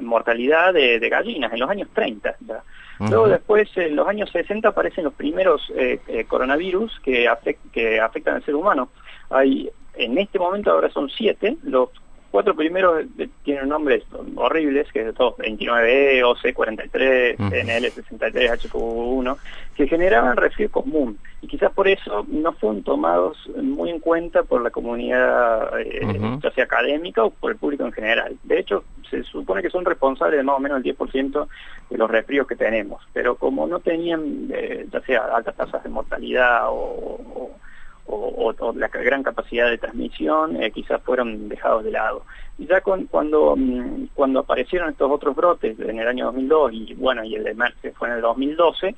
mortalidad 0.00 0.74
de, 0.74 0.98
de 0.98 1.08
gallinas 1.08 1.52
en 1.52 1.60
los 1.60 1.70
años 1.70 1.88
30. 1.94 2.36
ya. 2.40 2.62
Luego 2.98 3.28
después, 3.28 3.68
en 3.76 3.94
los 3.94 4.08
años 4.08 4.30
60, 4.30 4.68
aparecen 4.68 5.04
los 5.04 5.12
primeros 5.12 5.70
eh, 5.76 6.00
eh, 6.08 6.24
coronavirus 6.24 6.98
que, 7.00 7.28
que 7.72 8.00
afectan 8.00 8.36
al 8.36 8.44
ser 8.44 8.54
humano. 8.54 8.88
Hay, 9.28 9.70
en 9.94 10.16
este 10.16 10.38
momento 10.38 10.70
ahora 10.70 10.90
son 10.90 11.10
siete, 11.10 11.56
los 11.62 11.90
cuatro 12.36 12.54
primeros 12.54 13.02
eh, 13.18 13.30
tienen 13.44 13.70
nombres 13.70 14.04
horribles, 14.34 14.86
que 14.92 15.00
es 15.00 15.06
de 15.06 15.12
todos, 15.14 15.38
29E, 15.38 16.20
OC43, 16.22 17.34
Ujú. 17.40 17.44
NL63, 17.54 18.60
HPV1, 18.60 19.38
que 19.74 19.88
generaban 19.88 20.36
resfrío 20.36 20.70
común. 20.70 21.18
Y 21.40 21.46
quizás 21.46 21.72
por 21.72 21.88
eso 21.88 22.26
no 22.28 22.52
fueron 22.52 22.82
tomados 22.82 23.38
muy 23.62 23.88
en 23.88 24.00
cuenta 24.00 24.42
por 24.42 24.60
la 24.60 24.68
comunidad, 24.68 25.80
eh, 25.80 26.02
ya 26.42 26.50
sea 26.50 26.64
académica 26.64 27.24
o 27.24 27.30
por 27.30 27.52
el 27.52 27.56
público 27.56 27.86
en 27.86 27.92
general. 27.92 28.36
De 28.42 28.58
hecho, 28.58 28.84
se 29.10 29.22
supone 29.22 29.62
que 29.62 29.70
son 29.70 29.86
responsables 29.86 30.36
de 30.36 30.44
más 30.44 30.56
o 30.58 30.60
menos 30.60 30.76
el 30.76 30.84
10% 30.94 31.48
de 31.88 31.96
los 31.96 32.10
resfríos 32.10 32.46
que 32.46 32.56
tenemos, 32.56 33.02
pero 33.14 33.36
como 33.36 33.66
no 33.66 33.80
tenían, 33.80 34.50
eh, 34.52 34.86
ya 34.92 35.00
sea 35.00 35.20
altas 35.34 35.56
tasas 35.56 35.82
de 35.82 35.88
mortalidad 35.88 36.68
o, 36.68 36.74
o- 36.74 37.56
o, 38.06 38.54
la 38.74 38.88
gran 38.88 39.22
capacidad 39.22 39.68
de 39.68 39.78
transmisión 39.78 40.62
eh, 40.62 40.70
quizás 40.70 41.02
fueron 41.02 41.48
dejados 41.48 41.84
de 41.84 41.90
lado. 41.90 42.24
Y 42.58 42.66
ya 42.66 42.80
cuando, 42.80 43.54
mm, 43.56 44.08
cuando 44.14 44.40
aparecieron 44.40 44.90
estos 44.90 45.10
otros 45.10 45.34
brotes 45.36 45.78
en 45.78 45.98
el 45.98 46.08
año 46.08 46.26
2002 46.26 46.72
y 46.72 46.94
bueno, 46.94 47.24
y 47.24 47.34
el 47.34 47.44
de 47.44 47.56
que 47.82 47.92
fue 47.92 48.08
en 48.08 48.14
el 48.14 48.20
2012, 48.22 48.94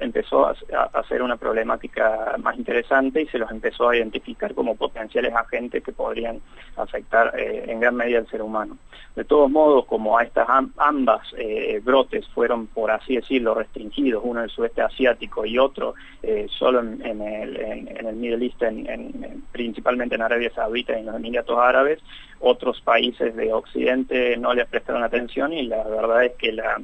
empezó 0.00 0.46
a, 0.46 0.54
a, 0.92 1.02
ser 1.04 1.22
una 1.22 1.36
problemática 1.36 2.36
más 2.38 2.56
interesante 2.56 3.22
y 3.22 3.26
se 3.26 3.38
los 3.38 3.50
empezó 3.50 3.88
a 3.88 3.96
identificar 3.96 4.54
como 4.54 4.76
potenciales 4.76 5.34
agentes 5.34 5.82
que 5.82 5.92
podrían 5.92 6.40
afectar 6.76 7.38
eh, 7.38 7.64
en 7.68 7.80
gran 7.80 7.96
medida 7.96 8.18
al 8.18 8.28
ser 8.28 8.42
humano. 8.42 8.78
De 9.14 9.24
todos 9.24 9.50
modos, 9.50 9.86
como 9.86 10.18
a 10.18 10.24
estas 10.24 10.48
ambas 10.76 11.22
eh, 11.38 11.80
brotes 11.84 12.26
fueron, 12.28 12.66
por 12.66 12.90
así 12.90 13.16
decirlo, 13.16 13.54
restringidos, 13.54 14.22
uno 14.24 14.40
en 14.40 14.44
el 14.44 14.50
sudeste 14.50 14.82
asiático 14.82 15.46
y 15.46 15.58
otro 15.58 15.94
eh, 16.22 16.46
solo 16.58 16.80
en, 16.80 17.02
el, 17.20 17.56
en, 17.56 18.06
el 18.06 18.16
Middle 18.16 18.44
East, 18.44 18.60
en, 18.62 19.44
principalmente 19.52 20.16
en 20.16 20.22
Arabia 20.22 20.50
Saudita 20.52 20.96
y 20.96 21.00
en 21.00 21.06
los 21.06 21.16
Emiratos 21.16 21.58
Árabes, 21.58 22.00
otros 22.40 22.80
países 22.80 23.36
de 23.36 23.52
Occidente 23.52 24.36
no 24.36 24.52
les 24.52 24.66
prestaron 24.66 25.04
atención 25.04 25.52
y 25.52 25.66
la 25.66 25.84
verdad 25.84 26.24
es 26.24 26.32
que 26.32 26.52
la 26.52 26.80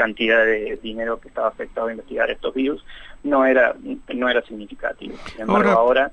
cantidad 0.00 0.42
de 0.44 0.78
dinero 0.82 1.20
que 1.20 1.28
estaba 1.28 1.48
afectado 1.48 1.88
a 1.88 1.90
investigar 1.90 2.30
estos 2.30 2.54
virus 2.54 2.82
no 3.22 3.44
era 3.44 3.74
no 4.14 4.28
era 4.30 4.40
significativo. 4.42 5.14
Sin 5.30 5.42
embargo, 5.42 5.70
ahora, 5.70 6.10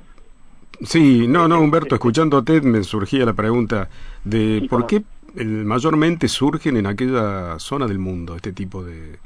Sí, 0.82 1.28
no, 1.28 1.48
no, 1.48 1.60
Humberto, 1.60 1.96
escuchándote 1.96 2.62
me 2.62 2.84
surgía 2.84 3.26
la 3.26 3.34
pregunta 3.34 3.90
de 4.24 4.68
por 4.70 4.86
qué 4.86 5.02
mayormente 5.34 6.28
surgen 6.28 6.78
en 6.78 6.86
aquella 6.86 7.58
zona 7.60 7.88
del 7.88 7.98
mundo 7.98 8.36
este 8.36 8.52
tipo 8.52 8.84
de, 8.84 9.18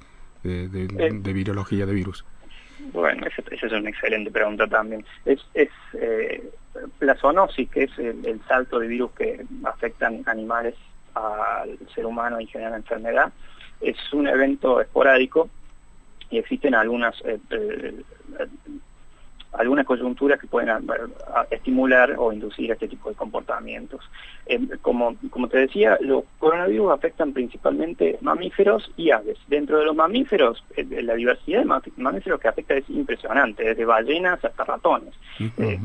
de, 0.44 0.88
eh. 0.98 1.34
virología, 1.34 1.86
de 1.86 1.94
virus. 1.94 2.24
Bueno, 2.94 3.26
esa, 3.28 3.44
es 3.52 3.72
una 3.72 3.90
excelente 3.90 4.32
pregunta 4.32 4.68
también. 4.68 5.04
Es, 5.26 5.40
es 5.54 5.70
eh, 5.94 6.42
la 7.00 7.16
zoonosis, 7.16 7.70
que 7.70 7.84
es 7.84 8.00
el, 8.00 8.40
salto 8.48 8.80
de 8.80 8.88
virus 8.88 9.12
que 9.12 9.46
afectan 9.64 10.24
animales 10.28 10.76
al 11.14 11.78
ser 11.94 12.06
humano 12.06 12.40
y 12.40 12.48
generan 12.48 12.76
enfermedad, 12.76 13.32
es 13.82 13.98
un 14.14 14.28
evento 14.28 14.82
esporádico 14.82 15.50
y 16.30 16.38
existen 16.38 16.76
algunas 16.76 17.16
eh, 17.26 17.40
eh, 17.50 18.04
algunas 19.54 19.86
coyunturas 19.86 20.40
que 20.40 20.48
pueden 20.48 20.70
estimular 21.50 22.16
o 22.18 22.32
inducir 22.32 22.72
este 22.72 22.88
tipo 22.88 23.10
de 23.10 23.16
comportamientos. 23.16 24.00
Eh, 24.46 24.60
como, 24.82 25.18
como 25.30 25.50
te 25.50 25.60
decía, 25.60 25.98
los 26.00 26.24
coronavirus 26.40 26.92
afectan 26.92 27.34
principalmente 27.34 28.18
mamíferos 28.22 28.90
y 28.96 29.12
aves. 29.12 29.38
Dentro 29.48 29.80
de 29.80 29.86
los 29.86 29.96
mamíferos, 29.96 30.64
la 30.78 31.16
diversidad 31.16 31.66
de 31.66 31.92
mamíferos 31.98 32.40
que 32.40 32.48
afecta 32.48 32.76
es 32.76 32.90
impresionante, 32.90 33.64
desde 33.66 33.84
ballenas 33.84 34.44
hasta 34.44 34.64
ratones, 34.64 35.14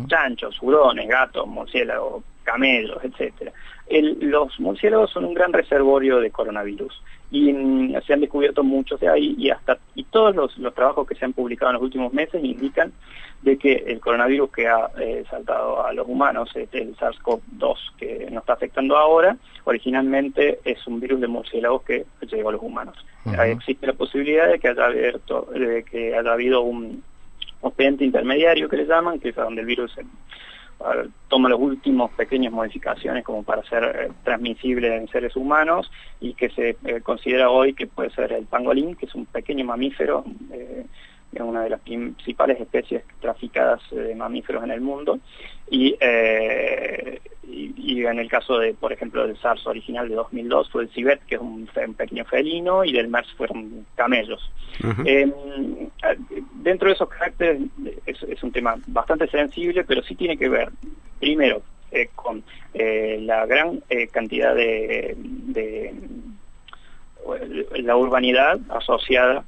chanchos, 0.07 0.57
hurones, 0.63 1.09
gatos, 1.09 1.49
murciélagos, 1.49 2.23
camellos, 2.45 3.03
etcétera. 3.03 3.53
Los 3.89 4.59
murciélagos 4.59 5.11
son 5.11 5.25
un 5.27 5.35
gran 5.35 5.53
reservorio 5.53 6.19
de 6.19 6.31
coronavirus 6.31 7.03
y 7.31 7.53
mm, 7.53 8.01
se 8.07 8.13
han 8.13 8.21
descubierto 8.21 8.63
muchos 8.63 9.01
de 9.01 9.09
ahí 9.09 9.35
y 9.39 9.51
hasta 9.51 9.79
y 9.95 10.05
todos 10.05 10.35
los, 10.35 10.57
los, 10.59 10.75
trabajos 10.75 11.07
que 11.07 11.15
se 11.15 11.25
han 11.25 11.33
publicado 11.33 11.71
en 11.71 11.75
los 11.75 11.83
últimos 11.83 12.13
meses 12.13 12.43
indican 12.43 12.93
de 13.43 13.57
que 13.59 13.75
el 13.87 14.01
coronavirus 14.01 14.51
que 14.51 14.67
ha 14.67 14.91
eh, 14.99 15.25
saltado 15.31 15.85
a 15.85 15.93
los 15.93 16.09
humanos, 16.09 16.51
este, 16.55 16.83
el 16.83 16.97
SARS-CoV-2 16.97 17.77
que 17.97 18.29
nos 18.31 18.43
está 18.43 18.55
afectando 18.55 18.97
ahora, 18.97 19.37
originalmente 19.65 20.61
es 20.65 20.85
un 20.87 21.01
virus 21.01 21.21
de 21.21 21.29
murciélagos 21.29 21.83
que 21.83 22.07
llegó 22.29 22.49
a 22.49 22.53
los 22.53 22.63
humanos. 22.63 22.97
Existe 23.45 23.87
la 23.87 23.93
posibilidad 23.93 24.49
de 24.49 24.59
que 24.59 24.69
haya 24.69 24.87
abierto, 24.87 25.49
de 25.53 25.85
que 25.85 26.17
haya 26.17 26.33
habido 26.33 26.63
un 26.63 27.03
hospedante 27.61 28.05
intermediario 28.05 28.69
que 28.69 28.77
le 28.77 28.87
llaman, 28.87 29.19
que 29.19 29.31
es 29.31 29.35
donde 29.37 29.63
el 29.63 29.67
virus 29.67 29.97
toma 31.29 31.49
los 31.49 31.61
últimos 31.61 32.11
pequeñas 32.13 32.53
modificaciones 32.53 33.25
como 33.25 33.43
para 33.43 33.63
ser 33.65 33.85
eh, 33.85 34.13
transmisible 34.25 34.95
en 34.97 35.09
seres 35.09 35.35
humanos 35.35 35.91
y 36.21 36.35
que 36.35 36.51
se 36.51 36.77
eh, 36.85 37.01
considera 37.03 37.51
hoy 37.51 37.73
que 37.73 37.87
puede 37.87 38.11
ser 38.11 38.33
el 38.33 38.47
pangolín, 38.47 38.95
que 38.95 39.07
es 39.07 39.15
un 39.15 39.27
pequeño 39.27 39.65
mamífero, 39.65 40.25
eh, 41.35 41.43
una 41.43 41.63
de 41.63 41.71
las 41.71 41.81
principales 41.81 42.61
especies 42.61 43.03
traficadas 43.21 43.81
de 43.91 44.15
mamíferos 44.15 44.65
en 44.65 44.71
el 44.71 44.81
mundo, 44.81 45.19
y, 45.71 45.97
y, 47.49 48.05
en 48.05 48.19
el 48.19 48.29
caso 48.29 48.59
de, 48.59 48.75
por 48.75 48.93
ejemplo, 48.93 49.27
del 49.27 49.37
SARS 49.39 49.67
original 49.67 50.09
de 50.09 50.15
2002 50.15 50.71
fue 50.71 50.83
el 50.85 50.91
civet, 50.91 51.21
que 51.27 51.37
es 51.37 51.41
un, 51.41 51.69
pequeño 51.97 52.25
felino, 52.25 52.85
y 52.85 52.93
del 52.93 53.09
MERS 53.09 53.33
fueron 53.37 53.87
camellos. 53.95 54.51
Em, 55.05 55.33
dentro 56.55 56.89
de 56.89 56.95
esos 56.95 57.09
caracteres 57.09 57.63
es, 58.07 58.43
un 58.43 58.53
tema 58.53 58.77
bastante 58.87 59.27
sensible, 59.29 59.85
pero 59.85 60.03
sí 60.03 60.15
tiene 60.15 60.37
que 60.37 60.49
ver, 60.49 60.71
primero, 61.19 61.63
eh, 61.93 62.11
con 62.15 62.43
eh, 62.75 63.19
la 63.23 63.47
gran 63.47 63.83
eh, 63.89 64.09
cantidad 64.09 64.55
de, 64.55 65.15
de, 65.17 65.95
la 67.83 67.97
urbanidad 67.97 68.59
asociada 68.69 69.45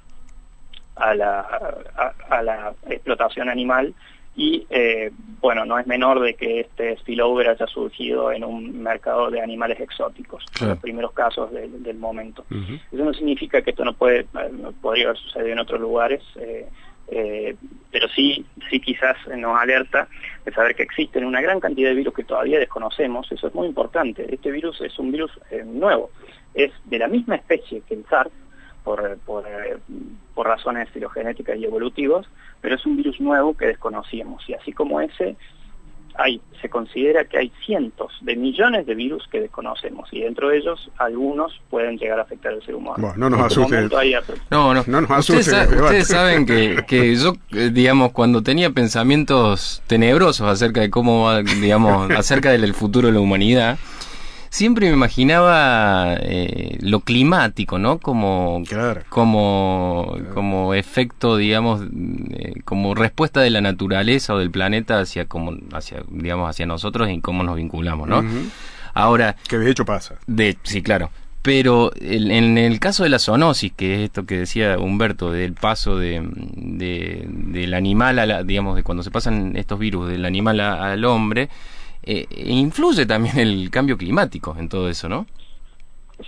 a 0.98 1.14
la, 1.14 1.40
a 2.28 2.42
la 2.42 2.74
explotación 2.88 3.48
animal 3.48 3.94
y 4.38 4.64
eh, 4.70 5.10
bueno, 5.40 5.64
no 5.64 5.80
es 5.80 5.86
menor 5.88 6.20
de 6.20 6.34
que 6.34 6.60
este 6.60 6.96
spillover 6.98 7.48
haya 7.48 7.66
surgido 7.66 8.30
en 8.30 8.44
un 8.44 8.80
mercado 8.80 9.32
de 9.32 9.40
animales 9.40 9.80
exóticos, 9.80 10.44
los 10.60 10.78
primeros 10.78 11.12
casos 11.12 11.50
del 11.52 11.96
momento. 11.96 12.44
Eso 12.92 13.04
no 13.04 13.12
significa 13.12 13.62
que 13.62 13.70
esto 13.70 13.84
no 13.84 13.94
puede, 13.94 14.26
podría 14.80 15.06
haber 15.06 15.18
sucedido 15.18 15.52
en 15.54 15.58
otros 15.58 15.80
lugares, 15.80 16.22
eh, 16.36 16.68
eh, 17.08 17.56
pero 17.90 18.08
sí, 18.10 18.46
sí 18.70 18.78
quizás 18.78 19.16
nos 19.36 19.60
alerta 19.60 20.06
de 20.44 20.52
saber 20.52 20.76
que 20.76 20.84
existen 20.84 21.24
una 21.24 21.40
gran 21.40 21.58
cantidad 21.58 21.88
de 21.88 21.96
virus 21.96 22.14
que 22.14 22.22
todavía 22.22 22.60
desconocemos, 22.60 23.30
eso 23.32 23.48
es 23.48 23.54
muy 23.56 23.66
importante. 23.66 24.32
Este 24.32 24.52
virus 24.52 24.80
es 24.82 24.96
un 25.00 25.10
virus 25.10 25.32
nuevo, 25.64 26.10
es 26.54 26.70
de 26.84 26.98
la 27.00 27.08
misma 27.08 27.34
especie 27.34 27.82
que 27.88 27.94
el 27.94 28.04
SARS, 28.06 28.30
por, 28.88 29.18
por, 29.18 29.44
por 30.34 30.46
razones 30.46 30.88
filogenéticas 30.88 31.58
y 31.58 31.64
evolutivas, 31.66 32.24
pero 32.62 32.74
es 32.74 32.86
un 32.86 32.96
virus 32.96 33.20
nuevo 33.20 33.54
que 33.54 33.66
desconocíamos 33.66 34.48
y 34.48 34.54
así 34.54 34.72
como 34.72 34.98
ese 35.02 35.36
hay, 36.14 36.40
se 36.62 36.70
considera 36.70 37.24
que 37.26 37.36
hay 37.36 37.52
cientos 37.66 38.12
de 38.22 38.34
millones 38.34 38.86
de 38.86 38.94
virus 38.94 39.28
que 39.30 39.42
desconocemos 39.42 40.08
y 40.10 40.22
dentro 40.22 40.48
de 40.48 40.56
ellos 40.56 40.90
algunos 40.96 41.60
pueden 41.68 41.98
llegar 41.98 42.18
a 42.18 42.22
afectar 42.22 42.54
al 42.54 42.62
ser 42.64 42.76
humano. 42.76 42.96
Bueno, 42.98 43.28
no 43.28 43.30
nos 43.30 43.56
este 43.56 43.60
asusten. 43.60 44.36
No, 44.50 44.72
no, 44.72 44.82
no 44.86 45.00
nos 45.02 45.10
asusten. 45.10 45.68
Ustedes, 45.82 46.08
saben 46.08 46.46
que, 46.46 46.82
que 46.88 47.14
yo, 47.14 47.34
eh, 47.52 47.70
digamos, 47.70 48.12
cuando 48.12 48.42
tenía 48.42 48.70
pensamientos 48.70 49.82
tenebrosos 49.86 50.48
acerca 50.48 50.80
de 50.80 50.88
cómo, 50.88 51.30
digamos, 51.60 52.10
acerca 52.12 52.52
del 52.52 52.72
futuro 52.72 53.08
de 53.08 53.12
la 53.12 53.20
humanidad, 53.20 53.78
siempre 54.50 54.88
me 54.88 54.94
imaginaba 54.94 56.14
eh, 56.20 56.78
lo 56.80 57.00
climático, 57.00 57.78
¿no? 57.78 57.98
Como, 57.98 58.62
como, 59.08 60.16
como 60.34 60.74
efecto, 60.74 61.36
digamos, 61.36 61.82
eh, 62.30 62.54
como 62.64 62.94
respuesta 62.94 63.40
de 63.40 63.50
la 63.50 63.60
naturaleza 63.60 64.34
o 64.34 64.38
del 64.38 64.50
planeta 64.50 65.00
hacia, 65.00 65.26
como, 65.26 65.56
hacia, 65.72 66.02
digamos, 66.10 66.50
hacia 66.50 66.66
nosotros 66.66 67.08
y 67.10 67.20
cómo 67.20 67.42
nos 67.42 67.56
vinculamos, 67.56 68.08
¿no? 68.08 68.24
Ahora... 68.94 69.36
Que 69.48 69.58
de 69.58 69.70
hecho 69.70 69.84
pasa. 69.84 70.16
De, 70.26 70.56
sí, 70.62 70.82
claro. 70.82 71.10
Pero 71.42 71.92
en 72.00 72.58
el 72.58 72.80
caso 72.80 73.04
de 73.04 73.08
la 73.08 73.18
zoonosis, 73.18 73.72
que 73.72 73.94
es 73.94 74.00
esto 74.00 74.26
que 74.26 74.38
decía 74.38 74.76
Humberto, 74.78 75.30
del 75.30 75.54
paso 75.54 75.96
de, 75.96 76.20
del 76.26 77.74
animal, 77.74 78.18
a 78.18 78.26
la, 78.26 78.42
digamos, 78.42 78.76
de 78.76 78.82
cuando 78.82 79.02
se 79.02 79.10
pasan 79.10 79.56
estos 79.56 79.78
virus 79.78 80.08
del 80.08 80.24
animal 80.24 80.60
al 80.60 81.04
hombre, 81.04 81.48
eh, 82.10 82.26
influye 82.30 83.04
también 83.04 83.38
el 83.38 83.70
cambio 83.70 83.98
climático 83.98 84.56
en 84.58 84.70
todo 84.70 84.88
eso, 84.88 85.10
¿no? 85.10 85.26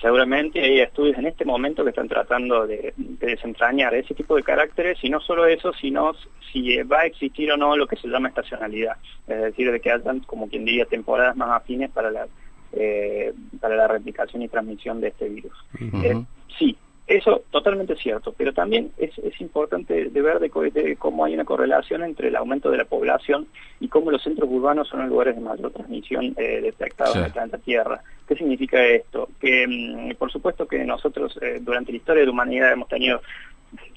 Seguramente 0.00 0.60
hay 0.60 0.80
estudios 0.80 1.16
en 1.16 1.26
este 1.26 1.46
momento 1.46 1.82
que 1.82 1.88
están 1.88 2.06
tratando 2.06 2.66
de, 2.66 2.92
desentrañar 2.96 3.94
ese 3.94 4.14
tipo 4.14 4.36
de 4.36 4.42
caracteres 4.42 4.98
y 5.02 5.08
no 5.08 5.20
solo 5.20 5.46
eso, 5.46 5.72
sino 5.72 6.12
si 6.52 6.76
va 6.82 7.00
a 7.00 7.06
existir 7.06 7.50
o 7.50 7.56
no 7.56 7.78
lo 7.78 7.86
que 7.86 7.96
se 7.96 8.08
llama 8.08 8.28
estacionalidad, 8.28 8.98
es 9.26 9.40
decir, 9.40 9.72
de 9.72 9.80
que 9.80 9.90
hayan, 9.90 10.20
como 10.20 10.50
quien 10.50 10.66
diría, 10.66 10.84
temporadas 10.84 11.34
más 11.34 11.48
afines 11.50 11.90
para 11.90 12.10
la, 12.10 12.28
eh, 12.72 13.32
para 13.58 13.74
la 13.74 13.88
replicación 13.88 14.42
y 14.42 14.48
transmisión 14.48 15.00
de 15.00 15.08
este 15.08 15.30
virus. 15.30 15.54
Eh, 16.04 16.22
sí, 16.58 16.76
eso 17.10 17.42
totalmente 17.50 17.96
cierto, 17.96 18.32
pero 18.36 18.52
también 18.52 18.92
es, 18.96 19.18
es 19.18 19.40
importante 19.40 20.08
de 20.10 20.22
ver 20.22 20.38
de, 20.38 20.96
cómo 20.96 21.24
hay 21.24 21.34
una 21.34 21.44
correlación 21.44 22.04
entre 22.04 22.28
el 22.28 22.36
aumento 22.36 22.70
de 22.70 22.78
la 22.78 22.84
población 22.84 23.48
y 23.80 23.88
cómo 23.88 24.12
los 24.12 24.22
centros 24.22 24.48
urbanos 24.48 24.86
son 24.86 25.00
los 25.00 25.08
lugares 25.08 25.34
de 25.34 25.40
mayor 25.40 25.72
transmisión 25.72 26.34
eh, 26.36 26.60
detectados 26.62 27.16
en 27.16 27.24
el 27.24 27.32
planeta 27.32 27.58
Tierra. 27.58 28.00
¿Qué 28.28 28.36
significa 28.36 28.80
esto? 28.86 29.28
Que 29.40 29.66
mm, 29.66 30.14
por 30.18 30.30
supuesto 30.30 30.68
que 30.68 30.84
nosotros 30.84 31.36
eh, 31.42 31.58
durante 31.60 31.90
la 31.90 31.98
historia 31.98 32.20
de 32.20 32.26
la 32.26 32.32
humanidad 32.32 32.72
hemos 32.72 32.88
tenido 32.88 33.20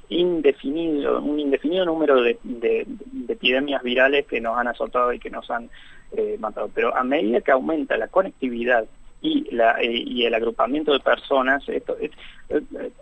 indefinido, 0.09 1.21
un 1.21 1.39
indefinido 1.39 1.85
número 1.85 2.19
de, 2.19 2.87
epidemias 3.27 3.83
virales 3.83 4.25
que 4.25 4.41
nos 4.41 4.57
han 4.57 4.69
azotado 4.69 5.13
y 5.13 5.19
que 5.19 5.29
nos 5.29 5.51
han 5.51 5.69
eh, 6.17 6.37
matado, 6.39 6.67
pero 6.73 6.95
a 6.95 7.03
medida 7.03 7.41
que 7.41 7.51
aumenta 7.51 7.95
la 7.95 8.07
conectividad 8.07 8.85
y, 9.23 9.55
la, 9.55 9.81
eh, 9.81 10.03
y 10.05 10.25
el 10.25 10.33
agrupamiento 10.33 10.91
de 10.91 10.99
personas, 10.99 11.67
esto, 11.69 11.95
eh, 11.99 12.11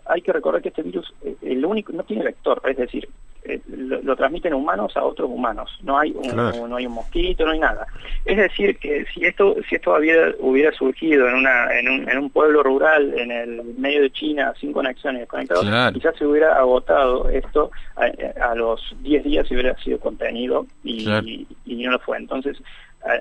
hay 0.06 0.22
que 0.22 0.32
recordar 0.32 0.62
que 0.62 0.68
este 0.68 0.82
virus 0.82 1.12
el 1.42 1.66
único 1.66 1.92
no 1.92 2.04
tiene 2.04 2.22
vector, 2.22 2.62
es 2.64 2.76
decir, 2.76 3.08
eh, 3.44 3.60
lo, 3.66 4.14
transmiten 4.14 4.54
humanos 4.54 4.96
a 4.96 5.02
otros 5.02 5.28
humanos. 5.28 5.68
No 5.82 5.98
hay 5.98 6.12
un, 6.12 6.36
no 6.36 6.76
hay 6.76 6.86
un 6.86 6.92
mosquito, 6.92 7.44
no 7.44 7.50
hay 7.50 7.58
nada. 7.58 7.88
Es 8.24 8.36
decir, 8.36 8.78
que 8.78 9.04
si 9.12 9.24
esto 9.24 9.56
si 9.68 9.74
esto 9.74 9.96
hubiera, 9.96 10.32
hubiera 10.38 10.70
surgido 10.70 11.28
en, 11.28 11.34
una, 11.34 11.76
en, 11.76 11.88
un, 11.88 12.08
en 12.08 12.18
un 12.18 12.30
pueblo 12.30 12.62
rural, 12.62 13.12
en 13.18 13.32
el 13.32 13.64
medio 13.76 14.02
de 14.02 14.12
China, 14.12 14.54
sin 14.60 14.72
conexiones 14.72 15.26
conectados, 15.26 15.66
quizás 15.92 16.14
se 16.16 16.24
hubiera 16.24 16.56
agotado 16.56 17.28
esto 17.30 17.72
a, 17.96 18.54
los 18.54 18.94
10 19.00 19.24
días 19.24 19.48
si 19.48 19.54
hubiera 19.54 19.76
sido 19.78 19.98
contenido 19.98 20.66
y, 20.84 21.46
y, 21.64 21.82
no 21.82 21.90
lo 21.90 21.98
fue. 21.98 22.18
Entonces, 22.18 22.56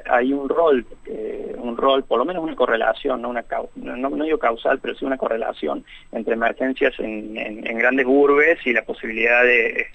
hay 0.09 0.31
un 0.33 0.47
rol, 0.47 0.85
eh, 1.05 1.55
un 1.57 1.75
rol, 1.75 2.03
por 2.03 2.19
lo 2.19 2.25
menos 2.25 2.43
una 2.43 2.55
correlación, 2.55 3.21
no, 3.21 3.29
una 3.29 3.43
no, 3.75 4.09
no, 4.09 4.23
digo 4.23 4.37
causal, 4.37 4.79
pero 4.79 4.95
sí 4.95 5.05
una 5.05 5.17
correlación 5.17 5.83
entre 6.11 6.33
emergencias 6.33 6.93
en, 6.99 7.37
en, 7.37 7.77
grandes 7.77 8.05
urbes 8.07 8.59
y 8.65 8.73
la 8.73 8.83
posibilidad 8.83 9.43
de, 9.43 9.87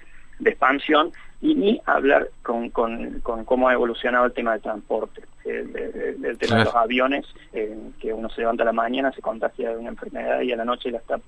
expansión, 0.43 1.11
y 1.41 1.55
ni 1.55 1.81
hablar 1.85 2.29
con, 2.43 2.69
con, 2.69 3.21
con, 3.21 3.45
cómo 3.45 3.69
ha 3.69 3.73
evolucionado 3.73 4.25
el 4.25 4.33
tema 4.33 4.53
del 4.53 4.61
transporte, 4.61 5.21
el, 5.45 6.37
tema 6.37 6.57
de 6.57 6.65
los 6.65 6.75
aviones, 6.75 7.25
eh, 7.53 7.75
que 7.99 8.11
uno 8.11 8.29
se 8.29 8.41
levanta 8.41 8.63
a 8.63 8.65
la 8.65 8.73
mañana, 8.73 9.11
se 9.13 9.21
contagia 9.21 9.69
de 9.69 9.77
una 9.77 9.89
enfermedad 9.89 10.41
y 10.41 10.51
a 10.51 10.57
la 10.57 10.65
noche 10.65 10.91
la 10.91 10.97
está 10.97 11.19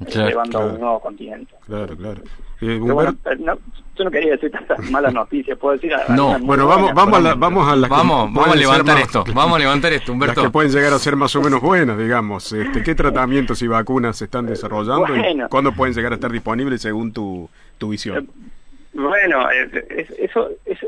llevando 0.00 0.58
a 0.58 0.66
un 0.66 0.80
nuevo 0.80 1.00
continente. 1.00 1.54
Claro, 1.66 1.96
claro. 1.96 2.22
Eh, 2.60 2.80
yo 3.96 4.04
no 4.04 4.10
quería 4.10 4.32
decir 4.32 4.50
tantas 4.50 4.78
malas 4.90 5.12
noticias, 5.12 5.56
puedo 5.58 5.74
decir. 5.74 5.92
no, 6.08 6.38
bueno, 6.40 6.66
vamos, 6.66 6.92
vamos, 6.94 7.18
a 7.18 7.20
la, 7.20 7.34
vamos 7.34 7.68
a 7.68 7.88
vamos, 7.88 8.32
vamos 8.32 8.52
a 8.52 8.56
levantar 8.56 8.98
esto, 8.98 9.24
vamos 9.32 9.56
a 9.56 9.58
levantar 9.58 9.92
esto, 9.92 10.12
Humberto. 10.12 10.40
Las 10.40 10.48
que 10.48 10.52
pueden 10.52 10.72
llegar 10.72 10.92
a 10.92 10.98
ser 10.98 11.16
más 11.16 11.34
o 11.36 11.42
menos 11.42 11.60
buenas, 11.60 11.98
digamos. 11.98 12.52
Este, 12.52 12.82
¿Qué 12.82 12.94
tratamientos 12.94 13.62
y 13.62 13.68
vacunas 13.68 14.16
se 14.16 14.24
están 14.24 14.46
desarrollando 14.46 15.16
y 15.16 15.48
cuándo 15.48 15.72
pueden 15.72 15.94
llegar 15.94 16.12
a 16.12 16.14
estar 16.16 16.30
disponibles 16.30 16.82
según 16.82 17.12
tu, 17.12 17.48
tu 17.78 17.90
visión? 17.90 18.18
Eh, 18.18 18.28
bueno, 18.94 19.48
eso 19.50 20.50
es, 20.64 20.86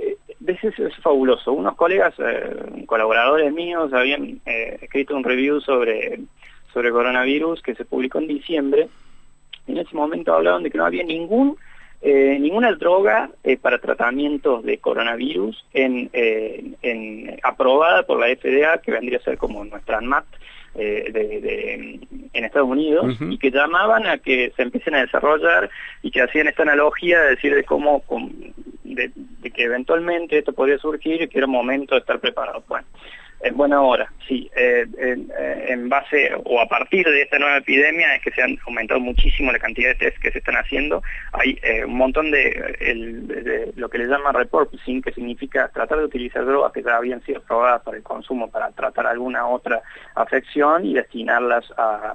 es, 0.48 0.96
fabuloso. 1.02 1.52
Unos 1.52 1.74
colegas, 1.74 2.14
eh, 2.18 2.84
colaboradores 2.86 3.52
míos, 3.52 3.92
habían 3.92 4.40
escrito 4.44 5.16
un 5.16 5.24
review 5.24 5.60
sobre 5.60 6.20
sobre 6.76 6.90
coronavirus 6.90 7.62
que 7.62 7.74
se 7.74 7.86
publicó 7.86 8.18
en 8.18 8.26
diciembre. 8.26 8.88
En 9.66 9.78
ese 9.78 9.96
momento 9.96 10.34
hablaban 10.34 10.62
de 10.62 10.70
que 10.70 10.76
no 10.76 10.84
había 10.84 11.04
ningún 11.04 11.56
eh, 12.02 12.36
ninguna 12.38 12.70
droga 12.72 13.30
eh, 13.42 13.56
para 13.56 13.78
tratamientos 13.78 14.62
de 14.62 14.76
coronavirus 14.76 15.64
en, 15.72 16.10
en, 16.12 17.40
aprobada 17.42 18.02
por 18.02 18.20
la 18.20 18.26
FDA, 18.26 18.82
que 18.82 18.92
vendría 18.92 19.16
a 19.16 19.22
ser 19.22 19.38
como 19.38 19.64
nuestra 19.64 19.96
ANMAT 19.96 20.26
eh, 20.74 21.10
de, 21.10 21.98
en 22.34 22.44
Estados 22.44 22.68
Unidos, 22.68 23.16
y 23.30 23.38
que 23.38 23.50
llamaban 23.50 24.06
a 24.06 24.18
que 24.18 24.52
se 24.54 24.62
empiecen 24.62 24.96
a 24.96 25.00
desarrollar 25.00 25.70
y 26.02 26.10
que 26.10 26.20
hacían 26.20 26.48
esta 26.48 26.62
analogía 26.64 27.22
de 27.22 27.30
decir 27.30 27.54
de 27.54 27.64
cómo, 27.64 28.04
de, 28.84 29.10
de 29.14 29.50
que 29.50 29.62
eventualmente 29.62 30.36
esto 30.36 30.52
podría 30.52 30.76
surgir 30.76 31.22
y 31.22 31.28
que 31.28 31.38
era 31.38 31.46
momento 31.46 31.94
de 31.94 32.00
estar 32.00 32.20
preparado. 32.20 32.62
Bueno, 32.68 32.86
en 33.40 33.56
buena 33.56 33.80
hora, 33.82 34.10
sí. 34.26 34.50
Eh, 34.56 34.86
eh, 34.98 35.66
en, 35.68 35.88
base 35.88 36.30
o 36.44 36.60
a 36.60 36.66
partir 36.66 37.06
de 37.06 37.22
esta 37.22 37.38
nueva 37.38 37.58
epidemia 37.58 38.14
es 38.14 38.22
que 38.22 38.30
se 38.30 38.42
han 38.42 38.58
aumentado 38.66 38.98
muchísimo 38.98 39.52
la 39.52 39.58
cantidad 39.58 39.90
de 39.90 39.94
test 39.96 40.18
que 40.18 40.32
se 40.32 40.38
están 40.38 40.56
haciendo. 40.56 41.02
Hay 41.32 41.58
eh, 41.62 41.84
un 41.84 41.96
montón 41.96 42.30
de, 42.30 43.72
lo 43.76 43.88
que 43.88 43.98
le 43.98 44.06
llaman 44.06 44.34
repurposing, 44.34 45.02
que 45.02 45.12
significa 45.12 45.68
tratar 45.68 45.98
de 45.98 46.04
utilizar 46.04 46.44
drogas 46.46 46.72
que 46.72 46.82
ya 46.82 46.96
habían 46.96 47.22
sido 47.24 47.42
probadas 47.42 47.82
para 47.82 47.98
el 47.98 48.02
consumo 48.02 48.50
para 48.50 48.70
tratar 48.70 49.06
alguna 49.06 49.46
otra 49.46 49.82
afección 50.14 50.86
y 50.86 50.94
destinarlas 50.94 51.70
a, 51.76 52.14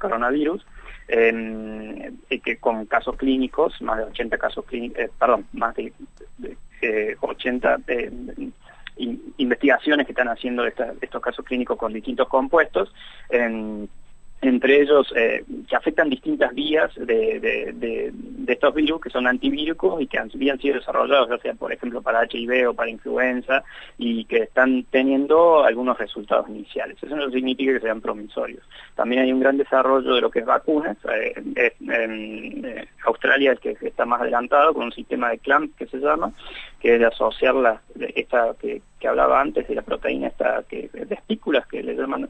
coronavirus. 0.00 0.66
que 1.06 2.56
con 2.60 2.86
casos 2.86 3.16
clínicos, 3.16 3.80
más 3.82 3.98
de 3.98 4.04
80 4.04 4.38
casos 4.38 4.64
clínicos, 4.64 5.04
perdón, 5.18 5.46
más 5.52 5.74
de, 5.76 5.92
80 7.20 7.78
investigaciones 8.96 10.06
que 10.06 10.12
están 10.12 10.28
haciendo 10.28 10.66
estos 10.66 11.22
casos 11.22 11.44
clínicos 11.44 11.76
con 11.78 11.92
distintos 11.92 12.28
compuestos. 12.28 12.92
Entre 14.42 14.82
ellos 14.82 15.12
eh, 15.16 15.44
que 15.68 15.76
afectan 15.76 16.10
distintas 16.10 16.52
vías 16.52 16.90
de, 16.96 18.12
estos 18.48 18.74
virus 18.74 19.00
que 19.00 19.08
son 19.08 19.28
antivíricos 19.28 20.02
y 20.02 20.08
que 20.08 20.18
habían 20.18 20.58
sido 20.58 20.74
desarrollados 20.74 21.30
ya 21.30 21.38
sea 21.38 21.54
por 21.54 21.72
ejemplo 21.72 22.02
para 22.02 22.24
HIV 22.24 22.68
o 22.68 22.74
para 22.74 22.90
influenza 22.90 23.62
y 23.98 24.24
que 24.24 24.38
están 24.38 24.84
teniendo 24.90 25.64
algunos 25.64 25.96
resultados 25.96 26.48
iniciales. 26.48 26.96
Eso 27.00 27.14
no 27.14 27.30
significa 27.30 27.72
que 27.72 27.80
sean 27.80 28.00
promisorios. 28.00 28.62
También 28.96 29.22
hay 29.22 29.32
un 29.32 29.40
gran 29.40 29.56
desarrollo 29.56 30.16
de 30.16 30.20
lo 30.20 30.30
que 30.30 30.40
es 30.40 30.46
vacunas. 30.46 30.96
Eh, 31.08 31.34
eh, 31.56 32.86
Australia 33.06 33.52
es 33.52 33.60
que 33.60 33.76
está 33.80 34.04
más 34.04 34.20
adelantado 34.20 34.74
con 34.74 34.84
un 34.86 34.92
sistema 34.92 35.30
de 35.30 35.38
CLAMP 35.38 35.76
que 35.76 35.86
se 35.86 35.98
llama, 35.98 36.32
que 36.80 36.94
es 36.94 37.00
de 37.00 37.06
asociar 37.06 37.54
la, 37.54 37.80
esta 38.14 38.54
que, 38.60 38.82
hablaba 39.06 39.40
antes 39.40 39.66
de 39.66 39.74
la 39.74 39.82
proteína 39.82 40.28
esta 40.28 40.62
de 40.70 40.88
espículas 41.10 41.66
que 41.66 41.82
le 41.82 41.96
llaman 41.96 42.28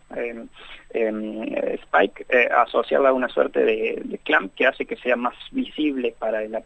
Spike, 2.03 2.27
eh, 2.29 2.49
asociarla 2.57 3.11
a 3.11 3.13
una 3.13 3.29
suerte 3.29 3.65
de, 3.65 4.21
clamp 4.25 4.55
que 4.55 4.67
hace 4.67 4.85
que 4.87 4.97
sea 4.97 5.17
más 5.17 5.35
visible 5.51 6.15
para 6.19 6.43
el, 6.43 6.63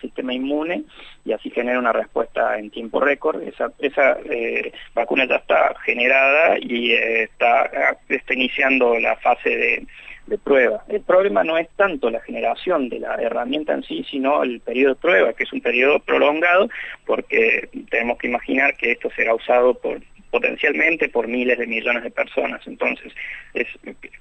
sistema 0.00 0.34
inmune 0.34 0.82
y 1.24 1.32
así 1.32 1.48
genera 1.50 1.78
una 1.78 1.92
respuesta 1.92 2.58
en 2.58 2.70
tiempo 2.70 2.98
récord. 2.98 3.40
Esa, 3.42 4.18
eh, 4.24 4.72
vacuna 4.94 5.26
ya 5.26 5.36
está 5.36 5.74
generada 5.84 6.58
y 6.60 6.90
eh, 6.90 7.22
está, 7.22 7.96
está 8.08 8.34
iniciando 8.34 8.98
la 8.98 9.14
fase 9.16 9.50
de 9.50 9.86
de 10.30 10.38
prueba. 10.38 10.84
El 10.88 11.02
problema 11.02 11.42
no 11.42 11.58
es 11.58 11.68
tanto 11.76 12.08
la 12.08 12.20
generación 12.20 12.88
de 12.88 13.00
la 13.00 13.16
herramienta 13.16 13.74
en 13.74 13.82
sí, 13.82 14.06
sino 14.08 14.42
el 14.42 14.60
periodo 14.60 14.94
de 14.94 15.00
prueba, 15.00 15.32
que 15.32 15.42
es 15.42 15.52
un 15.52 15.60
periodo 15.60 15.98
prolongado, 15.98 16.68
porque 17.04 17.68
tenemos 17.90 18.16
que 18.16 18.28
imaginar 18.28 18.76
que 18.76 18.92
esto 18.92 19.10
será 19.16 19.34
usado 19.34 19.74
por 19.74 20.00
potencialmente 20.30 21.08
por 21.08 21.28
miles 21.28 21.58
de 21.58 21.66
millones 21.66 22.02
de 22.02 22.10
personas. 22.10 22.60
Entonces, 22.66 23.12
es 23.54 23.66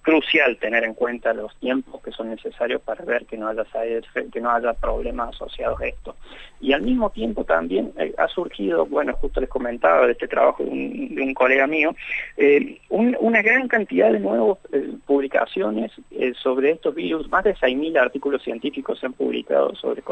crucial 0.01 0.57
tener 0.57 0.83
en 0.83 0.93
cuenta 0.93 1.33
los 1.33 1.55
tiempos 1.59 2.01
que 2.01 2.11
son 2.11 2.29
necesarios 2.29 2.81
para 2.81 3.03
ver 3.03 3.25
que 3.25 3.37
no 3.37 3.47
haya, 3.47 3.63
que 4.31 4.41
no 4.41 4.51
haya 4.51 4.73
problemas 4.73 5.35
asociados 5.35 5.79
a 5.81 5.87
esto. 5.87 6.15
Y 6.61 6.73
al 6.73 6.81
mismo 6.81 7.09
tiempo 7.09 7.45
también 7.45 7.93
eh, 7.97 8.13
ha 8.17 8.27
surgido, 8.27 8.85
bueno, 8.85 9.13
justo 9.13 9.39
les 9.39 9.49
comentaba 9.49 10.05
de 10.05 10.11
este 10.13 10.27
trabajo 10.27 10.63
de 10.63 10.69
un, 10.69 11.33
colega 11.33 11.67
mío, 11.67 11.95
eh, 12.37 12.79
una 12.89 13.41
gran 13.41 13.67
cantidad 13.67 14.11
de 14.11 14.19
nuevas 14.19 14.57
eh, 14.73 14.91
publicaciones 15.05 15.91
sobre 16.41 16.71
estos 16.71 16.95
virus, 16.95 17.29
más 17.29 17.43
de 17.43 17.55
6.000 17.55 17.97
artículos 17.97 18.43
científicos 18.43 18.99
se 18.99 19.05
han 19.05 19.13
publicado 19.13 19.73
sobre, 19.75 20.03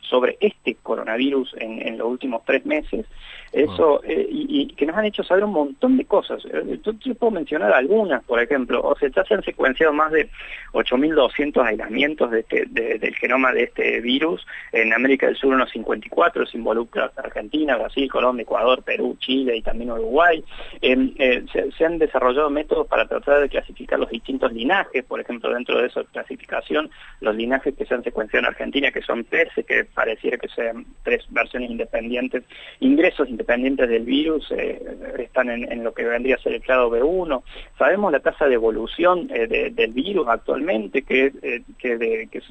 sobre 0.00 0.36
este 0.40 0.74
coronavirus 0.82 1.54
en, 1.58 1.86
en 1.86 1.98
los 1.98 2.08
últimos 2.08 2.42
tres 2.44 2.66
meses, 2.66 3.06
eso, 3.52 4.00
y, 4.06 4.66
que 4.74 4.86
nos 4.86 4.96
han 4.96 5.04
hecho 5.04 5.22
saber 5.22 5.33
un 5.42 5.52
montón 5.52 5.96
de 5.96 6.04
cosas. 6.04 6.42
Yo, 6.82 7.14
puedo 7.14 7.30
mencionar 7.30 7.72
algunas, 7.72 8.22
por 8.24 8.40
ejemplo, 8.40 8.82
o 8.82 8.96
sea, 8.96 9.08
ya 9.08 9.24
se 9.24 9.34
han 9.34 9.42
secuenciado 9.42 9.92
más 9.92 10.12
de 10.12 10.28
8.200 10.72 11.66
aislamientos 11.66 12.30
de 12.30 12.40
este, 12.40 12.66
del 12.66 13.14
genoma 13.16 13.52
de 13.52 13.64
este 13.64 14.00
virus, 14.00 14.46
en 14.72 14.92
América 14.92 15.26
del 15.26 15.36
Sur 15.36 15.54
unos 15.54 15.70
54, 15.70 16.46
se 16.46 16.58
involucra 16.58 17.10
Argentina, 17.16 17.76
Brasil, 17.76 18.10
Colombia, 18.10 18.42
Ecuador, 18.42 18.82
Perú, 18.82 19.16
Chile 19.18 19.56
y 19.56 19.62
también 19.62 19.90
Uruguay. 19.90 20.44
Em, 20.80 21.14
eh, 21.18 21.44
se, 21.52 21.84
han 21.84 21.98
desarrollado 21.98 22.50
métodos 22.50 22.86
para 22.86 23.06
tratar 23.06 23.40
de 23.40 23.48
clasificar 23.48 23.98
los 23.98 24.10
distintos 24.10 24.52
linajes, 24.52 25.04
por 25.04 25.20
ejemplo, 25.20 25.52
dentro 25.52 25.80
de 25.80 25.88
esa 25.88 26.04
clasificación, 26.04 26.90
los 27.20 27.34
linajes 27.34 27.74
que 27.74 27.86
se 27.86 27.94
han 27.94 28.04
secuenciado 28.04 28.46
en 28.46 28.52
Argentina, 28.52 28.90
que 28.90 29.02
son 29.02 29.24
13, 29.24 29.64
que 29.64 29.84
pareciera 29.84 30.38
que 30.38 30.48
sean 30.48 30.84
tres 31.02 31.24
versiones 31.30 31.70
independientes, 31.70 32.44
ingresos 32.80 33.28
independientes 33.28 33.88
del 33.88 34.04
virus, 34.04 34.50
eh, 34.50 35.23
están 35.24 35.50
en, 35.50 35.84
lo 35.84 35.92
que 35.92 36.04
vendría 36.04 36.36
a 36.36 36.38
ser 36.38 36.54
el 36.54 36.62
clado 36.62 36.90
B1. 36.90 37.42
Sabemos 37.78 38.12
la 38.12 38.20
tasa 38.20 38.46
de 38.46 38.54
evolución 38.54 39.28
eh, 39.32 39.70
del 39.72 39.92
virus 39.92 40.28
actualmente, 40.28 41.02
que, 41.02 41.32
que, 41.78 41.98
de, 41.98 42.28
que 42.30 42.42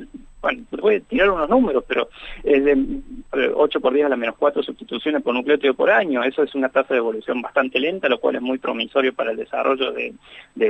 bueno, 0.43 0.63
voy 0.71 0.95
a 0.95 0.99
tirar 0.99 1.29
unos 1.29 1.49
números, 1.49 1.85
pero 1.87 2.09
es 2.43 2.65
de 2.65 3.01
8 3.55 3.79
por 3.79 3.93
10 3.93 4.07
a 4.07 4.09
la 4.09 4.17
menos 4.17 4.35
4 4.37 4.61
sustituciones 4.61 5.21
por 5.23 5.33
nucleótido 5.33 5.73
por 5.73 5.89
año. 5.89 6.21
Eso 6.21 6.43
es 6.43 6.53
una 6.53 6.67
tasa 6.67 6.93
de 6.93 6.97
evolución 6.97 7.41
bastante 7.41 7.79
lenta, 7.79 8.09
lo 8.09 8.19
cual 8.19 8.35
es 8.35 8.41
muy 8.41 8.57
promisorio 8.57 9.13
para 9.13 9.31
el 9.31 9.37
desarrollo 9.37 9.93
de, 9.93 10.13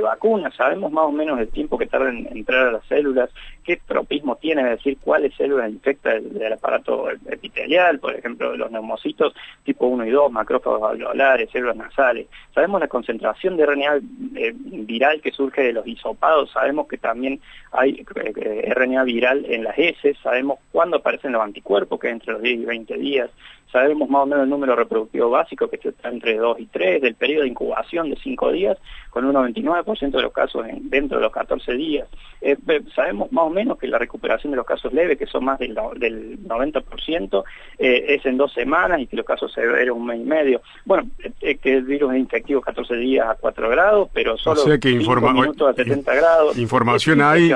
vacunas. 0.00 0.54
Sabemos 0.54 0.92
más 0.92 1.06
o 1.06 1.10
menos 1.10 1.40
el 1.40 1.48
tiempo 1.48 1.76
que 1.76 1.86
tarda 1.86 2.10
en 2.10 2.28
entrar 2.36 2.68
a 2.68 2.72
las 2.72 2.86
células, 2.86 3.30
qué 3.64 3.80
tropismo 3.84 4.36
tiene, 4.36 4.62
es 4.62 4.78
decir, 4.78 4.98
cuáles 5.00 5.34
células 5.34 5.70
infecta 5.70 6.12
el, 6.14 6.52
aparato 6.52 7.10
epitelial, 7.10 7.98
por 7.98 8.14
ejemplo, 8.14 8.56
los 8.56 8.70
neumocitos 8.70 9.34
tipo 9.64 9.86
1 9.86 10.06
y 10.06 10.10
2, 10.10 10.30
macrófagos 10.30 10.82
alveolares, 10.90 11.50
células 11.50 11.76
Sabemos 11.94 12.80
la 12.80 12.88
concentración 12.88 13.56
de 13.56 13.66
RNA 13.66 14.00
eh, 14.36 14.52
viral 14.54 15.20
que 15.20 15.30
surge 15.30 15.62
de 15.62 15.72
los 15.72 15.86
hisopados, 15.86 16.50
sabemos 16.50 16.88
que 16.88 16.98
también 16.98 17.40
hay 17.72 18.04
eh, 18.16 18.72
RNA 18.74 19.04
viral 19.04 19.44
en 19.46 19.64
las 19.64 19.78
heces, 19.78 20.16
sabemos 20.22 20.58
cuándo 20.72 20.96
aparecen 20.96 21.32
los 21.32 21.42
anticuerpos, 21.42 22.00
que 22.00 22.08
entre 22.08 22.32
los 22.32 22.42
10 22.42 22.60
y 22.60 22.64
20 22.64 22.94
días, 22.98 23.30
sabemos 23.74 24.08
más 24.08 24.22
o 24.22 24.26
menos 24.26 24.44
el 24.44 24.50
número 24.50 24.76
reproductivo 24.76 25.30
básico 25.30 25.66
que 25.66 25.80
está 25.82 26.08
entre 26.08 26.36
2 26.36 26.60
y 26.60 26.66
3, 26.66 27.02
del 27.02 27.16
periodo 27.16 27.42
de 27.42 27.48
incubación 27.48 28.08
de 28.08 28.16
5 28.22 28.52
días, 28.52 28.78
con 29.10 29.24
un 29.24 29.34
99% 29.34 30.12
de 30.12 30.22
los 30.22 30.32
casos 30.32 30.64
dentro 30.82 31.18
de 31.18 31.24
los 31.24 31.32
14 31.32 31.72
días. 31.72 32.06
Eh, 32.40 32.56
sabemos 32.94 33.32
más 33.32 33.46
o 33.46 33.50
menos 33.50 33.76
que 33.76 33.88
la 33.88 33.98
recuperación 33.98 34.52
de 34.52 34.58
los 34.58 34.66
casos 34.66 34.92
leves, 34.92 35.18
que 35.18 35.26
son 35.26 35.46
más 35.46 35.58
del, 35.58 35.74
del 35.96 36.38
90%, 36.46 37.44
eh, 37.78 38.04
es 38.10 38.24
en 38.26 38.36
dos 38.36 38.52
semanas 38.52 39.00
y 39.00 39.08
que 39.08 39.16
los 39.16 39.26
casos 39.26 39.52
severos 39.52 39.96
un 39.96 40.06
mes 40.06 40.20
y 40.20 40.24
medio. 40.24 40.62
Bueno, 40.84 41.08
que 41.40 41.74
el 41.74 41.82
virus 41.82 42.12
es 42.12 42.20
infectivo 42.20 42.60
14 42.60 42.94
días 42.94 43.26
a 43.26 43.34
4 43.34 43.68
grados, 43.70 44.08
pero 44.12 44.36
solo 44.38 44.62
o 44.62 44.78
que 44.78 45.00
5 45.00 45.32
minutos 45.32 45.68
a 45.68 45.74
70 45.74 46.14
grados. 46.14 46.58
Información 46.58 47.22
hay 47.22 47.50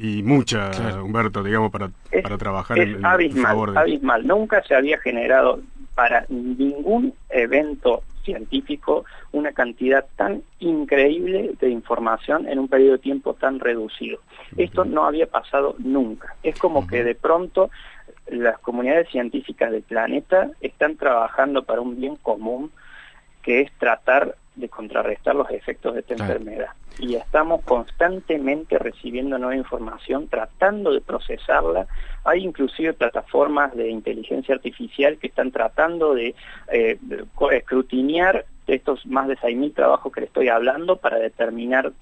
y, 0.00 0.22
mucha, 0.24 0.70
Humberto, 1.00 1.44
digamos, 1.44 1.70
para, 1.70 1.90
para 2.22 2.38
trabajar 2.38 2.78
en, 2.78 3.06
abismal, 3.06 3.44
favor 3.44 3.72
de... 3.72 3.78
abismal. 3.78 4.26
Nunca 4.26 4.62
se 4.64 4.74
había 4.74 4.98
generado 4.98 5.43
para 5.94 6.26
ningún 6.28 7.14
evento 7.30 8.02
científico 8.24 9.04
una 9.32 9.52
cantidad 9.52 10.06
tan 10.16 10.42
increíble 10.58 11.54
de 11.60 11.68
información 11.68 12.48
en 12.48 12.58
un 12.58 12.68
periodo 12.68 12.92
de 12.92 12.98
tiempo 12.98 13.34
tan 13.34 13.60
reducido. 13.60 14.20
Esto 14.56 14.84
no 14.84 15.04
había 15.04 15.26
pasado 15.26 15.76
nunca. 15.78 16.34
Es 16.42 16.58
como 16.58 16.86
que 16.86 17.04
de 17.04 17.14
pronto 17.14 17.70
las 18.26 18.58
comunidades 18.58 19.08
científicas 19.10 19.70
del 19.70 19.82
planeta 19.82 20.50
están 20.60 20.96
trabajando 20.96 21.62
para 21.62 21.80
un 21.80 22.00
bien 22.00 22.16
común 22.16 22.70
que 23.42 23.60
es 23.60 23.72
tratar 23.78 24.36
de 24.54 24.68
contrarrestar 24.68 25.34
los 25.34 25.50
efectos 25.50 25.94
de 25.94 26.00
esta 26.00 26.14
enfermedad. 26.14 26.70
Y 26.98 27.16
estamos 27.16 27.62
constantemente 27.62 28.78
recibiendo 28.78 29.36
nueva 29.36 29.56
información, 29.56 30.28
tratando 30.28 30.92
de 30.92 31.00
procesarla. 31.00 31.86
Hay 32.24 32.44
inclusive 32.44 32.92
plataformas 32.92 33.74
de 33.74 33.90
inteligencia 33.90 34.54
artificial 34.54 35.18
que 35.18 35.26
están 35.26 35.50
tratando 35.50 36.14
de, 36.14 36.34
eh, 36.72 36.98
de 37.00 37.26
escrutinear 37.52 38.46
estos 38.66 39.04
más 39.06 39.28
de 39.28 39.36
6.000 39.36 39.74
trabajos 39.74 40.12
que 40.12 40.20
le 40.20 40.26
estoy 40.26 40.48
hablando 40.48 40.96
para 40.96 41.18
determinar 41.18 41.92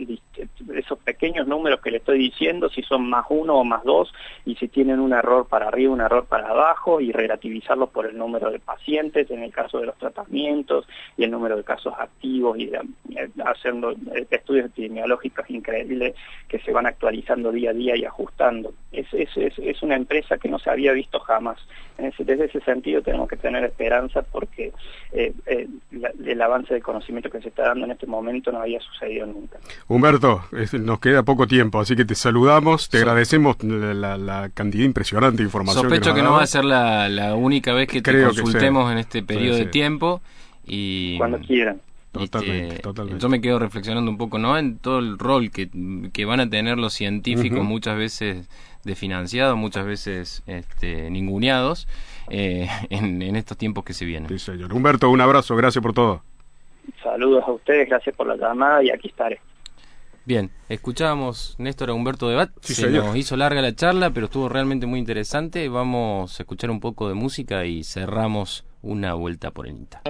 esos 0.74 0.98
pequeños 1.00 1.46
números 1.46 1.80
que 1.80 1.90
le 1.90 1.98
estoy 1.98 2.18
diciendo, 2.18 2.68
si 2.68 2.82
son 2.82 3.08
más 3.08 3.26
uno 3.30 3.56
o 3.56 3.64
más 3.64 3.82
dos, 3.84 4.12
y 4.44 4.54
si 4.56 4.68
tienen 4.68 5.00
un 5.00 5.12
error 5.12 5.46
para 5.48 5.68
arriba, 5.68 5.92
un 5.92 6.00
error 6.00 6.26
para 6.26 6.48
abajo, 6.48 7.00
y 7.00 7.10
relativizarlos 7.10 7.90
por 7.90 8.06
el 8.06 8.16
número 8.16 8.50
de 8.50 8.60
pacientes 8.60 9.30
en 9.30 9.42
el 9.42 9.52
caso 9.52 9.80
de 9.80 9.86
los 9.86 9.96
tratamientos 9.96 10.86
y 11.16 11.24
el 11.24 11.30
número 11.30 11.56
de 11.56 11.64
casos 11.64 11.94
activos, 11.98 12.58
y 12.58 12.64
eh, 12.64 13.30
haciendo 13.44 13.92
eh, 13.92 14.26
estudios 14.30 14.66
epidemiológicos 14.66 15.48
increíbles 15.50 16.14
que 16.48 16.60
se 16.60 16.72
van 16.72 16.86
actualizando 16.86 17.50
día 17.50 17.70
a 17.70 17.74
día 17.74 17.96
y 17.96 18.04
ajustando. 18.04 18.72
Es, 18.92 19.06
es, 19.12 19.30
es, 19.36 19.82
una 19.82 19.96
empresa 19.96 20.38
que 20.38 20.48
no 20.48 20.58
se 20.58 20.70
había 20.70 20.92
visto 20.92 21.18
jamás. 21.20 21.58
Desde 22.18 22.44
ese 22.44 22.60
sentido 22.60 23.02
tenemos 23.02 23.28
que 23.28 23.36
tener 23.36 23.64
esperanza 23.64 24.22
porque 24.22 24.72
eh, 25.12 25.32
la 25.90 26.48
avance 26.52 26.74
de 26.74 26.80
conocimiento 26.80 27.30
que 27.30 27.40
se 27.40 27.48
está 27.48 27.68
dando 27.68 27.84
en 27.86 27.92
este 27.92 28.06
momento 28.06 28.52
no 28.52 28.60
había 28.60 28.80
sucedido 28.80 29.26
nunca. 29.26 29.58
Humberto, 29.88 30.42
nos 30.80 31.00
queda 31.00 31.22
poco 31.22 31.46
tiempo, 31.46 31.80
así 31.80 31.96
que 31.96 32.04
te 32.04 32.14
saludamos, 32.14 32.88
te 32.88 32.98
agradecemos 32.98 33.56
la, 33.62 34.50
cantidad 34.54 34.84
impresionante 34.84 35.38
de 35.38 35.44
información. 35.44 35.82
Sospecho 35.82 36.14
que, 36.14 36.22
no 36.22 36.32
va 36.32 36.42
a 36.42 36.46
ser 36.46 36.64
la, 36.64 37.34
única 37.34 37.72
vez 37.72 37.88
que 37.88 38.02
te 38.02 38.24
consultemos 38.24 38.90
en 38.92 38.98
este 38.98 39.22
periodo 39.22 39.56
de 39.56 39.66
tiempo. 39.66 40.20
y 40.66 41.18
Cuando 41.18 41.38
quieran. 41.40 41.80
Totalmente, 42.12 42.78
totalmente. 42.80 43.22
Yo 43.22 43.28
me 43.30 43.40
quedo 43.40 43.58
reflexionando 43.58 44.10
un 44.10 44.18
poco, 44.18 44.38
¿no? 44.38 44.58
En 44.58 44.76
todo 44.76 44.98
el 44.98 45.18
rol 45.18 45.50
que, 45.50 45.70
que 46.12 46.24
van 46.26 46.40
a 46.40 46.50
tener 46.50 46.76
los 46.76 46.92
científicos, 46.92 47.64
muchas 47.64 47.96
veces 47.96 48.48
desfinanciados, 48.84 49.56
muchas 49.56 49.86
veces 49.86 50.42
este, 50.46 51.10
ninguneados, 51.10 51.88
eh, 52.28 52.68
en, 52.90 53.22
en, 53.22 53.36
estos 53.36 53.56
tiempos 53.56 53.84
que 53.84 53.94
se 53.94 54.04
vienen. 54.04 54.28
Sí, 54.28 54.38
señor. 54.38 54.74
Humberto, 54.74 55.08
un 55.08 55.22
abrazo, 55.22 55.56
gracias 55.56 55.82
por 55.82 55.94
todo. 55.94 56.22
Saludos 57.02 57.44
a 57.46 57.52
ustedes, 57.52 57.88
gracias 57.88 58.14
por 58.14 58.26
la 58.26 58.36
llamada 58.36 58.82
y 58.82 58.90
aquí 58.90 59.08
estaré. 59.08 59.40
Bien, 60.24 60.52
escuchábamos 60.68 61.56
Néstor 61.58 61.90
a 61.90 61.94
Humberto 61.94 62.28
Debat, 62.28 62.50
se 62.60 62.88
nos 62.90 63.16
hizo 63.16 63.36
larga 63.36 63.60
la 63.60 63.74
charla, 63.74 64.10
pero 64.10 64.26
estuvo 64.26 64.48
realmente 64.48 64.86
muy 64.86 65.00
interesante. 65.00 65.68
Vamos 65.68 66.38
a 66.38 66.44
escuchar 66.44 66.70
un 66.70 66.78
poco 66.78 67.08
de 67.08 67.14
música 67.14 67.64
y 67.64 67.82
cerramos 67.82 68.64
una 68.82 69.14
vuelta 69.14 69.50
por 69.50 69.66
el 69.66 69.74
INTA. 69.74 70.02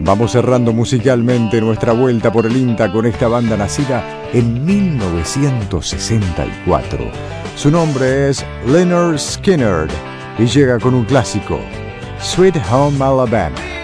Vamos 0.00 0.30
cerrando 0.32 0.72
musicalmente 0.72 1.60
nuestra 1.60 1.92
vuelta 1.92 2.32
por 2.32 2.46
el 2.46 2.56
INTA 2.56 2.90
con 2.90 3.04
esta 3.04 3.28
banda 3.28 3.58
nacida 3.58 4.02
en 4.32 4.64
1964. 4.64 7.37
Su 7.58 7.72
nombre 7.72 8.28
es 8.28 8.46
Leonard 8.68 9.18
Skinner 9.18 9.88
y 10.38 10.46
llega 10.46 10.78
con 10.78 10.94
un 10.94 11.04
clásico, 11.04 11.58
Sweet 12.20 12.54
Home 12.70 13.04
Alabama. 13.04 13.77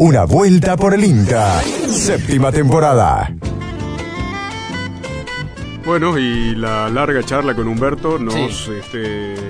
Una 0.00 0.24
vuelta 0.26 0.76
por 0.76 0.94
el 0.94 1.04
INTA. 1.04 1.60
Séptima 1.60 2.52
temporada. 2.52 3.32
Bueno, 5.84 6.16
y 6.18 6.54
la 6.54 6.88
larga 6.88 7.22
charla 7.24 7.52
con 7.54 7.66
Humberto 7.66 8.16
nos 8.18 8.34
Sí. 8.34 8.70
este, 8.78 8.98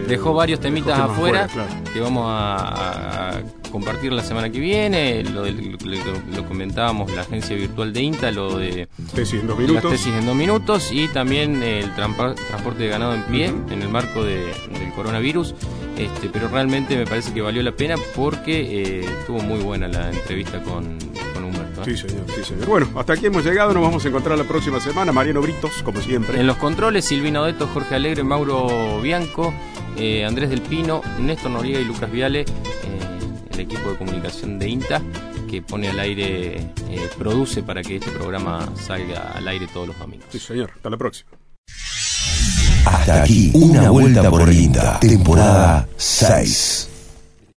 Dejó 0.06 0.32
varios 0.32 0.60
temitas 0.60 0.98
afuera 0.98 1.48
claro. 1.52 1.68
que 1.92 2.00
vamos 2.00 2.24
a, 2.28 3.30
a 3.36 3.42
compartir 3.70 4.10
la 4.12 4.22
semana 4.22 4.48
que 4.48 4.58
viene. 4.60 5.22
Lo, 5.24 5.42
del- 5.42 5.72
lo- 5.84 6.36
lo 6.36 6.48
comentábamos, 6.48 7.12
la 7.12 7.22
agencia 7.22 7.54
virtual 7.56 7.92
de 7.92 8.00
INTA, 8.02 8.30
lo 8.30 8.56
de 8.56 8.88
Tesis 9.14 9.40
en 9.40 9.48
dos 9.48 9.58
las 9.58 9.68
minutos. 9.68 9.90
tesis 9.90 10.14
en 10.14 10.24
dos 10.26 10.34
minutos 10.36 10.92
y 10.92 11.08
también 11.08 11.62
el 11.62 11.92
trampa- 11.94 12.34
transporte 12.36 12.84
de 12.84 12.88
ganado 12.88 13.14
en 13.14 13.22
pie 13.24 13.46
en 13.70 13.82
el 13.82 13.88
marco 13.88 14.22
de- 14.24 14.46
del 14.78 14.92
coronavirus. 14.94 15.54
Este, 15.98 16.28
pero 16.28 16.46
realmente 16.46 16.96
me 16.96 17.04
parece 17.04 17.34
que 17.34 17.40
valió 17.40 17.60
la 17.60 17.72
pena 17.72 17.96
porque 18.14 18.60
eh, 18.60 19.00
estuvo 19.00 19.40
muy 19.40 19.58
buena 19.58 19.88
la 19.88 20.10
entrevista 20.10 20.62
con, 20.62 20.96
con 21.34 21.44
Humberto. 21.44 21.82
¿eh? 21.82 21.84
Sí, 21.86 21.96
señor, 21.96 22.24
sí, 22.28 22.44
señor. 22.44 22.66
Bueno, 22.66 22.88
hasta 22.94 23.14
aquí 23.14 23.26
hemos 23.26 23.44
llegado. 23.44 23.74
Nos 23.74 23.82
vamos 23.82 24.04
a 24.04 24.08
encontrar 24.08 24.38
la 24.38 24.44
próxima 24.44 24.78
semana. 24.78 25.10
Mariano 25.10 25.42
Britos, 25.42 25.82
como 25.82 26.00
siempre. 26.00 26.38
En 26.38 26.46
los 26.46 26.56
controles, 26.56 27.04
Silvina 27.04 27.42
Odeto, 27.42 27.66
Jorge 27.66 27.96
Alegre, 27.96 28.22
Mauro 28.22 29.00
Bianco, 29.02 29.52
eh, 29.96 30.24
Andrés 30.24 30.50
del 30.50 30.62
Pino, 30.62 31.02
Néstor 31.18 31.50
Noriega 31.50 31.80
y 31.80 31.84
Lucas 31.84 32.12
Viale, 32.12 32.44
el 33.50 33.60
equipo 33.60 33.90
de 33.90 33.96
comunicación 33.96 34.56
de 34.60 34.68
INTA, 34.68 35.02
que 35.50 35.62
pone 35.62 35.88
al 35.88 35.98
aire, 35.98 36.70
produce 37.18 37.64
para 37.64 37.82
que 37.82 37.96
este 37.96 38.12
programa 38.12 38.72
salga 38.76 39.32
al 39.32 39.48
aire 39.48 39.66
todos 39.66 39.88
los 39.88 39.98
domingos. 39.98 40.28
Sí, 40.30 40.38
señor. 40.38 40.70
Hasta 40.76 40.90
la 40.90 40.96
próxima. 40.96 41.30
Hasta 42.88 43.22
aquí, 43.22 43.50
una 43.54 43.90
vuelta 43.90 44.30
por 44.30 44.48
el 44.48 44.58
INTA, 44.58 44.98
temporada 45.00 45.88
6. 45.96 46.87